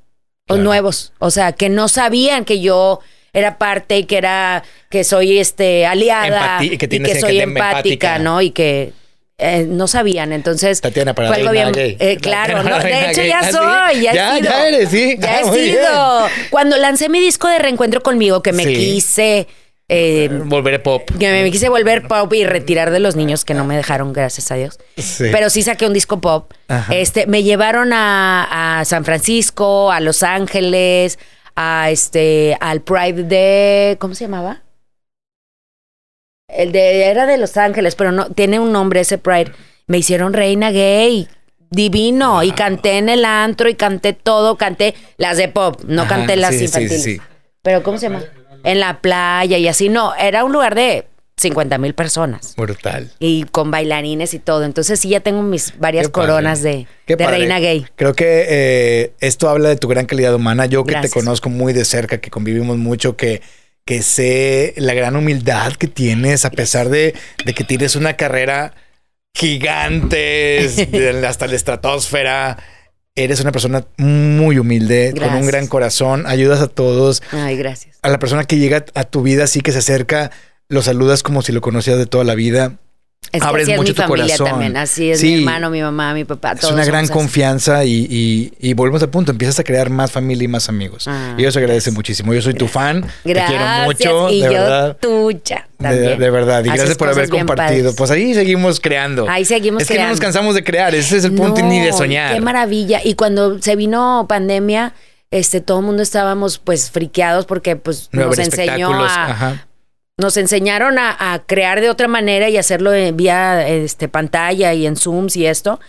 O 0.46 0.54
Claro. 0.54 0.62
nuevos. 0.64 1.12
O 1.20 1.30
sea, 1.30 1.52
que 1.52 1.68
no 1.70 1.88
sabían 1.88 2.44
que 2.44 2.60
yo 2.60 3.00
era 3.32 3.56
parte 3.58 3.98
y 3.98 4.04
que 4.04 4.18
era, 4.18 4.62
que 4.90 5.02
soy 5.04 5.38
este 5.38 5.86
aliada 5.86 6.58
Empati- 6.60 6.76
que 6.78 6.84
y 6.84 6.88
tienes 6.88 7.08
que 7.08 7.14
que 7.14 7.20
soy 7.20 7.40
empática, 7.40 7.70
empática. 7.78 8.18
¿no? 8.18 8.42
Y 8.42 8.50
que 8.50 8.92
eh, 9.38 9.66
no 9.68 9.86
sabían. 9.88 10.32
Entonces, 10.32 10.80
Tatiana 10.80 11.14
para 11.14 11.28
fue 11.28 11.36
algo 11.38 11.50
bien. 11.52 11.72
gay. 11.72 11.96
eh, 11.98 12.18
claro, 12.20 12.62
¿no? 12.62 12.78
de 12.78 13.10
hecho 13.10 13.22
ya 13.22 13.40
¿Ah, 13.40 13.50
soy, 13.90 14.02
ya, 14.02 14.12
he 14.12 14.14
Ya, 14.14 14.36
sido. 14.36 14.50
ya 14.50 14.68
eres, 14.68 14.88
sí. 14.90 15.16
Ya 15.18 15.30
Ah, 15.36 15.40
he 15.46 15.50
bien. 15.60 15.76
sido. 15.76 16.26
Cuando 16.50 16.76
lancé 16.76 17.08
mi 17.08 17.20
disco 17.20 17.48
de 17.48 17.58
reencuentro 17.58 18.02
conmigo, 18.02 18.42
que 18.42 18.52
me 18.52 18.64
Sí. 18.64 18.74
quise. 18.74 19.46
eh, 19.88 20.30
Volveré 20.44 20.78
pop. 20.78 21.02
que 21.18 21.30
me 21.30 21.50
quise 21.50 21.68
volver 21.68 22.08
pop 22.08 22.32
y 22.32 22.44
retirar 22.44 22.90
de 22.90 23.00
los 23.00 23.16
niños 23.16 23.44
que 23.44 23.52
no 23.52 23.66
me 23.66 23.76
dejaron, 23.76 24.14
gracias 24.14 24.50
a 24.50 24.54
Dios. 24.54 24.78
Sí. 24.96 25.24
Pero 25.30 25.50
sí 25.50 25.62
saqué 25.62 25.86
un 25.86 25.92
disco 25.92 26.22
pop. 26.22 26.52
Ajá. 26.68 26.94
Este, 26.94 27.26
me 27.26 27.42
llevaron 27.42 27.92
a, 27.92 28.80
a 28.80 28.84
San 28.86 29.04
Francisco, 29.04 29.92
a 29.92 30.00
Los 30.00 30.22
Ángeles, 30.22 31.18
a 31.54 31.90
este, 31.90 32.56
al 32.60 32.80
Pride 32.80 33.24
de, 33.24 33.96
¿cómo 34.00 34.14
se 34.14 34.24
llamaba? 34.24 34.62
El 36.54 36.72
de 36.72 37.06
era 37.06 37.26
de 37.26 37.36
Los 37.36 37.56
Ángeles, 37.56 37.94
pero 37.94 38.12
no 38.12 38.30
tiene 38.30 38.58
un 38.58 38.72
nombre 38.72 39.00
ese 39.00 39.18
Pride. 39.18 39.52
Me 39.86 39.98
hicieron 39.98 40.32
reina 40.32 40.70
gay. 40.70 41.28
Divino. 41.70 42.42
Y 42.42 42.52
canté 42.52 42.98
en 42.98 43.08
el 43.08 43.24
antro 43.24 43.68
y 43.68 43.74
canté 43.74 44.12
todo. 44.12 44.56
Canté 44.56 44.94
las 45.16 45.36
de 45.36 45.48
pop, 45.48 45.80
no 45.86 46.02
Ajá, 46.02 46.16
canté 46.16 46.36
las 46.36 46.54
sí, 46.54 46.64
infantiles. 46.64 47.02
sí, 47.02 47.14
sí. 47.16 47.20
Pero 47.62 47.82
¿cómo 47.82 47.98
se 47.98 48.08
llama? 48.08 48.22
En 48.62 48.80
la 48.80 49.00
playa 49.00 49.58
y 49.58 49.66
así. 49.68 49.88
No, 49.88 50.14
era 50.14 50.44
un 50.44 50.52
lugar 50.52 50.74
de 50.74 51.06
50 51.36 51.78
mil 51.78 51.94
personas. 51.94 52.54
Brutal. 52.56 53.10
Y 53.18 53.44
con 53.44 53.70
bailarines 53.70 54.34
y 54.34 54.38
todo. 54.38 54.64
Entonces 54.64 55.00
sí 55.00 55.08
ya 55.08 55.20
tengo 55.20 55.42
mis 55.42 55.78
varias 55.78 56.08
coronas 56.08 56.62
de, 56.62 56.86
de 57.06 57.26
reina 57.26 57.58
gay. 57.58 57.86
Creo 57.96 58.14
que 58.14 58.46
eh, 58.48 59.12
esto 59.20 59.48
habla 59.48 59.70
de 59.70 59.76
tu 59.76 59.88
gran 59.88 60.06
calidad 60.06 60.34
humana. 60.34 60.66
Yo 60.66 60.84
que 60.84 60.92
Gracias. 60.92 61.12
te 61.12 61.18
conozco 61.18 61.48
muy 61.50 61.72
de 61.72 61.84
cerca, 61.84 62.18
que 62.18 62.30
convivimos 62.30 62.76
mucho, 62.76 63.16
que, 63.16 63.42
que 63.84 64.02
sé 64.02 64.74
la 64.76 64.94
gran 64.94 65.16
humildad 65.16 65.74
que 65.74 65.88
tienes, 65.88 66.44
a 66.44 66.50
pesar 66.50 66.88
de, 66.88 67.14
de 67.44 67.54
que 67.54 67.64
tienes 67.64 67.96
una 67.96 68.16
carrera 68.16 68.74
gigante, 69.34 70.64
hasta 71.26 71.46
la 71.46 71.54
estratosfera. 71.54 72.58
Eres 73.16 73.40
una 73.40 73.52
persona 73.52 73.86
muy 73.96 74.58
humilde, 74.58 75.14
con 75.16 75.34
un 75.34 75.46
gran 75.46 75.68
corazón, 75.68 76.24
ayudas 76.26 76.60
a 76.60 76.66
todos. 76.66 77.22
Ay, 77.30 77.56
gracias. 77.56 77.98
A 78.02 78.08
la 78.08 78.18
persona 78.18 78.44
que 78.44 78.58
llega 78.58 78.84
a 78.94 79.04
tu 79.04 79.22
vida, 79.22 79.44
así 79.44 79.60
que 79.60 79.70
se 79.70 79.78
acerca, 79.78 80.32
lo 80.68 80.82
saludas 80.82 81.22
como 81.22 81.42
si 81.42 81.52
lo 81.52 81.60
conocías 81.60 81.96
de 81.96 82.06
toda 82.06 82.24
la 82.24 82.34
vida. 82.34 82.78
Es 83.34 83.42
que 83.42 83.46
Abres 83.48 83.64
así 83.64 83.72
es 83.72 83.78
mucho 83.78 83.90
mi 83.90 83.94
tu 83.96 84.02
familia 84.02 84.24
corazón. 84.36 84.46
también. 84.46 84.76
Así 84.76 85.10
es 85.10 85.20
Sí. 85.20 85.26
mi 85.32 85.38
hermano, 85.40 85.70
mi 85.70 85.82
mamá, 85.82 86.14
mi 86.14 86.24
papá. 86.24 86.52
Es 86.52 86.60
todos 86.60 86.72
una 86.74 86.84
gran 86.84 87.08
confianza 87.08 87.84
y, 87.84 88.06
y, 88.08 88.52
y 88.60 88.74
volvemos 88.74 89.02
al 89.02 89.10
punto. 89.10 89.32
Empiezas 89.32 89.58
a 89.58 89.64
crear 89.64 89.90
más 89.90 90.12
familia 90.12 90.44
y 90.44 90.48
más 90.48 90.68
amigos. 90.68 91.06
Ah, 91.08 91.34
y 91.36 91.44
eso 91.44 91.58
agradece 91.58 91.90
muchísimo. 91.90 92.32
Yo 92.32 92.40
soy 92.42 92.54
tu 92.54 92.68
fan. 92.68 93.04
Gracias. 93.24 93.50
Te 93.50 93.56
quiero 93.96 94.20
mucho. 94.22 94.30
y 94.30 94.40
de 94.40 94.46
yo 94.46 94.52
verdad. 94.52 94.96
tuya. 95.00 95.68
De, 95.78 95.84
también. 95.88 96.18
de 96.18 96.30
verdad. 96.30 96.64
Y 96.64 96.68
Haces 96.68 96.78
gracias 96.80 96.96
por 96.98 97.08
haber 97.08 97.28
compartido. 97.28 97.66
padres. 97.82 97.94
Pues 97.96 98.10
ahí 98.10 98.32
seguimos 98.34 98.78
creando. 98.80 99.28
Ahí 99.28 99.44
seguimos 99.44 99.82
Es 99.82 99.88
que 99.88 99.94
no 99.94 100.00
nos 100.00 100.06
creando. 100.18 100.22
cansamos 100.22 100.54
de 100.54 100.64
crear. 100.64 100.94
Ese 100.94 101.16
es 101.18 101.24
el 101.24 101.32
punto 101.34 101.60
y 101.60 101.64
ni 101.64 101.80
de 101.80 101.90
No, 101.90 101.96
soñar. 101.98 102.34
Qué 102.34 102.40
maravilla. 102.40 103.00
Y 103.04 103.14
cuando 103.14 103.60
se 103.60 103.74
vino 103.76 104.26
pandemia, 104.28 104.94
este, 105.30 105.60
todo 105.60 105.80
el 105.80 105.86
mundo 105.86 106.02
estábamos 106.02 106.58
pues 106.58 106.90
friqueados 106.92 107.44
porque 107.46 107.74
pues 107.74 108.08
No 108.12 108.26
nos 108.26 108.38
enseñó 108.38 108.92
a, 109.02 109.24
Ajá. 109.26 109.66
Nos 110.16 110.36
enseñaron 110.36 110.98
a, 110.98 111.34
a 111.34 111.40
crear 111.40 111.80
de 111.80 111.90
otra 111.90 112.08
manera 112.08 112.48
y 112.48 112.56
hacerlo 112.56 112.92
en- 112.94 113.16
vía 113.16 113.66
este, 113.68 114.08
pantalla 114.08 114.72
y 114.74 114.86
en 114.86 114.96
Zooms 114.96 115.36
y 115.36 115.46
esto. 115.46 115.80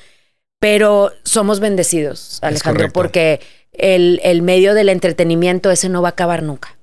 Pero 0.59 1.11
somos 1.23 1.59
bendecidos, 1.59 2.39
Alejandro, 2.41 2.86
porque 2.93 3.39
el, 3.71 4.19
el 4.23 4.41
medio 4.41 4.73
del 4.73 4.89
entretenimiento 4.89 5.69
ese 5.69 5.89
no 5.89 6.01
va 6.01 6.09
a 6.09 6.11
acabar 6.11 6.43
nunca. 6.43 6.74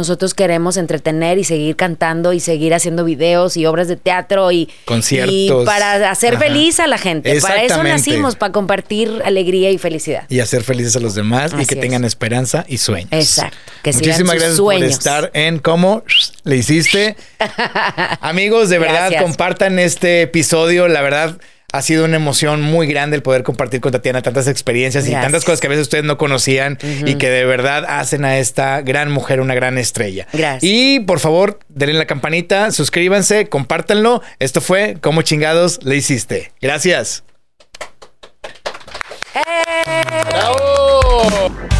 Nosotros 0.00 0.32
queremos 0.32 0.76
entretener 0.78 1.36
y 1.38 1.44
seguir 1.44 1.76
cantando 1.76 2.32
y 2.32 2.40
seguir 2.40 2.72
haciendo 2.72 3.04
videos 3.04 3.56
y 3.58 3.66
obras 3.66 3.86
de 3.86 3.96
teatro 3.96 4.50
y, 4.50 4.68
Conciertos. 4.86 5.34
y 5.34 5.66
para 5.66 6.10
hacer 6.10 6.36
Ajá. 6.36 6.44
feliz 6.44 6.80
a 6.80 6.86
la 6.86 6.96
gente. 6.96 7.38
Para 7.40 7.62
eso 7.62 7.82
nacimos, 7.82 8.34
para 8.36 8.50
compartir 8.52 9.20
alegría 9.24 9.70
y 9.70 9.78
felicidad. 9.78 10.24
Y 10.30 10.40
hacer 10.40 10.62
felices 10.64 10.96
a 10.96 11.00
los 11.00 11.14
demás 11.14 11.52
y 11.52 11.66
que 11.66 11.74
es. 11.74 11.80
tengan 11.80 12.04
esperanza 12.04 12.64
y 12.66 12.78
sueños. 12.78 13.12
Exacto. 13.12 13.56
Que 13.82 13.92
Muchísimas 13.92 14.36
gracias 14.36 14.56
sueños. 14.56 14.82
por 14.82 14.90
estar 14.90 15.30
en 15.34 15.58
cómo 15.58 16.02
le 16.44 16.56
hiciste. 16.56 17.16
Amigos, 18.20 18.68
de 18.68 18.78
verdad, 18.78 19.10
Gracias. 19.10 19.22
compartan 19.22 19.78
este 19.78 20.22
episodio. 20.22 20.88
La 20.88 21.02
verdad, 21.02 21.38
ha 21.72 21.82
sido 21.82 22.04
una 22.04 22.16
emoción 22.16 22.62
muy 22.62 22.86
grande 22.86 23.16
el 23.16 23.22
poder 23.22 23.42
compartir 23.42 23.80
con 23.80 23.92
Tatiana 23.92 24.22
tantas 24.22 24.48
experiencias 24.48 25.06
y 25.08 25.12
tantas 25.12 25.44
cosas 25.44 25.60
que 25.60 25.66
a 25.66 25.70
veces 25.70 25.82
ustedes 25.82 26.04
no 26.04 26.18
conocían 26.18 26.78
y 27.06 27.14
que 27.14 27.30
de 27.30 27.44
verdad 27.44 27.84
hacen 27.88 28.24
a 28.24 28.38
esta 28.38 28.80
gran 28.82 29.10
mujer 29.10 29.40
una 29.40 29.54
gran 29.54 29.78
estrella. 29.78 30.26
Gracias. 30.32 30.62
Y 30.62 31.00
por 31.00 31.20
favor, 31.20 31.60
denle 31.68 31.94
la 31.94 32.06
campanita, 32.06 32.70
suscríbanse, 32.70 33.48
compártanlo. 33.48 34.22
Esto 34.38 34.60
fue 34.60 34.96
Cómo 35.00 35.22
chingados 35.22 35.80
le 35.84 35.96
hiciste. 35.96 36.52
Gracias. 36.60 37.24
¡Eh! 39.34 39.40
¡Bravo! 40.30 41.79